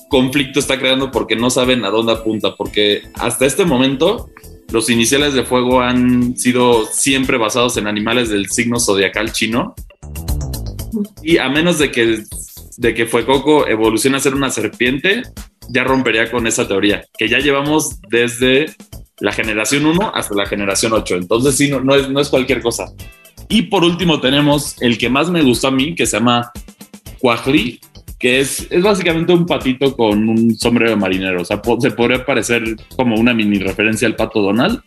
conflicto 0.10 0.60
está 0.60 0.78
creando 0.78 1.12
porque 1.12 1.36
no 1.36 1.50
saben 1.50 1.84
a 1.84 1.90
dónde 1.90 2.14
apunta, 2.14 2.56
porque 2.56 3.04
hasta 3.16 3.46
este 3.46 3.66
momento 3.66 4.30
los 4.72 4.90
iniciales 4.90 5.34
de 5.34 5.44
fuego 5.44 5.82
han 5.82 6.38
sido 6.38 6.86
siempre 6.86 7.38
basados 7.38 7.78
en 7.78 7.88
animales 7.88 8.30
del 8.30 8.48
signo 8.50 8.80
zodiacal 8.80 9.32
chino. 9.32 9.76
Y 11.24 11.38
a 11.38 11.50
menos 11.50 11.80
de 11.80 11.92
que, 11.92 12.24
de 12.78 12.94
que 12.94 13.06
Fuecoco 13.06 13.68
evolucione 13.68 14.18
a 14.18 14.20
ser 14.20 14.36
una 14.36 14.50
serpiente, 14.50 15.24
ya 15.70 15.84
rompería 15.84 16.30
con 16.32 16.48
esa 16.48 16.68
teoría, 16.68 17.04
que 17.18 17.28
ya 17.28 17.40
llevamos 17.40 18.00
desde 18.10 18.68
la 19.20 19.32
generación 19.32 19.86
1 19.86 20.12
hasta 20.14 20.36
la 20.36 20.46
generación 20.46 20.94
8. 20.94 21.16
Entonces 21.16 21.56
sí, 21.56 21.70
no, 21.70 21.82
no, 21.82 21.96
es, 21.96 22.10
no 22.10 22.20
es 22.20 22.30
cualquier 22.30 22.62
cosa. 22.62 22.86
Y 23.50 23.64
por 23.64 23.84
último 23.84 24.20
tenemos 24.20 24.76
el 24.82 24.98
que 24.98 25.10
más 25.10 25.30
me 25.30 25.42
gustó 25.42 25.70
a 25.70 25.72
mí, 25.72 25.96
que 25.96 26.06
se 26.06 26.18
llama 26.18 26.52
Cuajli, 27.20 27.80
que 28.20 28.40
es, 28.40 28.68
es 28.70 28.84
básicamente 28.84 29.34
un 29.34 29.46
patito 29.46 29.96
con 29.96 30.28
un 30.28 30.56
sombrero 30.56 30.92
de 30.92 30.98
marinero. 30.98 31.42
O 31.42 31.46
sea, 31.46 31.62
se 31.80 31.92
podría 31.92 32.26
parecer 32.26 32.64
como 32.96 33.16
una 33.16 33.34
mini 33.34 33.60
referencia 33.60 34.08
al 34.08 34.16
pato 34.16 34.42
Donald, 34.42 34.82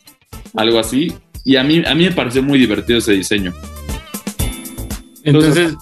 algo 0.55 0.78
así. 0.78 1.12
Y 1.45 1.57
a 1.57 1.64
mí, 1.64 1.83
a 1.87 1.95
mí 1.95 2.05
me 2.05 2.12
pareció 2.12 2.43
muy 2.43 2.59
divertido 2.59 2.99
ese 2.99 3.12
diseño. 3.12 3.53
Entonces, 5.24 5.74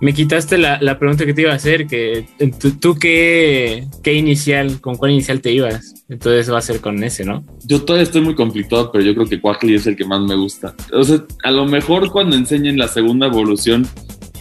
me 0.00 0.12
quitaste 0.12 0.58
la, 0.58 0.78
la, 0.80 0.98
pregunta 0.98 1.26
que 1.26 1.34
te 1.34 1.42
iba 1.42 1.52
a 1.52 1.56
hacer, 1.56 1.86
que 1.86 2.26
tú, 2.60 2.72
tú 2.72 2.94
qué, 2.94 3.86
qué, 4.02 4.14
inicial, 4.14 4.80
con 4.80 4.96
cuál 4.96 5.12
inicial 5.12 5.40
te 5.40 5.52
ibas. 5.52 6.04
Entonces 6.08 6.52
va 6.52 6.58
a 6.58 6.62
ser 6.62 6.80
con 6.80 7.02
ese, 7.02 7.24
¿no? 7.24 7.44
Yo 7.64 7.82
todavía 7.82 8.04
estoy 8.04 8.20
muy 8.20 8.34
conflictuado, 8.34 8.92
pero 8.92 9.04
yo 9.04 9.14
creo 9.14 9.26
que 9.26 9.40
Quackly 9.40 9.74
es 9.74 9.86
el 9.86 9.96
que 9.96 10.04
más 10.04 10.20
me 10.20 10.36
gusta. 10.36 10.74
O 10.92 11.02
sea, 11.02 11.24
a 11.42 11.50
lo 11.50 11.66
mejor 11.66 12.10
cuando 12.10 12.36
enseñen 12.36 12.78
la 12.78 12.88
segunda 12.88 13.26
evolución 13.26 13.86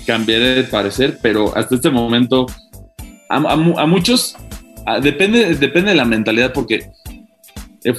cambiaré 0.05 0.55
de 0.55 0.63
parecer, 0.63 1.17
pero 1.21 1.55
hasta 1.57 1.75
este 1.75 1.89
momento 1.89 2.45
a, 3.29 3.37
a, 3.37 3.53
a 3.53 3.85
muchos 3.85 4.35
a, 4.85 4.99
depende, 4.99 5.55
depende 5.55 5.91
de 5.91 5.97
la 5.97 6.05
mentalidad 6.05 6.53
porque 6.53 6.89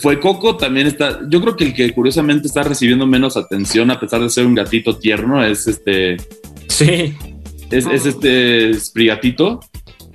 fue 0.01 0.19
Coco 0.21 0.57
también 0.57 0.87
está, 0.87 1.21
yo 1.29 1.41
creo 1.41 1.57
que 1.57 1.65
el 1.65 1.75
que 1.75 1.93
curiosamente 1.93 2.47
está 2.47 2.63
recibiendo 2.63 3.07
menos 3.07 3.37
atención 3.37 3.91
a 3.91 4.01
pesar 4.01 4.21
de 4.21 4.31
ser 4.31 4.47
un 4.47 4.55
gatito 4.55 4.97
tierno 4.99 5.45
es 5.45 5.67
este 5.67 6.17
sí 6.69 7.15
es, 7.71 7.87
es 7.87 8.07
este 8.07 8.75
Sprigatito 8.75 9.61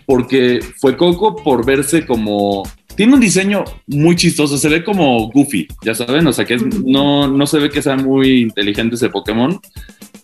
porque 0.06 0.60
fue 0.80 0.98
Coco 0.98 1.36
por 1.36 1.66
verse 1.66 2.06
como 2.06 2.64
tiene 2.96 3.14
un 3.14 3.20
diseño 3.20 3.64
muy 3.88 4.16
chistoso, 4.16 4.58
se 4.58 4.70
ve 4.70 4.84
como 4.84 5.32
Goofy, 5.32 5.68
ya 5.84 5.96
saben, 5.96 6.28
o 6.28 6.34
sea 6.34 6.46
que 6.46 6.56
es, 6.56 6.64
no, 6.64 7.28
no 7.28 7.48
se 7.48 7.60
ve 7.60 7.70
que 7.70 7.82
sea 7.82 7.96
muy 7.96 8.42
inteligente 8.42 8.96
ese 8.96 9.10
Pokémon, 9.10 9.60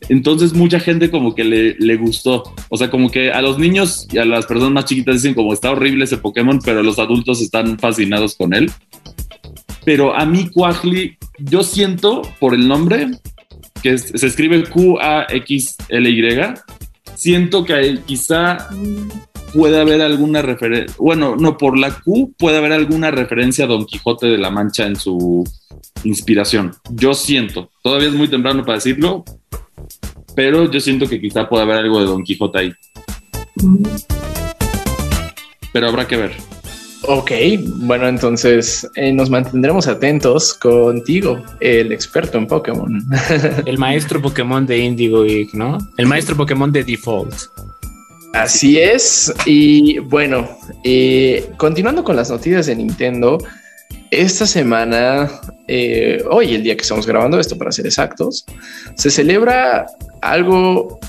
entonces 0.07 0.53
mucha 0.53 0.79
gente 0.79 1.09
como 1.11 1.35
que 1.35 1.43
le, 1.43 1.75
le, 1.75 1.95
gustó. 1.97 2.43
O 2.69 2.77
sea, 2.77 2.89
como 2.89 3.11
que 3.11 3.31
a 3.31 3.41
los 3.41 3.59
niños 3.59 4.07
y 4.11 4.17
a 4.17 4.25
las 4.25 4.45
personas 4.45 4.71
más 4.71 4.85
chiquitas 4.85 5.15
dicen 5.15 5.33
como 5.33 5.53
está 5.53 5.71
horrible 5.71 6.05
ese 6.05 6.17
Pokémon, 6.17 6.59
pero 6.63 6.81
los 6.81 6.99
adultos 6.99 7.41
están 7.41 7.77
fascinados 7.77 8.35
con 8.35 8.53
él. 8.53 8.71
Pero 9.85 10.15
a 10.15 10.25
mí 10.25 10.49
Quaxly, 10.49 11.17
yo 11.39 11.63
siento 11.63 12.21
por 12.39 12.53
el 12.53 12.67
nombre, 12.67 13.11
que 13.83 13.93
es, 13.93 14.11
se 14.15 14.27
escribe 14.27 14.63
Q-A-X-L-Y, 14.63 16.23
siento 17.19 17.65
que 17.65 17.99
quizá 18.05 18.69
puede 19.53 19.79
haber 19.81 20.01
alguna 20.01 20.41
referencia, 20.41 20.95
bueno, 20.97 21.35
no, 21.35 21.57
por 21.57 21.77
la 21.77 21.99
Q 21.99 22.33
puede 22.37 22.57
haber 22.57 22.71
alguna 22.71 23.11
referencia 23.11 23.65
a 23.65 23.67
Don 23.67 23.85
Quijote 23.85 24.27
de 24.27 24.37
la 24.37 24.49
Mancha 24.49 24.85
en 24.85 24.95
su 24.95 25.43
inspiración. 26.05 26.71
Yo 26.91 27.13
siento, 27.13 27.71
todavía 27.83 28.07
es 28.07 28.13
muy 28.13 28.29
temprano 28.29 28.63
para 28.63 28.75
decirlo, 28.75 29.25
pero 30.33 30.71
yo 30.71 30.79
siento 30.79 31.09
que 31.09 31.19
quizá 31.19 31.49
pueda 31.49 31.63
haber 31.63 31.77
algo 31.77 31.99
de 31.99 32.05
Don 32.05 32.23
Quijote 32.23 32.59
ahí. 32.59 32.73
Pero 35.73 35.89
habrá 35.89 36.07
que 36.07 36.15
ver. 36.15 36.58
Ok, 37.03 37.31
bueno, 37.77 38.07
entonces 38.07 38.89
eh, 38.95 39.11
nos 39.13 39.29
mantendremos 39.29 39.87
atentos 39.87 40.53
contigo, 40.53 41.41
el 41.59 41.91
experto 41.91 42.37
en 42.37 42.45
Pokémon. 42.45 43.03
el 43.65 43.77
maestro 43.77 44.21
Pokémon 44.21 44.65
de 44.65 44.77
Indigo 44.79 45.23
Geek, 45.23 45.53
¿no? 45.53 45.77
El 45.97 46.07
maestro 46.07 46.35
Pokémon 46.35 46.71
de 46.71 46.83
Default. 46.83 47.33
Así 48.33 48.79
es, 48.79 49.33
y 49.45 49.99
bueno, 49.99 50.47
eh, 50.83 51.49
continuando 51.57 52.03
con 52.03 52.15
las 52.15 52.29
noticias 52.29 52.67
de 52.67 52.75
Nintendo, 52.75 53.39
esta 54.11 54.45
semana, 54.45 55.29
eh, 55.67 56.23
hoy, 56.29 56.53
el 56.55 56.63
día 56.63 56.75
que 56.75 56.81
estamos 56.81 57.07
grabando 57.07 57.39
esto, 57.39 57.57
para 57.57 57.71
ser 57.71 57.85
exactos, 57.85 58.45
se 58.95 59.09
celebra 59.09 59.87
algo 60.21 60.99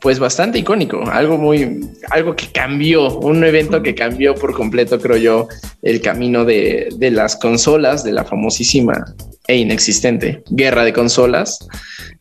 pues 0.00 0.18
bastante 0.18 0.58
icónico, 0.58 1.02
algo 1.10 1.36
muy, 1.36 1.80
algo 2.10 2.34
que 2.34 2.46
cambió, 2.52 3.18
un 3.18 3.44
evento 3.44 3.82
que 3.82 3.94
cambió 3.94 4.34
por 4.34 4.54
completo, 4.54 4.98
creo 4.98 5.16
yo, 5.18 5.48
el 5.82 6.00
camino 6.00 6.44
de, 6.44 6.88
de 6.96 7.10
las 7.10 7.36
consolas, 7.36 8.02
de 8.02 8.12
la 8.12 8.24
famosísima 8.24 9.04
e 9.46 9.58
inexistente 9.58 10.42
guerra 10.50 10.84
de 10.84 10.92
consolas. 10.92 11.58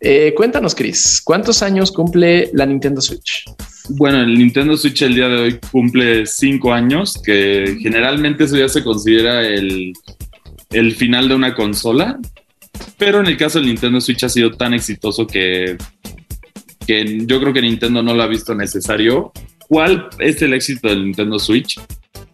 Eh, 0.02 0.34
cuéntanos, 0.36 0.76
Chris, 0.76 1.22
¿cuántos 1.24 1.62
años 1.62 1.92
cumple 1.92 2.50
la 2.54 2.66
Nintendo 2.66 3.02
Switch? 3.02 3.46
Bueno, 3.90 4.22
el 4.22 4.38
Nintendo 4.38 4.76
Switch 4.76 5.02
el 5.02 5.16
día 5.16 5.28
de 5.28 5.42
hoy 5.42 5.60
cumple 5.72 6.26
cinco 6.26 6.74
años, 6.74 7.20
que 7.24 7.78
generalmente 7.82 8.44
eso 8.44 8.58
ya 8.58 8.70
se 8.70 8.84
considera 8.84 9.42
el, 9.42 9.94
el 10.72 10.96
final 10.96 11.30
de 11.30 11.36
una 11.36 11.56
consola, 11.56 12.20
pero 12.98 13.20
en 13.20 13.28
el 13.28 13.38
caso 13.38 13.60
del 13.60 13.68
Nintendo 13.68 14.02
Switch 14.02 14.24
ha 14.24 14.30
sido 14.30 14.52
tan 14.52 14.74
exitoso 14.74 15.26
que 15.26 15.78
que 16.90 17.20
yo 17.28 17.40
creo 17.40 17.54
que 17.54 17.62
Nintendo 17.62 18.02
no 18.02 18.16
lo 18.16 18.24
ha 18.24 18.28
visto 18.28 18.56
necesario. 18.56 19.32
¿Cuál 19.68 20.10
es 20.18 20.42
el 20.42 20.56
éxito 20.56 20.88
del 20.88 21.06
Nintendo 21.06 21.38
Switch? 21.38 21.80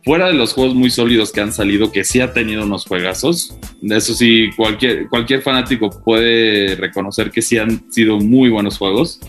Fuera 0.06 0.28
de 0.28 0.34
los 0.34 0.54
juegos 0.54 0.74
muy 0.74 0.90
sólidos 0.90 1.34
que 1.34 1.42
han 1.42 1.52
salido, 1.52 1.92
que 1.92 2.06
sí 2.06 2.22
ha 2.22 2.32
tenido 2.32 2.64
unos 2.64 2.86
juegazos, 2.86 3.58
eso 3.82 4.14
sí, 4.14 4.48
cualquier, 4.56 5.10
cualquier 5.10 5.42
fanático 5.42 5.90
puede 5.90 6.78
reconocer 6.78 7.32
que 7.32 7.42
sí 7.42 7.58
han 7.58 7.92
sido 7.92 8.18
muy 8.18 8.50
buenos 8.50 8.78
juegos, 8.78 9.20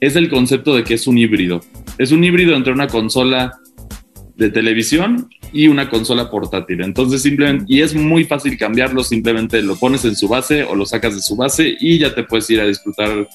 es 0.00 0.16
el 0.16 0.28
concepto 0.28 0.74
de 0.74 0.82
que 0.82 0.94
es 0.94 1.06
un 1.06 1.16
híbrido. 1.16 1.60
Es 1.96 2.10
un 2.10 2.24
híbrido 2.24 2.56
entre 2.56 2.72
una 2.72 2.88
consola 2.88 3.60
de 4.34 4.50
televisión 4.50 5.28
y 5.52 5.68
una 5.68 5.88
consola 5.88 6.28
portátil. 6.28 6.82
Entonces, 6.82 7.22
simplemente, 7.22 7.66
y 7.68 7.82
es 7.82 7.94
muy 7.94 8.24
fácil 8.24 8.58
cambiarlo, 8.58 9.04
simplemente 9.04 9.62
lo 9.62 9.76
pones 9.76 10.04
en 10.04 10.16
su 10.16 10.26
base 10.26 10.64
o 10.64 10.74
lo 10.74 10.86
sacas 10.86 11.14
de 11.14 11.22
su 11.22 11.36
base 11.36 11.76
y 11.78 11.98
ya 11.98 12.12
te 12.12 12.24
puedes 12.24 12.50
ir 12.50 12.60
a 12.60 12.66
disfrutar 12.66 13.28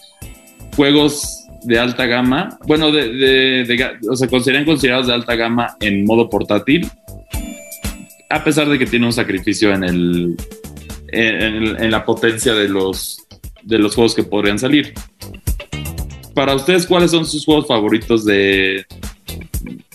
juegos 0.76 1.45
de 1.63 1.78
alta 1.80 2.05
gama, 2.05 2.57
bueno, 2.65 2.91
de, 2.91 3.09
de, 3.09 3.97
o 4.09 4.15
sea, 4.15 4.28
serían 4.41 4.65
considerados 4.65 5.07
de 5.07 5.13
alta 5.13 5.36
gama 5.36 5.76
en 5.80 6.05
modo 6.05 6.30
portátil, 6.30 6.89
a 8.30 8.43
pesar 8.43 8.67
de 8.69 8.80
que 8.80 8.86
tiene 8.86 9.05
un 9.05 9.13
sacrificio 9.13 9.74
en 9.74 9.84
el, 9.84 10.36
en, 11.09 11.84
en 11.84 11.91
la 11.91 12.03
potencia 12.03 12.53
de 12.53 12.67
los, 12.67 13.28
de 13.61 13.78
los 13.78 13.93
juegos 13.93 14.15
que 14.15 14.24
podrían 14.24 14.57
salir. 14.57 14.93
Para 16.34 16.55
ustedes, 16.55 16.88
¿cuáles 16.88 17.11
son 17.11 17.26
sus 17.26 17.45
juegos 17.45 17.67
favoritos 17.67 18.26
de, 18.26 18.86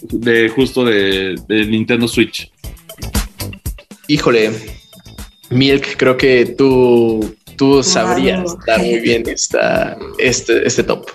de 0.03 0.49
justo 0.51 0.85
de, 0.85 1.35
de 1.49 1.66
Nintendo 1.66 2.07
Switch? 2.07 2.51
Híjole, 4.07 4.53
Milk, 5.51 5.97
creo 5.97 6.16
que 6.16 6.55
tú, 6.57 7.35
tú 7.57 7.82
sabrías 7.82 8.57
dar 8.66 8.78
muy 8.78 9.00
bien 9.00 9.28
esta, 9.28 9.96
este, 10.18 10.66
este 10.66 10.82
top. 10.82 11.07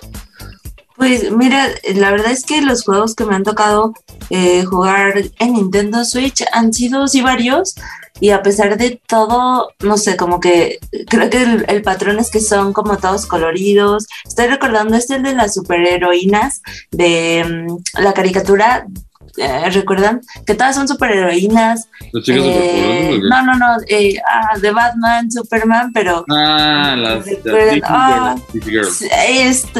Pues 0.96 1.32
mira, 1.32 1.68
la 1.94 2.10
verdad 2.10 2.30
es 2.30 2.44
que 2.44 2.62
los 2.62 2.84
juegos 2.84 3.14
que 3.14 3.24
me 3.24 3.34
han 3.34 3.42
tocado 3.42 3.92
eh, 4.30 4.64
jugar 4.64 5.14
en 5.38 5.52
Nintendo 5.54 6.04
Switch 6.04 6.44
han 6.52 6.72
sido 6.72 7.08
sí 7.08 7.22
varios 7.22 7.74
y 8.20 8.30
a 8.30 8.42
pesar 8.42 8.76
de 8.76 9.00
todo, 9.08 9.70
no 9.80 9.96
sé, 9.96 10.16
como 10.16 10.38
que 10.38 10.78
creo 11.08 11.28
que 11.28 11.42
el, 11.42 11.64
el 11.66 11.82
patrón 11.82 12.20
es 12.20 12.30
que 12.30 12.40
son 12.40 12.72
como 12.72 12.98
todos 12.98 13.26
coloridos. 13.26 14.06
Estoy 14.24 14.46
recordando 14.46 14.96
este 14.96 15.16
el 15.16 15.24
de 15.24 15.34
las 15.34 15.54
superheroínas 15.54 16.62
de 16.90 17.66
mm, 17.68 18.00
la 18.00 18.12
caricatura 18.12 18.86
eh, 19.36 19.70
recuerdan 19.70 20.20
que 20.46 20.54
todas 20.54 20.74
son 20.74 20.86
superheroínas. 20.88 21.88
¿Los 22.12 22.24
chicos 22.24 22.44
Eh, 22.46 23.18
no, 23.30 23.42
no, 23.42 23.54
no, 23.56 23.66
eh, 23.88 24.16
ah, 24.30 24.58
de 24.58 24.70
Batman, 24.70 25.30
Superman, 25.30 25.90
pero 25.92 26.24
Ah, 26.30 26.94
las, 26.96 27.26
las 27.26 27.26
Recuerdan- 27.44 27.80
ah, 27.84 28.34
Girls, 28.52 29.02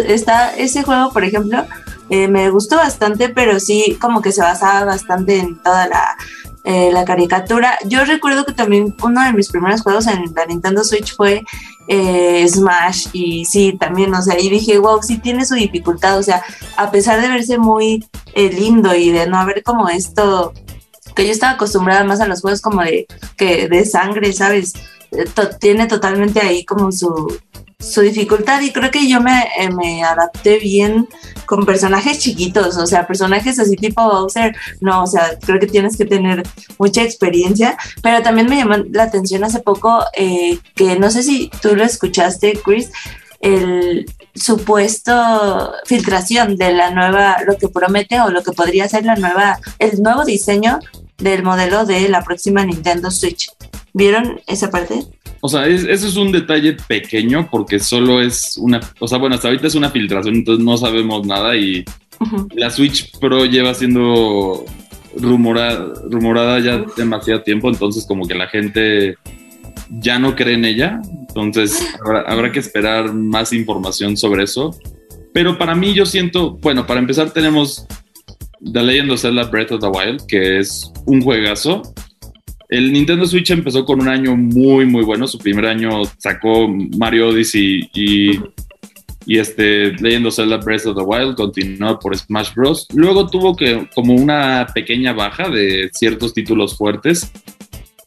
está 0.06 0.54
ese 0.56 0.82
juego, 0.82 1.12
por 1.12 1.24
ejemplo, 1.24 1.64
eh, 2.10 2.28
me 2.28 2.50
gustó 2.50 2.76
bastante, 2.76 3.28
pero 3.28 3.58
sí 3.60 3.96
como 4.00 4.20
que 4.22 4.32
se 4.32 4.42
basaba 4.42 4.84
bastante 4.84 5.38
en 5.38 5.56
toda 5.62 5.86
la, 5.88 6.16
eh, 6.64 6.90
la 6.92 7.04
caricatura. 7.04 7.78
Yo 7.86 8.04
recuerdo 8.04 8.44
que 8.44 8.52
también 8.52 8.94
uno 9.02 9.22
de 9.22 9.32
mis 9.32 9.48
primeros 9.50 9.80
juegos 9.82 10.06
en 10.06 10.24
la 10.34 10.46
Nintendo 10.46 10.84
Switch 10.84 11.14
fue 11.16 11.44
eh, 11.88 12.46
Smash 12.48 13.08
y 13.12 13.44
sí, 13.44 13.76
también, 13.78 14.14
o 14.14 14.22
sea, 14.22 14.38
y 14.38 14.48
dije, 14.48 14.78
wow, 14.78 15.02
sí 15.02 15.18
tiene 15.18 15.44
su 15.44 15.54
dificultad, 15.54 16.18
o 16.18 16.22
sea, 16.22 16.42
a 16.76 16.90
pesar 16.90 17.20
de 17.20 17.28
verse 17.28 17.58
muy 17.58 18.06
eh, 18.34 18.50
lindo 18.50 18.94
y 18.94 19.10
de 19.10 19.26
no 19.26 19.38
haber 19.38 19.62
como 19.62 19.88
esto 19.88 20.52
que 21.14 21.26
yo 21.26 21.32
estaba 21.32 21.54
acostumbrada 21.54 22.04
más 22.04 22.20
a 22.20 22.26
los 22.26 22.40
juegos 22.40 22.60
como 22.60 22.82
de 22.82 23.06
que 23.36 23.68
de 23.68 23.84
sangre, 23.84 24.32
¿sabes? 24.32 24.72
Tiene 25.60 25.86
totalmente 25.86 26.40
ahí 26.40 26.64
como 26.64 26.90
su, 26.90 27.38
su 27.82 28.00
dificultad 28.00 28.60
y 28.62 28.72
creo 28.72 28.90
que 28.90 29.08
yo 29.08 29.20
me, 29.20 29.48
eh, 29.58 29.70
me 29.70 30.02
adapté 30.02 30.58
bien 30.58 31.08
con 31.46 31.66
personajes 31.66 32.18
chiquitos, 32.18 32.76
o 32.76 32.86
sea, 32.86 33.06
personajes 33.06 33.58
así 33.58 33.76
tipo 33.76 34.02
Bowser, 34.02 34.56
no, 34.80 35.02
o 35.02 35.06
sea, 35.06 35.38
creo 35.40 35.58
que 35.58 35.66
tienes 35.66 35.96
que 35.96 36.04
tener 36.04 36.44
mucha 36.78 37.02
experiencia, 37.02 37.76
pero 38.02 38.22
también 38.22 38.48
me 38.48 38.56
llamó 38.56 38.76
la 38.90 39.04
atención 39.04 39.44
hace 39.44 39.60
poco 39.60 40.02
eh, 40.16 40.58
que 40.74 40.98
no 40.98 41.10
sé 41.10 41.22
si 41.22 41.50
tú 41.60 41.76
lo 41.76 41.84
escuchaste, 41.84 42.60
Chris, 42.64 42.90
el 43.40 44.06
supuesto 44.34 45.72
filtración 45.84 46.56
de 46.56 46.72
la 46.72 46.90
nueva, 46.90 47.38
lo 47.44 47.58
que 47.58 47.68
promete 47.68 48.20
o 48.20 48.30
lo 48.30 48.42
que 48.42 48.52
podría 48.52 48.88
ser 48.88 49.04
la 49.04 49.16
nueva, 49.16 49.58
el 49.78 50.00
nuevo 50.00 50.24
diseño 50.24 50.78
del 51.18 51.42
modelo 51.42 51.84
de 51.84 52.08
la 52.08 52.22
próxima 52.22 52.64
Nintendo 52.64 53.10
Switch. 53.10 53.50
¿Vieron 53.94 54.40
esa 54.46 54.70
parte? 54.70 55.02
O 55.40 55.48
sea, 55.48 55.66
es- 55.66 55.84
eso 55.84 56.06
es 56.08 56.16
un 56.16 56.32
detalle 56.32 56.76
pequeño 56.88 57.48
porque 57.50 57.78
solo 57.78 58.20
es 58.22 58.56
una, 58.58 58.80
o 59.00 59.08
sea, 59.08 59.18
bueno, 59.18 59.34
hasta 59.34 59.48
ahorita 59.48 59.66
es 59.66 59.74
una 59.74 59.90
filtración, 59.90 60.36
entonces 60.36 60.64
no 60.64 60.76
sabemos 60.76 61.26
nada 61.26 61.56
y 61.56 61.84
Ujú. 62.20 62.48
la 62.54 62.70
Switch 62.70 63.18
Pro 63.18 63.44
lleva 63.44 63.74
siendo 63.74 64.64
rumorada, 65.18 65.92
rumorada 66.10 66.58
ya 66.60 66.84
demasiado 66.96 67.42
tiempo, 67.42 67.68
entonces 67.68 68.06
como 68.06 68.26
que 68.26 68.34
la 68.34 68.46
gente 68.48 69.16
ya 70.00 70.18
no 70.18 70.34
cree 70.36 70.54
en 70.54 70.64
ella, 70.64 71.00
entonces 71.28 71.86
habrá, 72.04 72.20
habrá 72.22 72.52
que 72.52 72.60
esperar 72.60 73.12
más 73.12 73.52
información 73.52 74.16
sobre 74.16 74.44
eso. 74.44 74.74
Pero 75.34 75.58
para 75.58 75.74
mí 75.74 75.92
yo 75.92 76.06
siento, 76.06 76.52
bueno, 76.62 76.86
para 76.86 77.00
empezar 77.00 77.30
tenemos 77.30 77.86
The 78.72 78.82
Legend 78.82 79.10
of 79.10 79.20
Zelda 79.20 79.44
Breath 79.44 79.72
of 79.72 79.80
the 79.80 79.88
Wild, 79.88 80.26
que 80.26 80.58
es 80.60 80.90
un 81.04 81.20
juegazo. 81.20 81.82
El 82.72 82.90
Nintendo 82.90 83.26
Switch 83.26 83.50
empezó 83.50 83.84
con 83.84 84.00
un 84.00 84.08
año 84.08 84.34
muy, 84.34 84.86
muy 84.86 85.04
bueno. 85.04 85.28
Su 85.28 85.36
primer 85.36 85.66
año 85.66 86.04
sacó 86.16 86.66
Mario 86.96 87.28
Odyssey 87.28 87.90
y, 87.92 88.40
y 89.26 89.38
este 89.38 89.92
Legend 89.92 90.28
of 90.28 90.34
Zelda 90.34 90.56
Breath 90.56 90.86
of 90.86 90.96
the 90.96 91.02
Wild, 91.02 91.34
continuó 91.34 91.98
por 91.98 92.16
Smash 92.16 92.54
Bros. 92.54 92.86
Luego 92.94 93.28
tuvo 93.28 93.54
que 93.54 93.90
como 93.94 94.14
una 94.14 94.66
pequeña 94.74 95.12
baja 95.12 95.50
de 95.50 95.90
ciertos 95.92 96.32
títulos 96.32 96.74
fuertes, 96.74 97.30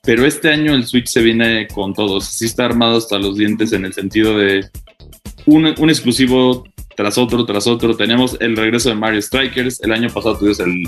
pero 0.01 0.25
este 0.25 0.49
año 0.49 0.73
el 0.73 0.87
Switch 0.87 1.09
se 1.09 1.21
viene 1.21 1.67
con 1.67 1.93
todos. 1.93 2.25
Sí 2.25 2.45
está 2.45 2.65
armado 2.65 2.97
hasta 2.97 3.19
los 3.19 3.37
dientes 3.37 3.71
en 3.71 3.85
el 3.85 3.93
sentido 3.93 4.35
de 4.35 4.67
un, 5.45 5.75
un 5.77 5.89
exclusivo 5.91 6.63
tras 6.95 7.17
otro, 7.17 7.45
tras 7.45 7.67
otro. 7.67 7.95
Tenemos 7.95 8.37
el 8.39 8.55
regreso 8.55 8.89
de 8.89 8.95
Mario 8.95 9.21
Strikers. 9.21 9.81
El 9.81 9.91
año 9.91 10.09
pasado 10.09 10.37
tuvimos 10.37 10.59
el 10.59 10.83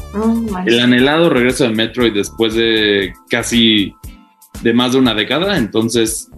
Mario. 0.51 0.73
el 0.73 0.79
anhelado 0.79 1.29
regreso 1.29 1.65
de 1.65 1.71
Metroid 1.71 2.13
después 2.13 2.53
de 2.53 3.13
casi 3.29 3.93
de 4.61 4.73
más 4.73 4.93
de 4.93 4.99
una 4.99 5.13
década. 5.13 5.57
Entonces, 5.57 6.29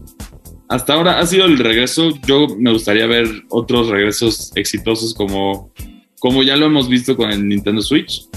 hasta 0.68 0.94
ahora 0.94 1.20
ha 1.20 1.26
sido 1.26 1.46
el 1.46 1.58
regreso. 1.58 2.12
Yo 2.26 2.48
me 2.58 2.72
gustaría 2.72 3.08
ver 3.08 3.28
otros 3.50 3.90
regresos 3.90 4.52
exitosos 4.56 5.14
como, 5.14 5.72
como 6.20 6.44
ya 6.44 6.56
lo 6.56 6.66
hemos 6.66 6.90
visto 6.90 7.16
con 7.16 7.32
el 7.32 7.48
Nintendo 7.48 7.82
Switch. 7.82 8.28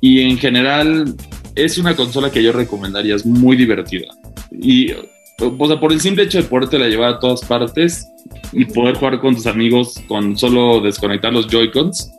Y 0.00 0.20
en 0.20 0.38
general 0.38 1.14
es 1.54 1.78
una 1.78 1.94
consola 1.94 2.30
que 2.30 2.42
yo 2.42 2.52
recomendaría, 2.52 3.14
es 3.14 3.24
muy 3.24 3.56
divertida. 3.56 4.08
Y, 4.50 4.92
o 5.40 5.66
sea, 5.66 5.80
por 5.80 5.92
el 5.92 6.00
simple 6.00 6.24
hecho 6.24 6.38
de 6.38 6.44
podértela 6.44 6.88
llevar 6.88 7.14
a 7.14 7.18
todas 7.18 7.42
partes 7.44 8.06
y 8.54 8.64
poder 8.66 8.96
jugar 8.96 9.20
con 9.20 9.34
tus 9.34 9.46
amigos 9.46 10.00
con 10.08 10.36
solo 10.38 10.80
desconectar 10.80 11.32
los 11.32 11.46
Joy-Cons, 11.48 12.10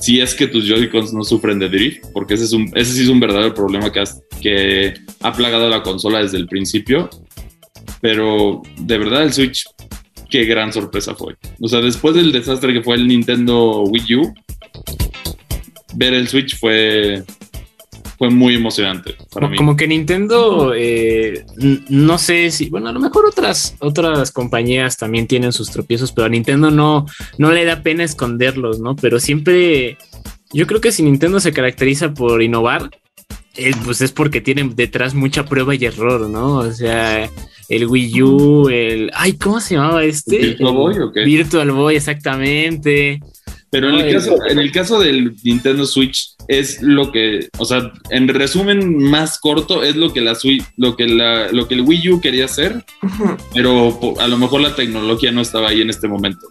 si 0.00 0.20
es 0.20 0.34
que 0.34 0.46
tus 0.46 0.66
Joy-Cons 0.66 1.12
no 1.12 1.24
sufren 1.24 1.58
de 1.58 1.68
drift, 1.68 2.04
porque 2.12 2.34
ese, 2.34 2.44
es 2.44 2.52
un, 2.52 2.70
ese 2.74 2.92
sí 2.92 3.02
es 3.02 3.08
un 3.08 3.18
verdadero 3.20 3.52
problema 3.54 3.90
que, 3.92 4.00
has- 4.00 4.20
que 4.40 4.94
ha 5.22 5.32
plagado 5.32 5.68
la 5.68 5.82
consola 5.82 6.20
desde 6.22 6.36
el 6.38 6.46
principio. 6.46 7.08
Pero 8.00 8.62
de 8.78 8.96
verdad 8.98 9.24
el 9.24 9.32
Switch, 9.32 9.64
qué 10.30 10.44
gran 10.44 10.72
sorpresa 10.72 11.14
fue. 11.16 11.34
O 11.60 11.66
sea, 11.68 11.80
después 11.80 12.14
del 12.14 12.30
desastre 12.30 12.72
que 12.72 12.82
fue 12.82 12.94
el 12.94 13.08
Nintendo 13.08 13.82
Wii 13.82 14.14
U, 14.16 14.34
ver 15.94 16.14
el 16.14 16.28
Switch 16.28 16.56
fue, 16.58 17.24
fue 18.18 18.30
muy 18.30 18.56
emocionante 18.56 19.14
para 19.32 19.46
Como, 19.46 19.48
mí. 19.50 19.56
como 19.56 19.76
que 19.76 19.86
Nintendo, 19.86 20.72
eh, 20.76 21.44
no 21.88 22.18
sé 22.18 22.50
si, 22.50 22.68
bueno, 22.68 22.88
a 22.88 22.92
lo 22.92 22.98
mejor 23.00 23.24
otras, 23.26 23.76
otras 23.78 24.32
compañías 24.32 24.96
también 24.96 25.28
tienen 25.28 25.52
sus 25.52 25.70
tropiezos, 25.70 26.10
pero 26.12 26.26
a 26.26 26.28
Nintendo 26.28 26.70
no, 26.70 27.06
no 27.38 27.52
le 27.52 27.64
da 27.64 27.82
pena 27.82 28.02
esconderlos, 28.02 28.80
¿no? 28.80 28.96
Pero 28.96 29.20
siempre, 29.20 29.96
yo 30.52 30.66
creo 30.66 30.80
que 30.80 30.90
si 30.92 31.02
Nintendo 31.04 31.38
se 31.38 31.52
caracteriza 31.52 32.12
por 32.12 32.42
innovar, 32.42 32.90
eh, 33.56 33.72
pues 33.84 34.00
es 34.00 34.12
porque 34.12 34.40
tienen 34.40 34.74
detrás 34.74 35.14
mucha 35.14 35.44
prueba 35.44 35.74
y 35.74 35.84
error, 35.84 36.28
¿no? 36.28 36.56
O 36.58 36.72
sea, 36.72 37.28
el 37.68 37.86
Wii 37.86 38.22
U, 38.22 38.68
el, 38.68 39.10
ay, 39.14 39.34
¿cómo 39.34 39.60
se 39.60 39.74
llamaba 39.76 40.02
este? 40.04 40.38
¿Virtual 40.38 40.74
Boy 40.74 40.98
o 40.98 41.12
qué? 41.12 41.24
Virtual 41.24 41.70
Boy, 41.70 41.96
exactamente. 41.96 43.20
Pero 43.70 43.90
en 43.90 43.96
el, 43.96 44.06
Ay, 44.06 44.12
caso, 44.14 44.36
en 44.48 44.58
el 44.58 44.72
caso 44.72 44.98
del 44.98 45.34
Nintendo 45.44 45.84
Switch 45.84 46.30
es 46.48 46.80
lo 46.80 47.12
que, 47.12 47.48
o 47.58 47.64
sea, 47.66 47.92
en 48.10 48.26
resumen 48.28 48.96
más 49.02 49.38
corto 49.38 49.82
es 49.84 49.94
lo 49.94 50.12
que 50.12 50.22
la 50.22 50.34
Switch, 50.34 50.64
lo 50.78 50.96
que 50.96 51.06
la, 51.06 51.52
lo 51.52 51.68
que 51.68 51.74
el 51.74 51.82
Wii 51.82 52.10
U 52.12 52.20
quería 52.20 52.46
hacer, 52.46 52.82
pero 53.54 53.98
a 54.18 54.26
lo 54.28 54.38
mejor 54.38 54.62
la 54.62 54.74
tecnología 54.74 55.32
no 55.32 55.42
estaba 55.42 55.68
ahí 55.68 55.82
en 55.82 55.90
este 55.90 56.08
momento. 56.08 56.46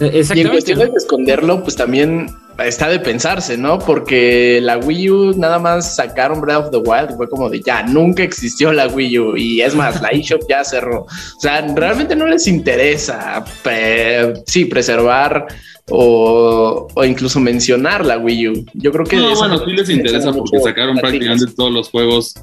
Eh, 0.00 0.24
Y 0.34 0.40
en 0.40 0.48
cuestiones 0.48 0.90
de 0.90 0.96
esconderlo, 0.96 1.62
pues 1.62 1.76
también 1.76 2.28
está 2.58 2.88
de 2.88 2.98
pensarse, 2.98 3.56
¿no? 3.58 3.78
Porque 3.78 4.58
la 4.62 4.78
Wii 4.78 5.10
U 5.10 5.34
nada 5.38 5.58
más 5.58 5.96
sacaron 5.96 6.40
Breath 6.40 6.64
of 6.66 6.70
the 6.70 6.78
Wild 6.78 7.10
y 7.12 7.16
fue 7.16 7.28
como 7.28 7.48
de 7.50 7.60
ya, 7.60 7.82
nunca 7.82 8.22
existió 8.22 8.72
la 8.72 8.88
Wii 8.88 9.18
U 9.18 9.36
y 9.36 9.60
es 9.60 9.74
más, 9.74 10.00
la 10.00 10.08
eShop 10.08 10.40
ya 10.48 10.64
cerró. 10.64 11.02
O 11.02 11.40
sea, 11.40 11.60
realmente 11.74 12.16
no 12.16 12.26
les 12.26 12.46
interesa, 12.46 13.44
pre- 13.62 14.32
sí, 14.46 14.64
preservar 14.64 15.46
o, 15.94 16.88
o 16.94 17.04
incluso 17.04 17.38
mencionar 17.38 18.06
la 18.06 18.16
Wii 18.16 18.48
U. 18.48 18.66
Yo 18.72 18.90
creo 18.92 19.04
que 19.04 19.16
No, 19.16 19.34
bueno, 19.34 19.56
no 19.56 19.64
sí 19.64 19.72
les 19.72 19.90
interesa 19.90 20.32
porque 20.32 20.58
sacaron 20.60 20.96
prácticamente 20.96 21.52
todos 21.54 21.70
los 21.70 21.90
juegos, 21.90 22.34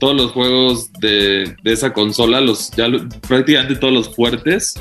todos 0.00 0.16
los 0.16 0.32
juegos 0.32 0.92
de, 0.94 1.54
de 1.62 1.72
esa 1.72 1.92
consola, 1.92 2.40
los 2.40 2.70
ya 2.72 2.88
prácticamente 3.28 3.76
todos 3.76 3.94
los 3.94 4.14
fuertes 4.14 4.74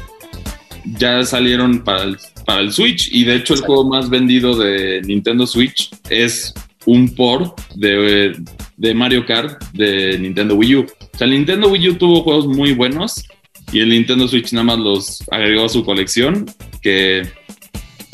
ya 0.97 1.23
salieron 1.23 1.83
para 1.83 2.03
el, 2.03 2.17
para 2.45 2.61
el 2.61 2.71
Switch 2.71 3.09
y 3.13 3.23
de 3.23 3.35
hecho 3.35 3.53
el 3.53 3.61
juego 3.61 3.87
más 3.87 4.09
vendido 4.09 4.57
de 4.57 5.01
Nintendo 5.03 5.45
Switch 5.45 5.91
es 6.09 6.55
un 6.85 7.13
port 7.13 7.59
de, 7.75 8.35
de 8.77 8.93
Mario 8.95 9.25
Kart 9.27 9.61
de 9.73 10.17
Nintendo 10.17 10.55
Wii 10.55 10.75
U. 10.75 10.87
O 11.13 11.17
sea, 11.17 11.25
el 11.25 11.31
Nintendo 11.31 11.67
Wii 11.67 11.89
U 11.89 11.95
tuvo 11.95 12.23
juegos 12.23 12.47
muy 12.47 12.73
buenos 12.73 13.25
y 13.71 13.81
el 13.81 13.89
Nintendo 13.89 14.27
Switch 14.27 14.53
nada 14.53 14.63
más 14.63 14.79
los 14.79 15.23
agregó 15.29 15.65
a 15.65 15.69
su 15.69 15.83
colección, 15.83 16.45
que 16.81 17.29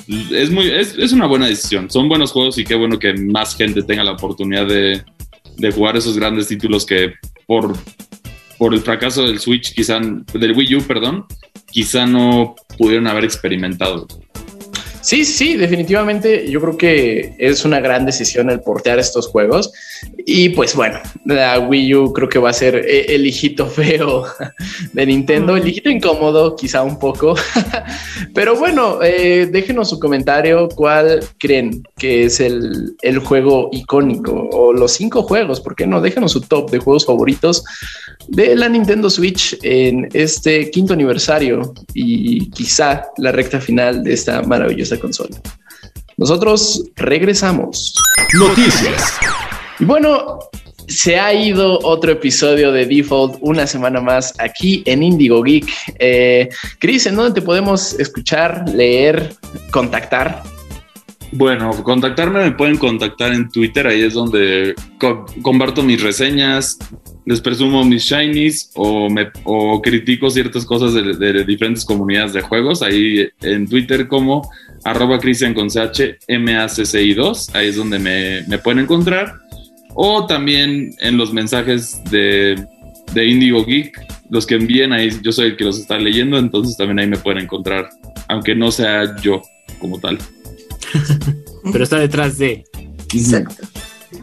es, 0.08 0.49
muy, 0.49 0.70
es, 0.70 0.95
es 0.97 1.12
una 1.12 1.28
buena 1.28 1.47
decisión. 1.47 1.89
Son 1.89 2.10
buenos 2.10 2.32
juegos 2.32 2.58
y 2.58 2.64
qué 2.64 2.76
bueno 2.76 2.99
que 2.99 3.14
más 3.14 3.56
gente 3.56 3.84
tenga 3.84 4.04
la 4.04 4.14
oportunidad 4.14 4.68
de, 4.68 5.04
de 5.58 5.72
jugar 5.72 5.97
esos 5.97 6.18
grandes 6.18 6.47
títulos 6.47 6.86
que 6.86 7.14
por 7.45 7.76
por 8.64 8.74
el 8.74 8.80
fracaso 8.80 9.28
del 9.28 9.39
Switch, 9.39 9.74
quizá, 9.74 9.99
del 9.99 10.56
Wii 10.56 10.76
U, 10.76 10.84
perdón, 10.84 11.26
quizá 11.72 12.06
no 12.06 12.56
pudieron 12.78 13.08
haber 13.08 13.26
experimentado. 13.26 14.08
Sí, 15.01 15.26
sí, 15.26 15.58
definitivamente 15.58 16.49
yo 16.49 16.62
creo 16.62 16.78
que 16.78 17.36
es 17.39 17.66
una 17.66 17.82
gran 17.82 18.06
decisión 18.06 18.49
el 18.49 18.62
portear 18.62 18.99
estos 18.99 19.28
juegos. 19.28 19.70
Y 20.26 20.49
pues 20.49 20.76
bueno, 20.76 20.99
la 21.26 21.60
Wii 21.60 21.95
U 21.95 22.14
creo 22.14 22.30
que 22.30 22.39
va 22.39 22.49
a 22.49 22.54
ser 22.54 22.76
eh, 22.76 23.06
el 23.10 23.26
hijito 23.28 23.68
feo 23.70 24.26
de 24.93 25.06
Nintendo, 25.06 25.58
el 25.58 25.68
hijito 25.68 25.89
incómodo 25.89 26.56
quizá 26.56 26.84
un 26.84 26.97
poco. 26.97 27.36
Pero 28.34 28.56
bueno, 28.56 28.99
eh, 29.04 29.47
déjenos 29.51 29.89
su 29.89 29.99
comentario 29.99 30.70
cuál 30.70 31.20
creen 31.38 31.84
que 31.97 32.26
es 32.26 32.39
el, 32.39 32.95
el 33.01 33.20
juego 33.20 33.70
icónico 33.72 34.49
o 34.51 34.74
los 34.74 34.93
cinco 34.93 35.24
juegos, 35.24 35.60
¿por 35.60 35.76
qué 35.76 35.86
no? 35.86 35.99
Déjenos 35.99 36.32
su 36.32 36.41
top 36.41 36.72
de 36.72 36.80
juegos 36.80 37.06
favoritos 37.06 37.64
de 38.28 38.56
la 38.56 38.70
Nintendo 38.70 39.10
Switch 39.10 39.58
en 39.62 40.10
este 40.14 40.72
quinto 40.72 40.93
aniversario 40.93 41.74
y 41.93 42.49
quizá 42.51 43.04
la 43.18 43.32
recta 43.32 43.60
final 43.60 44.04
de 44.04 44.14
esta 44.14 44.41
maravillosa 44.43 44.97
consola. 44.99 45.38
Nosotros 46.18 46.84
regresamos. 46.95 47.95
Noticias. 48.34 49.20
Y 49.84 49.86
bueno, 49.86 50.40
se 50.88 51.20
ha 51.20 51.34
ido 51.34 51.78
otro 51.84 52.14
episodio 52.14 52.72
de 52.72 52.86
Default 52.86 53.36
una 53.42 53.68
semana 53.68 54.00
más 54.00 54.34
aquí 54.40 54.82
en 54.86 55.04
Indigo 55.04 55.44
Geek. 55.44 55.70
Eh, 56.00 56.48
Chris, 56.80 57.06
¿en 57.06 57.18
dónde 57.18 57.42
te 57.42 57.46
podemos 57.46 58.00
escuchar, 58.00 58.64
leer, 58.74 59.34
contactar? 59.72 60.42
Bueno, 61.34 61.72
contactarme 61.84 62.46
me 62.46 62.52
pueden 62.54 62.78
contactar 62.78 63.34
en 63.34 63.50
Twitter, 63.50 63.86
ahí 63.86 64.04
es 64.04 64.14
donde 64.14 64.74
comparto 65.42 65.84
mis 65.84 66.02
reseñas, 66.02 66.78
les 67.26 67.42
presumo 67.42 67.84
mis 67.84 68.04
shinies 68.04 68.72
o, 68.76 69.10
me, 69.10 69.32
critico 69.82 70.30
ciertas 70.30 70.64
cosas 70.64 70.94
de, 70.94 71.14
de 71.14 71.44
diferentes 71.44 71.84
comunidades 71.84 72.32
de 72.32 72.42
juegos, 72.42 72.82
ahí 72.82 73.28
en 73.42 73.68
Twitter 73.68 74.08
como 74.08 74.50
arroba 74.84 75.20
Cristian 75.20 75.54
con 75.54 75.70
CH, 75.70 76.20
MACCI2, 76.28 77.56
ahí 77.56 77.68
es 77.68 77.76
donde 77.76 78.00
me, 78.00 78.44
me, 78.48 78.58
pueden 78.58 78.84
encontrar. 78.84 79.43
O 79.96 80.26
también 80.26 80.96
en 81.00 81.18
los 81.18 81.34
mensajes 81.34 82.04
de, 82.10 82.66
de 83.14 83.26
Indigo 83.26 83.66
Geek, 83.66 84.00
los 84.30 84.46
que 84.48 84.56
envíen 84.56 84.94
ahí, 84.94 85.12
yo 85.22 85.32
soy 85.32 85.48
el 85.48 85.58
que 85.58 85.64
los 85.64 85.80
está 85.80 85.98
leyendo, 85.98 86.38
entonces 86.38 86.76
también 86.76 87.00
ahí 87.00 87.08
me 87.08 87.18
pueden 87.18 87.44
encontrar, 87.44 87.89
aunque 88.28 88.56
no 88.56 88.72
sea 88.72 89.16
yo 89.22 89.41
como 89.80 90.00
tal. 90.00 90.18
Pero 91.72 91.84
está 91.84 92.00
detrás 92.00 92.38
de. 92.38 92.64
Exacto. 93.14 93.68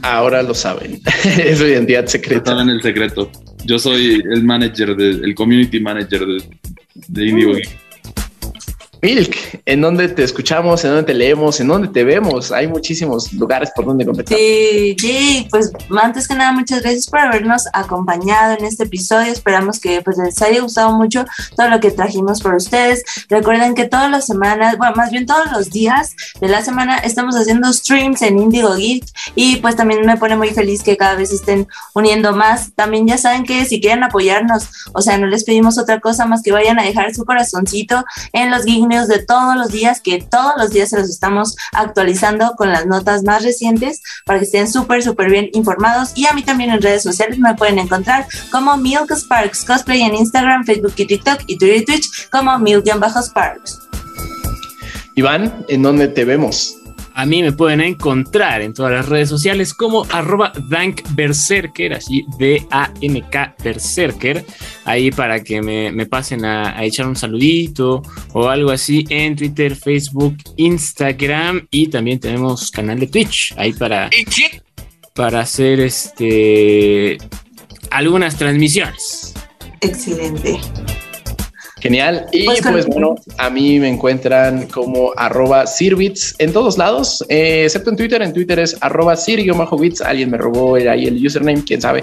Ahora 0.03 0.43
lo 0.43 0.55
saben. 0.55 1.01
es 1.25 1.59
su 1.59 1.66
identidad 1.66 2.07
secreta. 2.07 2.53
Saben 2.53 2.71
el 2.71 2.83
secreto. 2.83 3.31
Yo 3.64 3.79
soy 3.79 4.23
el 4.33 4.43
manager, 4.43 4.97
de, 4.97 5.11
el 5.11 5.35
community 5.35 5.81
manager 5.81 6.27
de, 6.27 6.43
de 7.09 7.27
Indigo 7.27 7.55
Geek. 7.55 7.80
Milk, 9.03 9.63
¿en 9.65 9.81
dónde 9.81 10.09
te 10.09 10.23
escuchamos? 10.23 10.85
¿En 10.85 10.91
dónde 10.91 11.05
te 11.05 11.15
leemos? 11.15 11.59
¿En 11.59 11.69
dónde 11.69 11.89
te 11.89 12.05
vemos? 12.05 12.53
Hay 12.53 12.67
muchísimos 12.67 13.33
lugares 13.33 13.71
por 13.75 13.87
donde 13.87 14.05
competir. 14.05 14.37
Sí, 14.37 14.97
sí, 14.99 15.49
pues 15.51 15.73
antes 16.03 16.29
que 16.29 16.35
nada, 16.35 16.53
muchas 16.53 16.83
gracias 16.83 17.07
por 17.07 17.21
habernos 17.21 17.65
acompañado 17.73 18.59
en 18.59 18.67
este 18.67 18.85
episodio. 18.85 19.33
Esperamos 19.33 19.81
que 19.81 20.03
pues, 20.03 20.19
les 20.19 20.43
haya 20.43 20.61
gustado 20.61 20.93
mucho 20.93 21.25
todo 21.57 21.69
lo 21.71 21.81
que 21.81 21.91
trajimos 21.91 22.43
por 22.43 22.55
ustedes. 22.55 23.03
Recuerden 23.31 23.75
que 23.75 23.87
todas 23.87 24.11
las 24.11 24.27
semanas, 24.27 24.77
bueno, 24.77 24.95
más 24.97 25.11
bien 25.11 25.25
todos 25.25 25.51
los 25.51 25.71
días 25.71 26.15
de 26.39 26.49
la 26.49 26.63
semana 26.63 26.99
estamos 26.99 27.37
haciendo 27.37 27.73
streams 27.73 28.21
en 28.21 28.39
Indigo 28.39 28.75
Geek 28.75 29.07
y 29.35 29.57
pues 29.57 29.77
también 29.77 30.05
me 30.05 30.19
pone 30.19 30.37
muy 30.37 30.51
feliz 30.51 30.83
que 30.83 30.99
cada 30.99 31.15
vez 31.15 31.33
estén 31.33 31.67
uniendo 31.95 32.37
más. 32.37 32.75
También 32.75 33.07
ya 33.07 33.17
saben 33.17 33.45
que 33.45 33.65
si 33.65 33.81
quieren 33.81 34.05
apoyarnos, 34.05 34.69
o 34.93 35.01
sea, 35.01 35.17
no 35.17 35.27
les 35.27 35.45
pedimos 35.45 35.79
otra 35.79 36.01
cosa 36.01 36.27
más 36.27 36.43
que 36.43 36.53
vayan 36.53 36.79
a 36.79 36.83
dejar 36.83 37.15
su 37.15 37.25
corazoncito 37.25 38.05
en 38.35 38.51
los 38.51 38.67
Geek 38.67 38.89
de 38.91 39.24
todos 39.24 39.57
los 39.57 39.68
días, 39.68 40.01
que 40.01 40.20
todos 40.20 40.53
los 40.59 40.70
días 40.70 40.91
se 40.91 40.99
los 40.99 41.09
estamos 41.09 41.57
actualizando 41.72 42.55
con 42.57 42.70
las 42.70 42.86
notas 42.86 43.22
más 43.22 43.43
recientes 43.43 44.03
para 44.26 44.38
que 44.38 44.45
estén 44.45 44.70
súper, 44.70 45.03
súper 45.03 45.30
bien 45.30 45.49
informados. 45.53 46.12
Y 46.14 46.26
a 46.26 46.32
mí 46.32 46.43
también 46.43 46.70
en 46.70 46.82
redes 46.82 47.03
sociales 47.03 47.38
me 47.38 47.55
pueden 47.55 47.78
encontrar 47.78 48.26
como 48.51 48.76
Milk 48.76 49.11
Sparks 49.12 49.64
Cosplay 49.64 50.03
en 50.03 50.14
Instagram, 50.14 50.64
Facebook 50.64 50.95
y 50.97 51.07
TikTok 51.07 51.41
y 51.47 51.57
Twitter 51.57 51.76
y 51.76 51.84
Twitch 51.84 52.28
como 52.30 52.59
Milk-Sparks. 52.59 53.78
Iván, 55.14 55.64
¿en 55.68 55.82
dónde 55.82 56.09
te 56.09 56.24
vemos? 56.24 56.80
A 57.21 57.27
mí 57.27 57.43
me 57.43 57.53
pueden 57.53 57.83
encontrar 57.83 58.62
en 58.62 58.73
todas 58.73 58.93
las 58.93 59.07
redes 59.07 59.29
sociales 59.29 59.75
como 59.75 60.07
arroba 60.09 60.55
Dank 60.71 61.03
Berserker, 61.11 61.93
así 61.93 62.25
D-A-N-K 62.39 63.57
Berserker, 63.62 64.43
ahí 64.87 65.11
para 65.11 65.45
que 65.45 65.61
me, 65.61 66.07
pasen 66.07 66.47
a, 66.47 66.83
echar 66.83 67.07
un 67.07 67.16
saludito 67.16 68.01
o 68.33 68.49
algo 68.49 68.71
así 68.71 69.05
en 69.11 69.37
Twitter, 69.37 69.77
Facebook, 69.77 70.35
Instagram 70.57 71.68
y 71.71 71.89
también 71.89 72.18
tenemos 72.18 72.71
canal 72.71 72.99
de 72.99 73.09
Twitch 73.09 73.53
ahí 73.59 73.75
para, 73.75 74.09
para 75.14 75.41
hacer 75.41 75.81
este 75.81 77.18
algunas 77.91 78.35
transmisiones. 78.39 79.35
Excelente. 79.83 80.59
Genial. 81.81 82.26
Y 82.33 82.45
pues, 82.45 82.61
pues 82.62 82.87
bueno, 82.87 83.16
a 83.39 83.49
mí 83.49 83.78
me 83.78 83.89
encuentran 83.89 84.66
como 84.66 85.12
arroba 85.16 85.66
Sirbits 85.66 86.35
en 86.39 86.53
todos 86.53 86.76
lados, 86.76 87.24
eh, 87.28 87.62
excepto 87.64 87.91
en 87.91 87.97
Twitter. 87.97 88.20
En 88.22 88.33
Twitter 88.33 88.59
es 88.59 88.76
arroba 88.81 89.16
Sir-Bits. 89.16 90.03
Alguien 90.03 90.31
me 90.31 90.37
robó 90.37 90.74
ahí 90.74 91.07
el 91.07 91.24
username, 91.24 91.64
quién 91.64 91.81
sabe. 91.81 92.03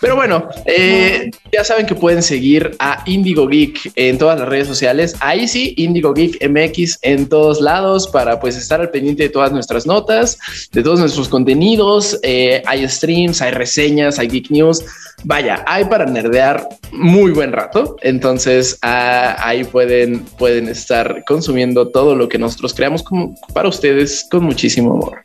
Pero 0.00 0.16
bueno, 0.16 0.48
eh, 0.64 1.30
ya 1.52 1.62
saben 1.62 1.86
que 1.86 1.94
pueden 1.94 2.22
seguir 2.22 2.74
a 2.78 3.02
Indigo 3.06 3.46
Geek 3.46 3.92
en 3.96 4.16
todas 4.18 4.38
las 4.38 4.48
redes 4.48 4.66
sociales. 4.66 5.14
Ahí 5.20 5.46
sí, 5.46 5.74
Indigo 5.76 6.14
Geek 6.14 6.48
MX 6.48 6.98
en 7.02 7.28
todos 7.28 7.60
lados 7.60 8.08
para 8.08 8.40
pues 8.40 8.56
estar 8.56 8.80
al 8.80 8.90
pendiente 8.90 9.24
de 9.24 9.28
todas 9.28 9.52
nuestras 9.52 9.86
notas, 9.86 10.38
de 10.72 10.82
todos 10.82 11.00
nuestros 11.00 11.28
contenidos. 11.28 12.18
Eh, 12.22 12.62
hay 12.66 12.88
streams, 12.88 13.42
hay 13.42 13.50
reseñas, 13.52 14.18
hay 14.18 14.28
Geek 14.28 14.50
News. 14.50 14.84
Vaya, 15.24 15.64
hay 15.66 15.84
para 15.86 16.06
nerdear 16.06 16.68
muy 16.92 17.32
buen 17.32 17.52
rato. 17.52 17.96
Entonces, 18.02 18.78
a 18.82 19.46
ahí 19.46 19.64
pueden, 19.64 20.20
pueden 20.38 20.68
estar 20.68 21.24
consumiendo 21.26 21.88
todo 21.88 22.14
lo 22.14 22.28
que 22.28 22.38
nosotros 22.38 22.72
creamos 22.72 23.02
como 23.02 23.34
para 23.52 23.68
ustedes 23.68 24.26
con 24.30 24.44
muchísimo 24.44 24.92
amor. 24.92 25.22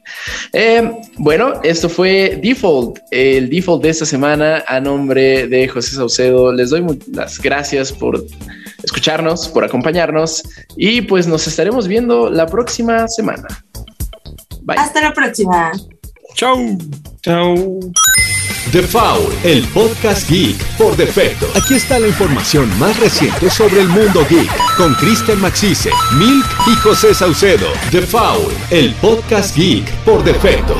Eh, 0.51 0.91
bueno, 1.17 1.61
esto 1.63 1.89
fue 1.89 2.39
Default, 2.41 2.99
el 3.11 3.49
Default 3.49 3.83
de 3.83 3.89
esta 3.89 4.05
semana 4.05 4.63
a 4.67 4.79
nombre 4.79 5.47
de 5.47 5.67
José 5.67 5.95
Saucedo. 5.95 6.51
Les 6.51 6.71
doy 6.71 6.83
las 7.11 7.39
gracias 7.39 7.91
por 7.91 8.23
escucharnos, 8.83 9.47
por 9.47 9.63
acompañarnos 9.63 10.43
y 10.75 11.01
pues 11.01 11.27
nos 11.27 11.47
estaremos 11.47 11.87
viendo 11.87 12.29
la 12.29 12.47
próxima 12.47 13.07
semana. 13.07 13.47
Bye. 14.63 14.77
Hasta 14.77 15.01
la 15.01 15.13
próxima. 15.13 15.71
Chau. 16.35 16.77
Chau. 17.21 17.79
The 18.71 18.81
Foul, 18.81 19.31
el 19.43 19.67
podcast 19.67 20.27
geek 20.29 20.57
por 20.77 20.95
defecto. 20.95 21.47
Aquí 21.55 21.75
está 21.75 21.99
la 21.99 22.07
información 22.07 22.67
más 22.79 22.99
reciente 22.99 23.49
sobre 23.49 23.81
el 23.81 23.87
mundo 23.87 24.25
geek 24.27 24.49
con 24.77 24.95
Kristen 24.95 25.39
Maxise, 25.39 25.91
Milk 26.17 26.45
y 26.67 26.75
José 26.77 27.13
Saucedo. 27.13 27.67
The 27.91 28.01
Foul, 28.01 28.51
el 28.71 28.93
podcast 28.95 29.55
geek 29.55 29.91
por 30.05 30.23
defecto. 30.23 30.75